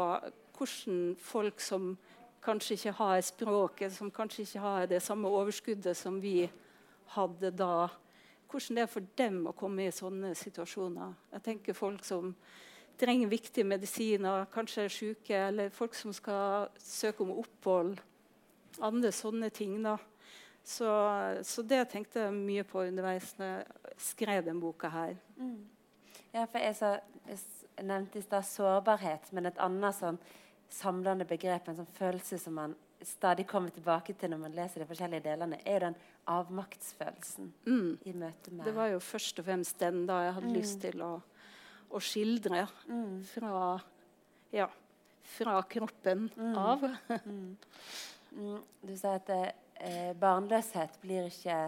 hvordan 0.59 1.15
folk 1.17 1.61
som 1.63 1.93
kanskje 2.43 2.75
ikke 2.77 2.95
har 2.99 3.21
språket, 3.25 3.93
som 3.93 4.11
kanskje 4.11 4.45
ikke 4.45 4.63
har 4.63 4.87
det 4.91 5.01
samme 5.03 5.27
overskuddet 5.27 5.97
som 5.97 6.19
vi 6.21 6.49
hadde 7.15 7.51
da. 7.51 7.87
Hvordan 8.49 8.77
det 8.79 8.83
er 8.83 8.91
for 8.91 9.07
dem 9.17 9.43
å 9.49 9.55
komme 9.57 9.87
i 9.87 9.93
sånne 9.93 10.33
situasjoner. 10.37 11.13
Jeg 11.35 11.45
tenker 11.45 11.77
folk 11.77 12.05
som 12.05 12.33
trenger 12.99 13.31
viktige 13.31 13.67
medisiner, 13.67 14.47
kanskje 14.51 14.85
er 14.85 14.93
syke, 14.93 15.41
eller 15.49 15.73
folk 15.73 15.95
som 15.95 16.13
skal 16.15 16.69
søke 16.83 17.23
om 17.23 17.37
opphold. 17.39 17.99
Andre 18.81 19.11
sånne 19.15 19.49
ting. 19.49 19.77
da. 19.83 19.97
Så, 20.63 20.89
så 21.43 21.63
det 21.63 21.85
tenkte 21.89 22.25
jeg 22.25 22.35
mye 22.35 22.65
på 22.67 22.83
underveis 22.83 23.31
når 23.39 23.53
jeg 23.53 23.95
skrev 24.09 24.43
denne 24.45 24.61
boka 24.61 24.91
her. 24.91 25.15
Mm. 25.37 25.63
Ja, 26.33 26.43
for 26.45 26.59
jeg, 26.61 26.75
jeg 27.29 27.39
nevnte 27.85 28.19
i 28.19 28.25
stad 28.25 28.45
sårbarhet, 28.47 29.31
men 29.35 29.49
et 29.49 29.59
annet 29.61 29.97
sånn 29.97 30.19
samlende 30.69 31.25
begrep, 31.25 31.67
en 31.67 31.79
sånn 31.81 31.97
følelse 31.97 32.37
som 32.41 32.57
man 32.59 32.75
stadig 33.05 33.45
kommer 33.47 33.71
tilbake 33.71 34.13
til 34.19 34.33
når 34.33 34.41
man 34.41 34.55
leser 34.55 34.83
de 34.83 34.87
forskjellige 34.89 35.23
delene, 35.29 35.59
er 35.63 35.77
jo 35.77 35.85
den 35.87 35.97
avmaktsfølelsen 36.29 37.53
mm. 37.65 37.91
i 38.05 38.13
møte 38.13 38.53
med 38.53 38.67
Det 38.67 38.75
var 38.75 38.91
jo 38.91 38.99
først 39.03 39.39
og 39.39 39.47
fremst 39.47 39.79
den 39.79 40.03
da 40.09 40.19
jeg 40.25 40.35
hadde 40.37 40.51
mm. 40.51 40.57
lyst 40.57 40.81
til 40.83 41.03
å, 41.05 41.13
å 41.89 42.01
skildre 42.03 42.65
mm. 42.89 43.15
fra, 43.31 43.61
ja, 44.53 44.67
fra 45.37 45.59
kroppen 45.71 46.27
mm. 46.35 46.57
av. 46.59 46.87
Mm. 48.29 48.59
du 48.85 48.91
sa 48.99 49.15
at 49.17 49.31
eh, 49.33 50.11
barnløshet 50.19 50.99
blir 51.01 51.31
ikke 51.31 51.61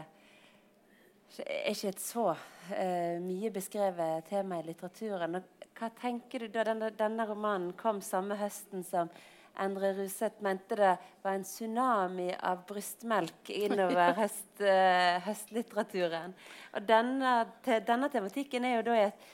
er 1.39 1.71
ikke 1.71 1.93
et 1.93 2.03
så 2.03 2.33
uh, 2.71 3.19
mye 3.23 3.51
beskrevet 3.53 4.29
tema 4.29 4.59
i 4.59 4.65
litteraturen. 4.65 5.39
Og 5.39 5.67
hva 5.77 5.91
tenker 6.01 6.45
du 6.45 6.53
da 6.53 6.65
denne, 6.71 6.91
denne 6.97 7.27
romanen 7.29 7.75
kom 7.79 8.01
samme 8.05 8.39
høsten 8.39 8.83
som 8.87 9.11
Endre 9.59 9.91
Ruseth 9.97 10.41
mente 10.43 10.75
det 10.75 10.93
var 11.21 11.35
en 11.35 11.43
tsunami 11.43 12.29
av 12.39 12.63
brystmelk 12.69 13.49
innover 13.51 14.13
høst, 14.21 14.61
eh, 14.63 15.19
høstlitteraturen. 15.25 16.35
Og 16.75 16.87
denne, 16.87 17.33
te, 17.65 17.81
denne, 17.87 18.09
tematikken 18.13 18.65
er 18.65 18.77
jo 18.77 18.85
da 18.87 18.97
et, 19.07 19.25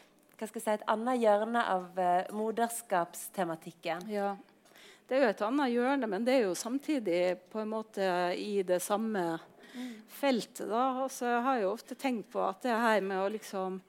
si, 0.41 0.63
et 0.73 0.85
annet 0.89 1.21
hjørne 1.21 1.63
av 1.75 2.01
eh, 2.01 2.31
moderskapstematikken. 2.35 4.07
Ja, 4.11 4.33
det 5.07 5.19
er 5.19 5.27
jo 5.27 5.35
et 5.35 5.45
annet 5.45 5.73
hjørne, 5.75 6.09
men 6.09 6.25
det 6.27 6.33
er 6.39 6.47
jo 6.47 6.57
samtidig 6.57 7.21
på 7.51 7.61
en 7.61 7.71
måte 7.71 8.09
i 8.35 8.63
det 8.67 8.81
samme 8.83 9.27
mm. 9.38 9.53
Feltet. 10.19 10.65
da. 10.69 10.84
Og 11.03 11.11
så 11.13 11.38
har 11.41 11.59
jeg 11.59 11.67
jo 11.67 11.75
ofte 11.75 11.97
tenkt 11.99 12.32
på 12.34 12.41
at 12.45 12.61
det 12.65 12.75
her 12.75 13.01
med 13.05 13.21
å 13.21 13.30
liksom 13.34 13.82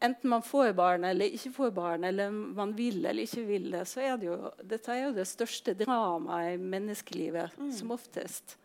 enten 0.00 0.30
man 0.32 0.42
får 0.42 0.72
barn 0.72 1.04
eller 1.04 1.34
ikke 1.36 1.52
får 1.52 1.72
barn, 1.76 2.04
eller 2.08 2.30
man 2.32 2.72
vil 2.76 3.04
eller 3.04 3.26
ikke 3.26 3.44
vil 3.44 3.66
det, 3.74 3.84
så 3.88 4.00
er 4.00 4.16
det 4.16 4.30
jo 4.30 4.38
dette 4.64 4.94
er 4.94 5.02
jo 5.04 5.16
det 5.18 5.26
største 5.28 5.74
dramaet 5.76 6.54
i 6.54 6.62
menneskelivet 6.62 7.58
mm. 7.58 7.68
som 7.76 7.92
oftest. 7.92 8.56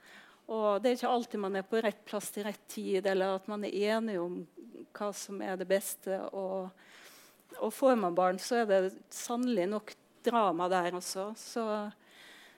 Og 0.46 0.82
det 0.82 0.92
er 0.92 0.98
ikke 1.00 1.12
alltid 1.12 1.42
man 1.42 1.58
er 1.58 1.68
på 1.68 1.82
rett 1.82 2.04
plass 2.08 2.30
til 2.32 2.46
rett 2.46 2.62
tid, 2.72 3.06
eller 3.10 3.40
at 3.40 3.48
man 3.52 3.66
er 3.66 3.96
enig 3.96 4.20
om 4.22 4.44
hva 4.96 5.10
som 5.16 5.42
er 5.44 5.58
det 5.60 5.68
beste. 5.68 6.20
Og, 6.38 6.70
og 7.58 7.74
får 7.74 7.98
man 8.00 8.16
barn, 8.16 8.40
så 8.40 8.62
er 8.62 8.70
det 8.70 8.94
sannelig 9.14 9.66
nok 9.72 9.96
drama 10.26 10.70
der 10.70 10.96
også. 10.98 11.32
Så, 11.40 11.66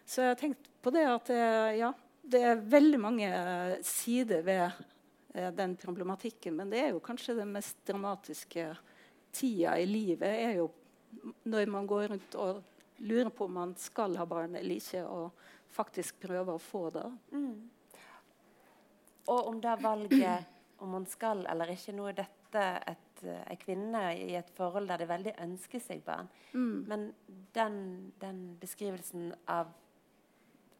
så 0.05 0.25
jeg 0.25 0.33
har 0.33 0.41
tenkt 0.41 0.69
på 0.83 0.91
det 0.93 1.05
at 1.07 1.31
det, 1.31 1.47
ja, 1.79 1.93
det 2.27 2.43
er 2.43 2.61
veldig 2.75 2.99
mange 2.99 3.31
sider 3.87 4.43
ved 4.45 4.85
Eh, 5.37 5.51
den 5.51 5.75
problematikken. 5.75 6.55
Men 6.55 6.69
det 6.69 6.79
er 6.79 6.89
jo 6.89 6.99
kanskje 6.99 7.35
den 7.37 7.51
mest 7.51 7.77
dramatiske 7.85 8.71
tida 9.31 9.77
i 9.77 9.85
livet. 9.85 10.27
er 10.27 10.53
jo 10.57 10.71
når 11.43 11.65
man 11.65 11.87
går 11.87 12.07
rundt 12.07 12.35
og 12.35 12.63
lurer 12.97 13.29
på 13.29 13.45
om 13.45 13.53
man 13.53 13.75
skal 13.77 14.17
ha 14.17 14.25
barn 14.25 14.55
eller 14.55 14.75
ikke, 14.75 15.03
og 15.05 15.31
faktisk 15.69 16.19
prøver 16.19 16.55
å 16.55 16.61
få 16.61 16.89
det. 16.89 17.05
Mm. 17.31 17.69
Og 19.27 19.47
om 19.47 19.61
det 19.61 19.77
valget 19.81 20.45
om 20.79 20.89
man 20.89 21.05
skal 21.05 21.45
eller 21.45 21.71
ikke 21.73 21.93
Nå 21.93 22.07
er 22.07 22.17
dette 22.17 22.63
et, 22.87 23.23
en 23.23 23.57
kvinne 23.61 24.01
i 24.17 24.35
et 24.37 24.49
forhold 24.55 24.87
der 24.87 25.03
det 25.03 25.09
veldig 25.09 25.33
ønsker 25.43 25.83
seg 25.83 26.01
barn. 26.05 26.29
Mm. 26.53 26.85
Men 26.87 27.07
den, 27.53 27.77
den, 28.21 28.57
beskrivelsen 28.61 29.33
av 29.45 29.69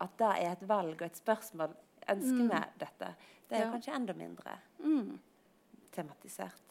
at 0.04 0.18
det 0.20 0.32
er 0.44 0.52
et 0.52 0.68
valg 0.70 0.96
og 1.02 1.08
et 1.08 1.20
spørsmål 1.20 1.76
Ønsker 2.08 2.38
vi 2.38 2.44
mm. 2.48 2.78
dette? 2.80 3.08
Det 3.50 3.58
er 3.58 3.66
Ja. 3.66 3.72
kanskje 3.74 3.96
enda 3.96 4.14
mindre 4.16 4.54
Mm. 4.80 5.20
tematisert. 5.92 6.64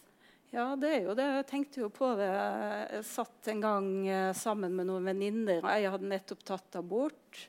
Ja, 0.52 0.76
det 0.76 0.88
er 0.94 1.02
jo 1.04 1.14
det. 1.18 1.24
Jeg 1.34 1.46
tenkte 1.50 1.80
jo 1.82 1.88
på 1.92 2.16
det. 2.16 2.28
Jeg 2.30 3.04
satt 3.04 3.48
en 3.48 3.60
gang 3.60 3.88
eh, 4.08 4.32
sammen 4.32 4.72
med 4.78 4.86
noen 4.86 5.04
venninner, 5.04 5.58
og 5.64 5.70
jeg 5.74 5.90
hadde 5.90 6.08
nettopp 6.08 6.44
tatt 6.46 6.78
abort. 6.78 7.40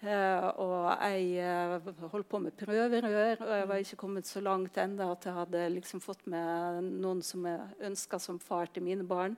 Eh, 0.00 0.46
og 0.56 0.86
jeg 1.02 1.34
eh, 1.44 1.90
holdt 2.08 2.28
på 2.30 2.40
med 2.40 2.54
prøverør, 2.56 3.42
og 3.42 3.50
jeg 3.58 3.68
var 3.68 3.82
ikke 3.82 3.98
kommet 4.00 4.24
så 4.30 4.40
langt 4.40 4.78
ennå 4.80 5.10
at 5.12 5.26
jeg 5.28 5.36
hadde 5.36 5.66
liksom 5.74 6.00
fått 6.00 6.24
med 6.30 6.86
noen 7.02 7.20
som 7.26 7.44
jeg 7.44 7.60
ønska 7.90 8.20
som 8.22 8.38
far 8.40 8.70
til 8.72 8.86
mine 8.86 9.04
barn. 9.04 9.36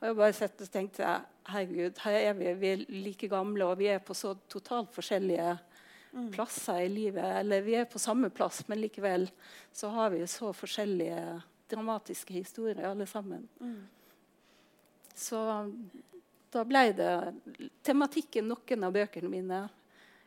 Og 0.00 0.06
jeg 0.08 0.16
bare 0.16 0.36
sett 0.36 0.62
og 0.64 0.70
tenkte 0.72 1.08
herregud, 1.50 1.98
her 2.04 2.16
er 2.30 2.36
vi, 2.38 2.52
vi 2.56 2.68
er 2.72 2.84
like 2.88 3.28
gamle, 3.28 3.66
og 3.68 3.78
vi 3.80 3.90
er 3.92 4.00
på 4.00 4.16
så 4.16 4.32
totalt 4.48 4.94
forskjellige 4.94 5.58
plasser 6.32 6.86
i 6.86 6.88
livet. 6.88 7.26
Eller 7.42 7.64
vi 7.66 7.76
er 7.76 7.88
på 7.90 8.00
samme 8.00 8.30
plass, 8.32 8.62
men 8.68 8.80
likevel 8.80 9.28
så 9.72 9.90
har 9.92 10.10
vi 10.14 10.24
så 10.26 10.52
forskjellige 10.56 11.42
dramatiske 11.70 12.32
historier 12.34 12.88
alle 12.88 13.06
sammen. 13.06 13.44
Så 15.14 15.40
da 16.50 16.64
ble 16.66 16.86
det 16.96 17.12
tematikken 17.86 18.48
noen 18.50 18.88
av 18.88 18.94
bøkene 18.96 19.30
mine. 19.30 19.60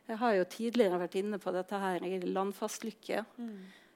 Jeg 0.06 0.20
har 0.20 0.36
jo 0.36 0.44
tidligere 0.54 1.00
vært 1.00 1.18
inne 1.20 1.40
på 1.40 1.52
dette 1.52 1.78
her 1.80 2.04
i 2.04 2.20
'Landfastlykke', 2.20 3.24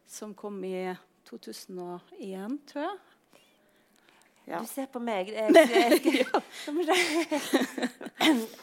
som 0.06 0.34
kom 0.34 0.64
i 0.64 0.94
2001, 1.28 2.58
tror 2.66 2.82
jeg. 2.82 2.98
Ja. 4.48 4.62
Du 4.64 4.68
ser 4.70 4.86
på 4.88 4.96
meg. 5.04 5.28
Jeg, 5.28 5.52
jeg, 5.52 6.00
jeg, 6.08 6.24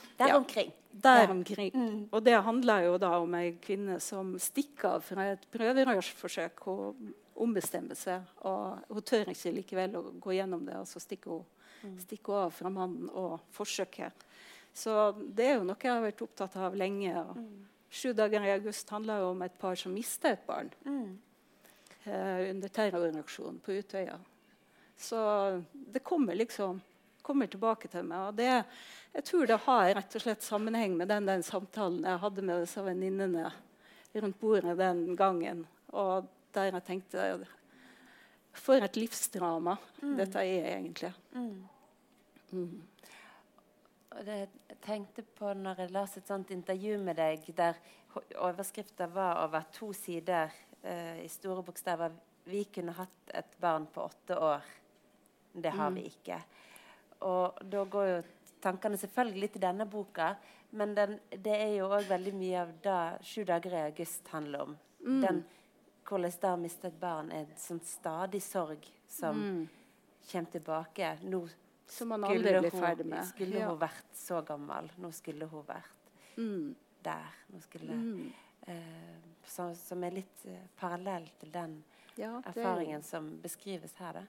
Der 0.18 0.36
omkring. 0.38 0.72
Der 1.04 1.32
omkring. 1.32 2.10
Og 2.12 2.26
det 2.26 2.44
handler 2.44 2.80
jo 2.88 2.98
da 2.98 3.10
om 3.20 3.34
ei 3.36 3.52
kvinne 3.62 4.00
som 4.02 4.38
stikker 4.40 4.90
av 4.96 5.02
fra 5.04 5.26
et 5.34 5.44
prøverørsforsøk. 5.54 6.60
Hun 6.66 7.14
ombestemmer 7.36 7.96
seg, 8.00 8.24
og 8.48 8.80
hun 8.88 9.04
tør 9.04 9.28
ikke 9.34 9.52
likevel 9.58 9.98
å 10.00 10.04
gå 10.24 10.32
gjennom 10.38 10.64
det. 10.66 10.78
Og 10.80 10.88
så 10.88 11.00
stikker 11.04 11.30
hun, 11.36 11.44
stikker 12.00 12.32
hun 12.32 12.46
av 12.46 12.52
fra 12.56 12.70
mannen 12.72 13.10
og 13.12 13.42
forsøket. 13.58 14.24
Så 14.76 14.96
det 15.36 15.46
er 15.52 15.56
jo 15.60 15.68
noe 15.68 15.76
jeg 15.84 15.92
har 15.92 16.04
vært 16.04 16.24
opptatt 16.26 16.56
av 16.64 16.76
lenge. 16.80 17.12
Og 17.20 17.36
Sju 17.96 18.12
dager 18.18 18.44
i 18.44 18.52
august 18.56 18.90
handler 18.92 19.22
jo 19.22 19.28
om 19.36 19.42
et 19.46 19.54
par 19.60 19.76
som 19.80 19.94
mister 19.96 20.30
et 20.36 20.48
barn 20.48 20.72
Mm. 20.84 21.18
eh, 22.06 22.50
under 22.50 22.68
terroraksjonen 22.70 23.60
på 23.64 23.72
Utøya. 23.80 24.18
Så 24.98 25.20
det 25.72 26.04
kommer 26.04 26.36
liksom 26.36 26.82
kommer 27.26 27.50
tilbake 27.50 27.90
til 27.90 28.06
meg. 28.06 28.30
Og 28.30 28.38
det, 28.38 28.52
jeg 29.16 29.26
tror 29.26 29.50
det 29.50 29.60
har 29.66 29.92
rett 29.98 30.18
og 30.18 30.24
slett 30.24 30.46
sammenheng 30.46 30.96
med 31.00 31.10
den, 31.10 31.26
den 31.30 31.44
samtalen 31.46 32.06
jeg 32.06 32.22
hadde 32.22 32.46
med 32.46 32.66
disse 32.66 32.84
venninnene 32.86 33.50
rundt 34.16 34.40
bordet 34.40 34.78
den 34.80 35.08
gangen. 35.18 35.66
Og 35.96 36.28
der 36.56 36.70
jeg 36.72 36.86
tenkte 36.88 37.30
For 38.56 38.80
et 38.80 38.96
livsdrama 38.96 39.76
dette 40.16 40.40
er 40.40 40.70
egentlig. 40.78 41.12
Mm. 41.34 41.66
Og 44.16 44.22
det 44.24 44.38
jeg 44.38 44.78
tenkte 44.86 45.26
på 45.36 45.52
når 45.58 45.84
jeg 45.84 45.96
leste 45.98 46.22
et 46.22 46.32
sånt 46.32 46.54
intervju 46.56 47.02
med 47.04 47.18
deg, 47.20 47.44
der 47.58 47.82
overskrifta 48.40 49.10
var 49.12 49.42
over 49.44 49.66
to 49.76 49.92
sider 49.94 50.54
uh, 50.86 51.20
i 51.20 51.28
store 51.28 51.66
bokstaver 51.66 52.14
'Vi 52.46 52.64
kunne 52.64 52.94
hatt 52.94 53.34
et 53.34 53.58
barn 53.60 53.88
på 53.88 54.02
åtte 54.06 54.38
år'. 54.38 54.85
Det 55.62 55.72
har 55.72 55.92
vi 55.92 56.02
ikke. 56.10 56.40
Og 57.22 57.60
da 57.72 57.84
går 57.86 58.08
jo 58.10 58.24
tankene 58.62 58.98
selvfølgelig 58.98 59.52
til 59.54 59.62
denne 59.62 59.86
boka, 59.90 60.34
men 60.72 60.96
den, 60.96 61.20
det 61.32 61.54
er 61.56 61.76
jo 61.78 61.88
òg 61.96 62.08
veldig 62.10 62.34
mye 62.36 62.62
av 62.62 62.72
det 62.84 63.20
'Sju 63.24 63.44
dager 63.46 63.72
i 63.74 63.92
august' 63.92 64.28
handler 64.32 64.62
om. 64.62 64.78
Den, 65.22 65.46
hvordan 66.06 66.32
det 66.42 66.50
å 66.50 66.58
miste 66.60 66.88
et 66.88 67.00
barn 67.00 67.32
er 67.32 67.40
en 67.46 67.56
sånn 67.58 67.80
stadig 67.84 68.42
sorg 68.42 68.86
som 69.08 69.36
kommer 70.32 70.52
tilbake. 70.52 71.18
Nå 71.24 71.48
Som 71.88 72.08
man 72.10 72.24
aldri 72.24 72.42
blir 72.60 72.72
hun-. 72.72 73.24
Skulle 73.26 73.60
Ja. 73.60 73.68
hun 73.70 73.80
vært 73.80 74.14
så 74.14 74.42
gammel. 74.46 74.90
Nå 74.98 75.12
skulle 75.14 75.46
hun 75.48 75.64
vært 75.64 75.92
Mm. 76.38 76.76
der. 77.04 77.32
Skulle, 77.60 78.32
eh, 78.68 78.74
så, 79.46 79.74
som 79.76 80.04
er 80.04 80.12
litt 80.12 80.46
eh, 80.48 80.68
parallell 80.76 81.30
til 81.40 81.52
den 81.52 81.84
Ja, 82.18 82.38
er 82.40 82.42
erfaringen 82.52 83.04
som 83.04 83.40
beskrives 83.42 83.94
her. 83.96 84.14
Da. 84.14 84.24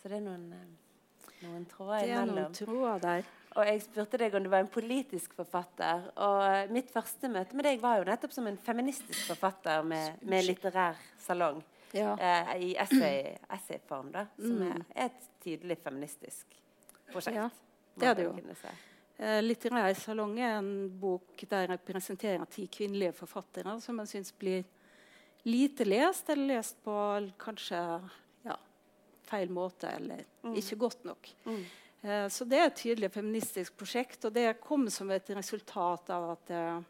Mm. 0.00 0.02
Så 0.02 0.08
det 0.08 0.16
er 0.16 0.24
noen, 0.24 0.52
eh, 0.52 1.44
noen 1.46 1.66
tråder 1.68 2.00
Det 2.06 2.10
er 2.16 2.26
noen 2.26 2.52
tråder 2.56 3.00
der. 3.00 3.24
Og 3.56 3.66
jeg 3.66 3.82
spurte 3.82 4.18
deg 4.18 4.34
om 4.34 4.42
du 4.44 4.48
var 4.48 4.60
en 4.62 4.68
politisk 4.70 5.32
forfatter. 5.34 6.04
Og 6.16 6.42
eh, 6.46 6.70
mitt 6.70 6.90
første 6.90 7.28
møte 7.28 7.56
med 7.58 7.64
deg 7.66 7.80
var 7.82 7.98
jo 7.98 8.04
nettopp 8.08 8.32
som 8.32 8.46
en 8.46 8.56
feministisk 8.56 9.26
forfatter 9.26 9.82
med, 9.82 10.20
med 10.22 10.44
litterær 10.46 10.96
salong. 11.18 11.62
Ja. 11.92 12.14
Eh, 12.14 12.52
I 12.70 12.74
essay- 12.78 13.36
essayform, 13.50 14.12
da. 14.12 14.26
Som 14.38 14.62
er 14.62 14.84
et 15.08 15.26
tydelig 15.42 15.76
feministisk 15.82 16.46
prosjekt. 17.10 17.36
Ja, 17.36 17.48
det 17.98 18.08
er 18.08 18.14
det 18.14 18.24
jo. 18.28 18.36
Eh, 19.18 19.40
Litterær 19.42 19.92
salong 19.98 20.38
er 20.38 20.58
en 20.60 20.88
bok 21.00 21.42
der 21.50 21.74
jeg 21.74 21.80
presenterer 21.84 22.46
ti 22.48 22.68
kvinnelige 22.72 23.12
forfattere 23.12 23.74
som 23.82 23.98
jeg 23.98 24.08
syns 24.14 24.32
blir 24.32 24.62
lite 25.44 25.84
lest, 25.84 26.30
eller 26.30 26.54
lest 26.54 26.78
på 26.84 26.94
kanskje 27.42 27.80
feil 29.30 29.52
måte, 29.54 29.90
eller 29.96 30.24
ikke 30.58 30.78
godt 30.80 31.04
nok. 31.08 31.30
Eh, 32.02 32.26
så 32.32 32.46
det 32.48 32.58
er 32.58 32.70
et 32.70 32.80
tydelig 32.80 33.12
feministisk 33.14 33.76
prosjekt, 33.78 34.24
og 34.26 34.34
det 34.36 34.60
kom 34.62 34.88
som 34.92 35.10
et 35.14 35.30
resultat 35.36 36.10
av 36.14 36.30
at 36.34 36.52
jeg 36.54 36.80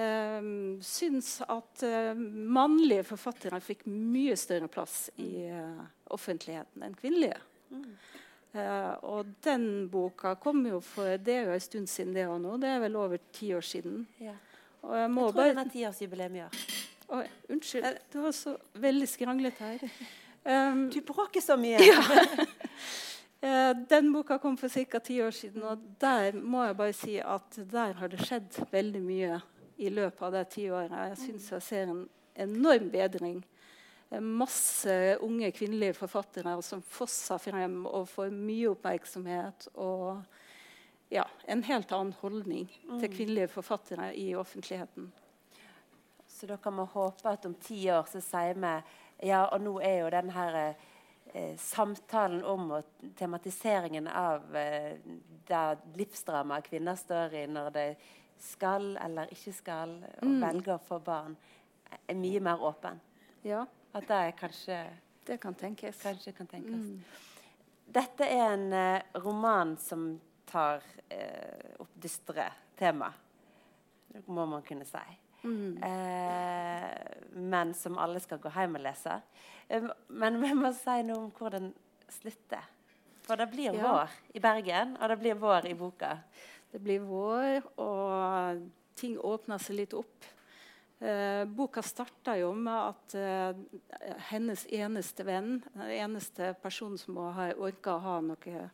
eh, 0.00 0.50
syns 0.86 1.34
at 1.46 1.84
eh, 1.86 2.14
mannlige 2.16 3.04
forfattere 3.10 3.60
fikk 3.60 3.84
mye 3.90 4.36
større 4.40 4.70
plass 4.72 5.10
i 5.20 5.46
eh, 5.50 5.82
offentligheten 6.14 6.86
enn 6.86 6.96
kvinnelige. 6.96 7.40
Eh, 8.52 8.94
og 9.08 9.34
den 9.44 9.88
boka 9.92 10.34
kom 10.36 10.60
jo 10.68 10.82
for 10.84 11.16
Det 11.16 11.36
er 11.38 11.46
jo 11.48 11.54
en 11.56 11.62
stund 11.64 11.88
siden 11.88 12.12
det 12.16 12.26
òg 12.28 12.40
nå. 12.42 12.58
Det 12.60 12.68
er 12.68 12.82
vel 12.84 12.98
over 13.00 13.20
ti 13.32 13.52
år 13.56 13.64
siden. 13.64 14.06
Ja. 14.20 14.34
Og 14.82 14.96
jeg 14.98 15.10
må 15.10 15.26
Jeg 15.26 15.32
tror 15.32 15.38
bare 15.40 15.52
den 15.54 15.62
er 15.62 15.70
tiårsjubileum 15.76 16.36
i 16.36 16.42
år. 16.46 16.58
Oi, 17.12 17.26
Unnskyld, 17.52 17.98
det 18.12 18.20
var 18.22 18.34
så 18.36 18.56
veldig 18.80 19.08
skranglete 19.08 19.70
her. 19.72 19.86
Um, 20.44 20.90
Du 20.90 21.00
bråker 21.00 21.40
så 21.40 21.56
mye! 21.56 21.78
ja. 21.78 22.02
den 23.90 24.12
boka 24.12 24.38
kom 24.38 24.56
for 24.56 24.68
ca. 24.68 24.98
ti 25.00 25.22
år 25.22 25.30
siden, 25.30 25.62
og 25.62 25.78
der 26.00 26.32
må 26.32 26.64
jeg 26.64 26.76
bare 26.76 26.92
si 26.94 27.16
at 27.18 27.58
der 27.72 27.92
har 27.98 28.08
det 28.08 28.22
skjedd 28.22 28.58
veldig 28.70 29.02
mye 29.02 29.40
i 29.82 29.90
løpet 29.90 30.22
av 30.22 30.32
det 30.32 30.44
tiåret. 30.54 30.92
Jeg 31.10 31.18
syns 31.18 31.48
jeg 31.52 31.62
ser 31.66 31.90
en 31.90 32.04
enorm 32.34 32.90
bedring. 32.92 33.42
Eh, 34.10 34.20
Masse 34.20 35.16
unge 35.20 35.50
kvinnelige 35.50 35.96
forfattere 35.98 36.54
som 36.62 36.82
fosser 36.82 37.40
frem 37.42 37.82
og 37.86 38.08
får 38.12 38.30
mye 38.34 38.72
oppmerksomhet. 38.74 39.68
Og 39.74 40.22
ja, 41.12 41.26
en 41.46 41.64
helt 41.66 41.92
annen 41.92 42.14
holdning 42.22 42.68
til 43.00 43.10
kvinnelige 43.12 43.50
forfattere 43.52 44.12
i 44.16 44.32
offentligheten. 44.38 45.10
Så 46.28 46.46
da 46.46 46.56
kan 46.56 46.74
vi 46.76 46.86
håpe 46.94 47.28
at 47.28 47.46
om 47.46 47.54
ti 47.54 47.84
år 47.92 48.06
så 48.10 48.20
sier 48.24 48.58
vi 48.58 48.74
ja, 49.22 49.44
og 49.48 49.60
nå 49.62 49.76
er 49.80 50.00
jo 50.02 50.10
den 50.12 50.30
her 50.34 50.58
eh, 50.62 51.54
samtalen 51.58 52.42
om 52.44 52.70
og 52.78 53.06
tematiseringen 53.18 54.08
av 54.08 54.56
eh, 54.56 54.98
det 55.48 55.62
livsdramaet 55.98 56.68
kvinner 56.68 56.98
står 56.98 57.38
i 57.42 57.46
når 57.50 57.70
de 57.76 57.86
skal 58.42 58.96
eller 58.98 59.30
ikke 59.30 59.54
skal, 59.54 59.96
og 60.22 60.32
velger 60.42 60.74
å 60.74 60.82
få 60.82 60.98
barn, 61.04 61.36
er 62.08 62.18
mye 62.18 62.40
mer 62.42 62.62
åpen. 62.66 62.98
Ja, 63.46 63.66
At 63.92 64.08
det 64.08 64.16
er 64.16 64.32
kanskje, 64.32 64.78
det 65.26 65.38
kan 65.40 65.54
tenkes. 65.54 66.00
kanskje 66.02 66.32
kan 66.32 66.46
tenkes. 66.46 67.20
Dette 67.92 68.24
er 68.24 68.54
en 68.54 68.72
eh, 68.72 69.02
roman 69.20 69.76
som 69.76 70.06
tar 70.48 70.82
eh, 71.08 71.74
opp 71.78 71.92
dystre 71.94 72.46
tema. 72.78 73.12
Det 74.08 74.22
må 74.26 74.46
man 74.46 74.62
kunne 74.64 74.86
si. 74.88 75.21
Eh, 75.44 76.90
men 77.34 77.74
som 77.74 77.98
alle 77.98 78.20
skal 78.22 78.38
gå 78.42 78.50
hjem 78.54 78.76
og 78.78 78.84
lese. 78.84 79.16
Eh, 79.68 79.88
men 80.08 80.40
vi 80.42 80.52
må 80.54 80.70
si 80.76 80.98
noe 81.06 81.24
om 81.24 81.32
hvor 81.34 81.50
den 81.54 81.72
slutter. 82.08 82.62
For 83.26 83.36
det 83.38 83.50
blir 83.52 83.74
Ja. 83.74 83.82
vår 83.82 84.10
i 84.34 84.40
Bergen, 84.40 84.96
og 85.00 85.08
det 85.08 85.18
blir 85.18 85.34
vår 85.34 85.66
i 85.70 85.74
boka. 85.74 86.18
Det 86.72 86.80
blir 86.82 87.00
vår, 87.00 87.62
og 87.78 88.70
ting 88.96 89.16
åpner 89.18 89.58
seg 89.58 89.76
litt 89.76 89.94
opp. 89.94 90.24
Eh, 91.00 91.44
boka 91.44 91.82
starta 91.82 92.36
jo 92.38 92.52
med 92.54 92.94
at 92.94 93.14
eh, 93.14 93.54
hennes 94.30 94.66
eneste 94.70 95.24
venn, 95.26 95.62
den 95.74 95.90
eneste 95.90 96.54
personen 96.62 96.98
som 96.98 97.16
hun 97.16 97.32
har 97.34 97.54
orka 97.58 97.96
å 97.96 98.02
ha 98.04 98.20
noe 98.20 98.70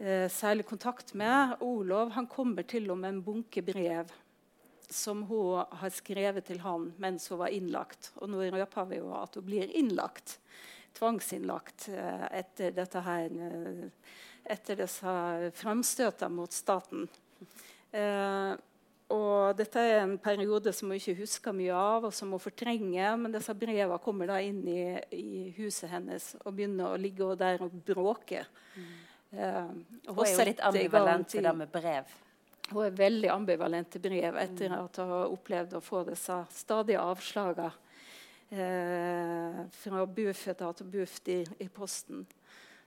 eh, 0.00 0.26
særlig 0.28 0.66
kontakt 0.66 1.14
med, 1.14 1.56
Olov, 1.60 2.10
han 2.16 2.26
kommer 2.26 2.66
til 2.66 2.82
henne 2.88 2.96
med 2.98 3.14
en 3.14 3.22
bunke 3.22 3.62
brev 3.62 4.10
som 4.90 5.22
hun 5.30 5.64
har 5.80 5.92
skrevet 5.94 6.46
til 6.50 6.60
han 6.64 6.90
mens 7.02 7.28
hun 7.30 7.40
var 7.42 7.54
innlagt. 7.54 8.12
Og 8.20 8.30
nå 8.30 8.42
røper 8.50 8.88
vi 8.90 9.00
jo 9.00 9.12
at 9.16 9.38
hun 9.38 9.46
blir 9.46 9.70
innlagt. 9.78 10.38
Tvangsinnlagt 10.98 11.88
eh, 11.94 12.26
etter 12.40 12.74
dette 12.74 13.04
her 13.06 13.30
eh, 13.30 13.84
etter 14.50 14.80
disse 14.80 15.12
framstøtene 15.60 16.34
mot 16.34 16.52
staten. 16.54 17.06
Eh, 17.92 18.56
og 19.10 19.58
dette 19.58 19.82
er 19.82 20.04
en 20.04 20.16
periode 20.22 20.70
som 20.74 20.90
hun 20.90 20.98
ikke 20.98 21.16
husker 21.18 21.54
mye 21.54 21.74
av, 21.74 22.06
og 22.06 22.14
som 22.14 22.30
hun 22.30 22.42
fortrenger. 22.42 23.16
Men 23.18 23.34
disse 23.34 23.54
brevene 23.58 23.98
kommer 24.02 24.30
da 24.30 24.38
inn 24.42 24.62
i, 24.70 24.82
i, 25.14 25.50
huset 25.58 25.90
hennes 25.90 26.32
og 26.44 26.54
begynner 26.54 26.92
å 26.92 27.00
ligge 27.00 27.32
der 27.38 27.64
og 27.66 27.74
bråke. 27.86 28.44
Mm. 28.76 28.90
Uh, 29.30 29.40
er 30.10 30.30
jo 30.30 30.46
litt 30.46 30.62
ambivalent 30.66 31.30
til 31.30 31.46
det 31.46 31.54
med 31.58 31.70
brev. 31.70 32.14
Hun 32.70 32.86
er 32.86 32.98
veldig 32.98 33.30
ambivalent 33.34 33.90
til 33.90 34.02
brev 34.04 34.36
etter 34.38 34.70
mm. 34.70 34.76
at 34.78 34.98
hun 35.02 35.14
har 35.14 35.32
opplevd 35.34 35.78
å 35.78 35.84
få 35.84 36.04
disse 36.06 36.36
stadige 36.54 37.02
avslagene 37.02 37.72
eh, 38.54 39.62
fra 39.82 40.04
Bufetat 40.06 40.84
og 40.84 40.92
Buft 40.92 41.30
i 41.32 41.70
posten. 41.74 42.26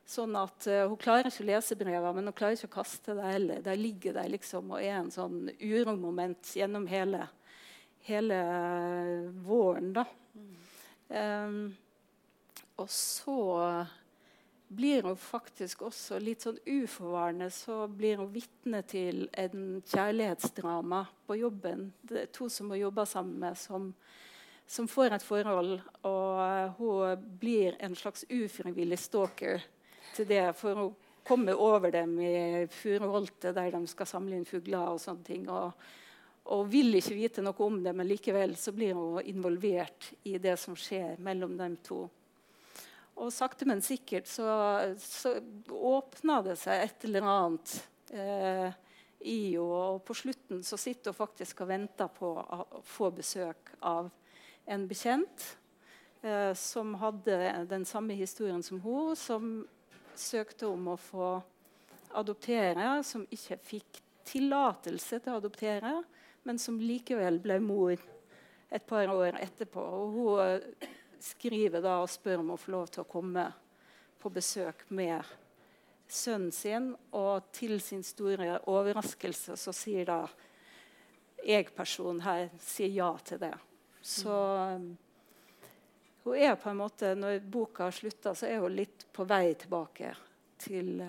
Sånn 0.03 0.35
at 0.35 0.67
uh, 0.67 0.83
Hun 0.91 0.99
klarer 0.99 1.29
ikke 1.29 1.45
å 1.45 1.47
lese 1.47 1.77
brevene, 1.79 2.11
men 2.17 2.27
hun 2.27 2.35
klarer 2.35 2.57
ikke 2.57 2.71
å 2.71 2.75
kaste 2.81 3.15
det 3.15 3.29
heller. 3.29 3.61
De 3.63 3.75
ligger 3.79 4.17
der 4.17 4.31
liksom 4.33 4.73
og 4.75 4.81
er 4.81 4.97
en 4.97 5.13
sånn 5.13 5.47
uromoment 5.61 6.51
gjennom 6.59 6.87
hele, 6.91 7.23
hele 8.09 8.39
uh, 8.43 9.29
våren. 9.47 9.93
da. 9.95 10.05
Mm. 10.35 10.51
Um, 11.13 11.61
og 12.81 12.89
så 12.91 13.37
blir 14.75 15.05
hun 15.05 15.17
faktisk 15.19 15.85
også 15.87 16.19
litt 16.21 16.43
sånn 16.45 16.59
uforvarende 16.65 17.49
så 17.53 17.85
blir 17.87 18.19
hun 18.21 18.31
vitne 18.33 18.83
til 18.89 19.25
en 19.31 19.79
kjærlighetsdrama 19.81 21.05
på 21.27 21.39
jobben. 21.39 21.87
Det 22.01 22.21
er 22.21 22.29
to 22.33 22.49
som 22.51 22.73
hun 22.73 22.81
jobber 22.81 23.09
sammen 23.09 23.39
med, 23.43 23.57
som 23.59 23.91
som 24.65 24.87
får 24.87 25.13
et 25.13 25.23
forhold. 25.23 25.79
Og 26.07 26.77
hun 26.77 27.25
blir 27.39 27.77
en 27.83 27.95
slags 27.95 28.25
ufrivillig 28.29 28.99
stalker 28.99 29.63
til 30.15 30.29
det 30.29 30.45
for 30.57 30.79
hun 30.79 30.93
kommer 31.23 31.59
over 31.59 31.91
dem 31.91 32.17
i 32.19 32.67
furuholtet 32.71 33.55
der 33.55 33.71
de 33.71 33.85
skal 33.87 34.09
samle 34.09 34.37
inn 34.37 34.47
fugler 34.47 34.91
og 34.91 35.01
sånne 35.01 35.27
ting. 35.27 35.45
Og, 35.49 35.71
og, 36.51 36.65
vil 36.71 36.97
ikke 36.99 37.15
vite 37.15 37.45
noe 37.45 37.55
om 37.63 37.79
det, 37.83 37.93
men 37.95 38.09
likevel 38.09 38.57
så 38.59 38.73
blir 38.75 38.97
hun 38.97 39.23
involvert 39.23 40.11
i 40.27 40.37
det 40.41 40.57
som 40.59 40.75
skjer 40.75 41.21
mellom 41.23 41.55
dem 41.59 41.77
to. 41.85 42.05
Og 43.21 43.29
sakte, 43.33 43.67
men 43.69 43.83
sikkert 43.85 44.27
så, 44.27 44.47
så 44.97 45.35
åpna 45.69 46.41
det 46.45 46.57
seg 46.61 46.87
et 46.87 47.05
eller 47.07 47.27
annet 47.29 47.75
eh, 48.09 48.69
i 49.23 49.37
henne. 49.53 49.59
Og 49.63 50.01
på 50.05 50.15
slutten 50.17 50.63
så 50.65 50.77
sitter 50.77 51.13
hun 51.13 51.19
faktisk 51.21 51.63
og 51.63 51.69
venter 51.69 52.09
på 52.11 52.33
å 52.41 52.81
få 52.83 53.11
besøk 53.15 53.73
av 53.79 54.09
en 54.65 54.87
bekjent 54.87 55.45
eh, 56.23 56.51
som 56.57 56.95
hadde 56.99 57.37
den 57.69 57.85
samme 57.85 58.17
historien 58.17 58.63
som 58.63 58.81
hun, 58.83 59.15
som 59.15 59.53
søkte 60.15 60.67
om 60.69 60.93
å 60.93 60.97
få 60.99 61.29
adoptere, 62.13 63.01
som 63.03 63.25
ikke 63.33 63.57
fikk 63.63 64.01
tillatelse 64.27 65.19
til 65.19 65.33
å 65.33 65.39
adoptere, 65.41 65.95
men 66.43 66.59
som 66.59 66.79
likevel 66.79 67.39
ble 67.43 67.59
mor 67.63 67.95
et 68.73 68.85
par 68.87 69.09
år 69.13 69.39
etterpå. 69.41 69.81
Og 69.81 70.17
hun 70.17 70.92
skriver 71.23 71.83
da 71.83 71.99
og 72.03 72.11
spør 72.11 72.41
om 72.41 72.53
å 72.53 72.59
få 72.59 72.73
lov 72.75 72.91
til 72.91 73.03
å 73.03 73.09
komme 73.09 73.45
på 74.19 74.31
besøk 74.33 74.83
med 74.95 75.23
sønnen 76.07 76.51
sin. 76.55 76.91
Og 77.15 77.51
til 77.55 77.79
sin 77.83 78.03
store 78.05 78.59
overraskelse 78.71 79.57
så 79.59 79.75
sier 79.75 80.07
da 80.09 80.19
jeg-personen 81.43 82.23
her 82.23 82.49
sier 82.63 82.91
ja 82.93 83.11
til 83.25 83.41
det. 83.41 83.53
Så 84.03 84.35
hun 86.23 86.37
er 86.39 86.55
på 86.59 86.69
en 86.71 86.79
måte, 86.79 87.15
Når 87.15 87.39
boka 87.39 87.83
har 87.87 87.95
slutta, 87.95 88.35
så 88.35 88.47
er 88.47 88.59
hun 88.63 88.75
litt 88.75 89.07
på 89.11 89.25
vei 89.27 89.53
tilbake 89.59 90.13
til, 90.59 91.03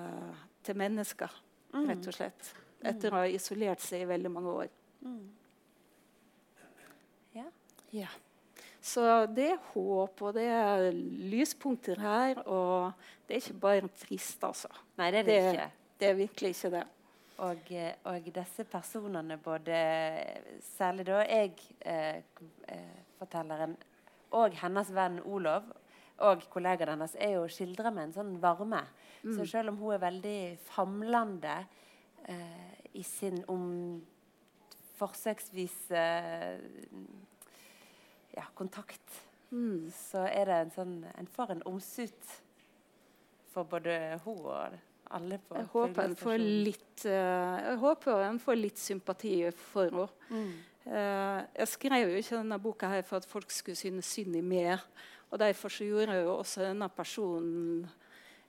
til 0.63 0.79
mennesker, 0.79 1.31
mm. 1.75 1.87
rett 1.91 2.11
og 2.11 2.17
slett. 2.17 2.51
Etter 2.85 3.15
å 3.15 3.23
ha 3.23 3.31
isolert 3.31 3.83
seg 3.83 4.05
i 4.05 4.11
veldig 4.11 4.31
mange 4.31 4.55
år. 4.63 4.73
Mm. 5.07 5.25
Ja. 7.35 7.47
ja. 7.95 8.11
Så 8.85 9.05
det 9.33 9.47
er 9.55 9.63
håp, 9.73 10.21
og 10.21 10.35
det 10.37 10.45
er 10.45 10.91
lyspunkter 11.33 12.01
her. 12.05 12.43
Og 12.45 12.93
det 13.25 13.39
er 13.39 13.41
ikke 13.41 13.63
bare 13.63 13.89
trist, 13.97 14.45
altså. 14.45 14.69
Nei, 15.01 15.09
det 15.15 15.23
er 15.23 15.29
det, 15.29 15.39
det 15.39 15.55
ikke. 15.55 15.71
Det 16.01 16.09
er 16.09 16.19
virkelig 16.19 16.51
ikke 16.53 16.73
det. 16.75 16.83
Og, 17.45 17.71
eh, 17.75 17.95
og, 18.11 18.29
disse 18.35 18.67
personene, 18.71 19.39
både 19.43 19.79
særlig 20.77 21.07
da 21.09 21.23
jeg, 21.25 21.57
eh, 21.81 22.21
eh, 22.69 23.01
fortelleren, 23.19 23.75
og 24.35 24.55
hennes 24.61 24.93
venn 24.95 25.19
Olov 25.25 25.73
og 26.19 26.45
kollegaen 26.51 26.93
hennes, 26.95 27.17
er 27.19 27.39
jo 27.39 27.49
skildra 27.51 27.91
med 27.91 28.11
en 28.11 28.17
sånn 28.19 28.35
varme. 28.43 28.85
Mm. 29.25 29.35
Så 29.39 29.49
selv 29.51 29.73
om 29.73 29.81
hun 29.81 29.95
er 29.97 30.05
veldig 30.05 30.39
famlende 30.69 31.57
eh, 32.29 32.75
i 32.95 33.03
sin 33.03 33.41
om 33.49 33.65
forsøksvis 34.99 35.79
eh, 35.91 36.61
ja, 38.35 38.47
kontakt, 38.59 39.21
mm. 39.51 39.93
så 39.95 40.27
er 40.27 40.51
det 40.51 40.59
en 40.65 40.75
sånn 40.75 40.97
En 41.15 41.31
får 41.31 41.55
en 41.55 41.63
omsut 41.71 42.35
for 43.55 43.69
både 43.71 44.19
hun 44.25 44.43
og 44.43 44.77
alle 45.15 45.39
på 45.39 45.57
jeg 45.59 45.71
håper 45.71 46.09
en 46.09 46.17
får 46.19 46.39
litt 46.43 47.05
uh, 47.07 47.57
jeg 47.61 47.81
håper 47.83 48.23
en 48.27 48.41
får 48.43 48.57
litt 48.59 48.81
sympati 48.81 49.35
for 49.55 49.91
henne. 49.91 50.07
Mm. 50.31 50.55
Uh, 50.85 51.41
jeg 51.57 51.71
skrev 51.73 52.11
jo 52.11 52.21
ikke 52.21 52.39
denne 52.41 52.59
boka 52.61 52.91
her 52.93 53.05
for 53.07 53.21
at 53.21 53.29
folk 53.29 53.53
skulle 53.55 53.79
synes 53.79 54.11
synd 54.11 54.37
i 54.37 54.43
meg. 54.45 54.83
Og 55.31 55.41
derfor 55.41 55.73
så 55.73 55.87
gjorde 55.87 56.15
jeg 56.15 56.27
jo 56.27 56.35
også 56.35 56.67
denne 56.67 56.89
personen 56.93 57.87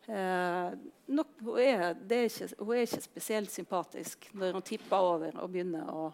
uh, 0.10 0.74
nok, 1.08 1.32
hun, 1.42 1.62
er, 1.64 1.96
er 2.10 2.28
ikke, 2.28 2.50
hun, 2.60 2.76
er, 2.76 2.84
ikke, 2.84 3.02
spesielt 3.02 3.52
sympatisk 3.52 4.30
når 4.34 4.60
hun 4.60 4.68
tipper 4.68 4.98
over 5.14 5.40
og 5.42 5.50
begynner 5.54 5.90
å, 5.90 6.10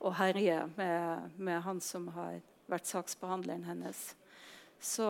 å 0.00 0.12
herje 0.18 0.64
med, 0.76 1.30
med, 1.38 1.60
han 1.64 1.80
som 1.80 2.10
har 2.16 2.40
vært 2.70 2.88
saksbehandleren 2.88 3.66
hennes. 3.68 4.00
Så, 4.80 5.06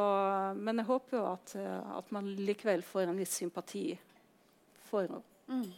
men 0.56 0.78
jeg 0.80 0.88
håper 0.88 1.18
jo 1.18 1.24
at, 1.32 1.54
at 1.58 2.12
man 2.14 2.28
likevel 2.38 2.84
får 2.86 3.10
en 3.10 3.18
viss 3.18 3.34
sympati 3.40 3.88
for 4.86 5.08
henne. 5.08 5.22
Mm. 5.46 5.72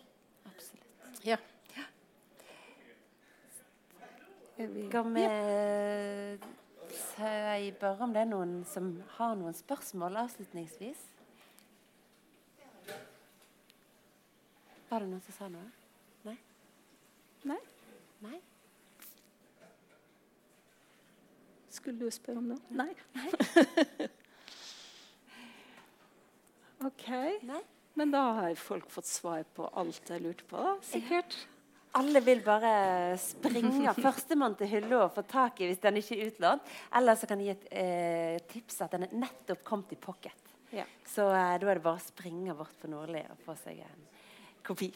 Absolutt. 0.49 1.25
Ja. 1.27 1.39
Skal 4.59 5.13
vi 5.15 5.27
si 6.91 7.71
bare 7.79 8.03
om 8.03 8.15
det 8.15 8.25
er 8.25 8.31
noen 8.31 8.55
som 8.67 8.91
har 9.19 9.37
noen 9.39 9.55
spørsmål 9.55 10.19
avslutningsvis? 10.25 11.05
Var 14.89 15.05
det 15.05 15.11
noen 15.11 15.23
som 15.27 15.37
sa 15.37 15.51
noe? 15.53 15.69
Nei? 16.27 16.37
Nei. 17.47 17.61
Nei? 18.25 18.39
Skulle 21.79 22.03
du 22.03 22.11
spørre 22.13 22.43
om 22.43 22.49
noe? 22.53 22.61
Nei. 22.75 22.91
Nei. 23.15 23.31
OK. 26.89 27.07
Nei. 27.47 27.63
Men 27.99 28.13
da 28.15 28.25
har 28.37 28.59
folk 28.59 28.91
fått 28.95 29.09
svar 29.11 29.47
på 29.57 29.67
alt 29.79 30.11
jeg 30.13 30.23
lurte 30.23 30.45
på, 30.47 30.65
sikkert. 30.87 31.35
Alle 31.99 32.21
vil 32.23 32.43
bare 32.45 33.17
springe 33.19 33.95
førstemann 34.05 34.55
til 34.59 34.71
hylla 34.71 35.07
og 35.07 35.15
få 35.17 35.25
tak 35.27 35.63
i 35.63 35.71
hvis 35.71 35.81
den 35.83 35.99
ikke 35.99 36.19
er 36.19 36.29
utlånt. 36.29 36.69
Eller 36.99 37.19
så 37.19 37.27
kan 37.31 37.43
jeg 37.43 37.49
gi 37.49 37.57
et 37.57 37.67
eh, 37.81 38.37
tips 38.53 38.85
at 38.87 38.95
den 38.95 39.09
er 39.09 39.17
nettopp 39.25 39.65
kommet 39.67 39.97
i 39.97 39.99
pocket. 39.99 40.53
Ja. 40.75 40.85
Så 41.09 41.27
eh, 41.33 41.57
da 41.59 41.73
er 41.73 41.81
det 41.81 41.87
bare 41.87 41.97
å 41.97 42.05
springe 42.05 42.55
bort 42.59 42.77
på 42.79 42.91
Nordli 42.93 43.25
og 43.33 43.43
få 43.47 43.57
seg 43.59 43.81
en 43.83 44.07
kopi. 44.67 44.93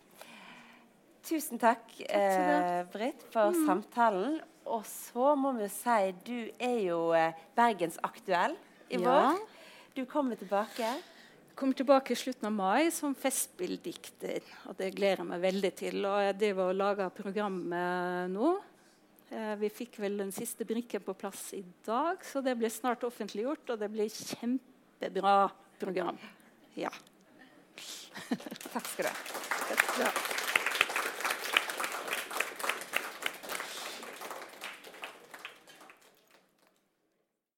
Tusen 1.23 1.59
takk, 1.63 1.87
takk 1.97 2.15
eh, 2.19 2.83
Britt, 2.93 3.25
for 3.33 3.55
mm. 3.55 3.67
samtalen. 3.67 4.39
Og 4.67 4.85
så 4.87 5.33
må 5.39 5.55
vi 5.57 5.69
si 5.73 6.13
du 6.27 6.37
er 6.59 6.79
jo 6.87 7.01
eh, 7.17 7.39
bergensaktuell 7.59 8.55
i 8.93 9.01
ja. 9.01 9.07
vår. 9.07 9.41
Du 9.97 10.05
kommer 10.09 10.39
tilbake 10.41 10.95
kommer 11.55 11.75
tilbake 11.75 12.13
i 12.13 12.17
slutten 12.17 12.49
av 12.49 12.53
mai 12.53 12.91
som 12.91 13.15
festspilldikter. 13.15 14.43
Og 14.71 14.77
det 14.79 14.93
gleder 14.97 15.23
jeg 15.23 15.29
meg 15.29 15.43
veldig 15.45 15.73
til. 15.79 16.01
Og 16.09 16.19
jeg 16.25 16.37
driver 16.41 16.73
og 16.73 16.79
lager 16.81 17.15
programmet 17.15 18.33
nå. 18.33 18.53
Eh, 19.33 19.55
vi 19.61 19.71
fikk 19.73 20.01
vel 20.03 20.19
den 20.25 20.33
siste 20.35 20.67
brikken 20.69 21.05
på 21.05 21.15
plass 21.17 21.53
i 21.57 21.63
dag, 21.87 22.21
så 22.27 22.43
det 22.45 22.57
blir 22.59 22.73
snart 22.73 23.07
offentliggjort. 23.09 23.75
Og 23.75 23.81
det 23.81 23.91
blir 23.93 24.11
kjempebra 24.11 25.37
program. 25.81 26.21
Ja. 26.79 26.93
Takk 28.73 28.87
skal 28.93 29.09
du 29.09 30.07
ha. 30.07 30.41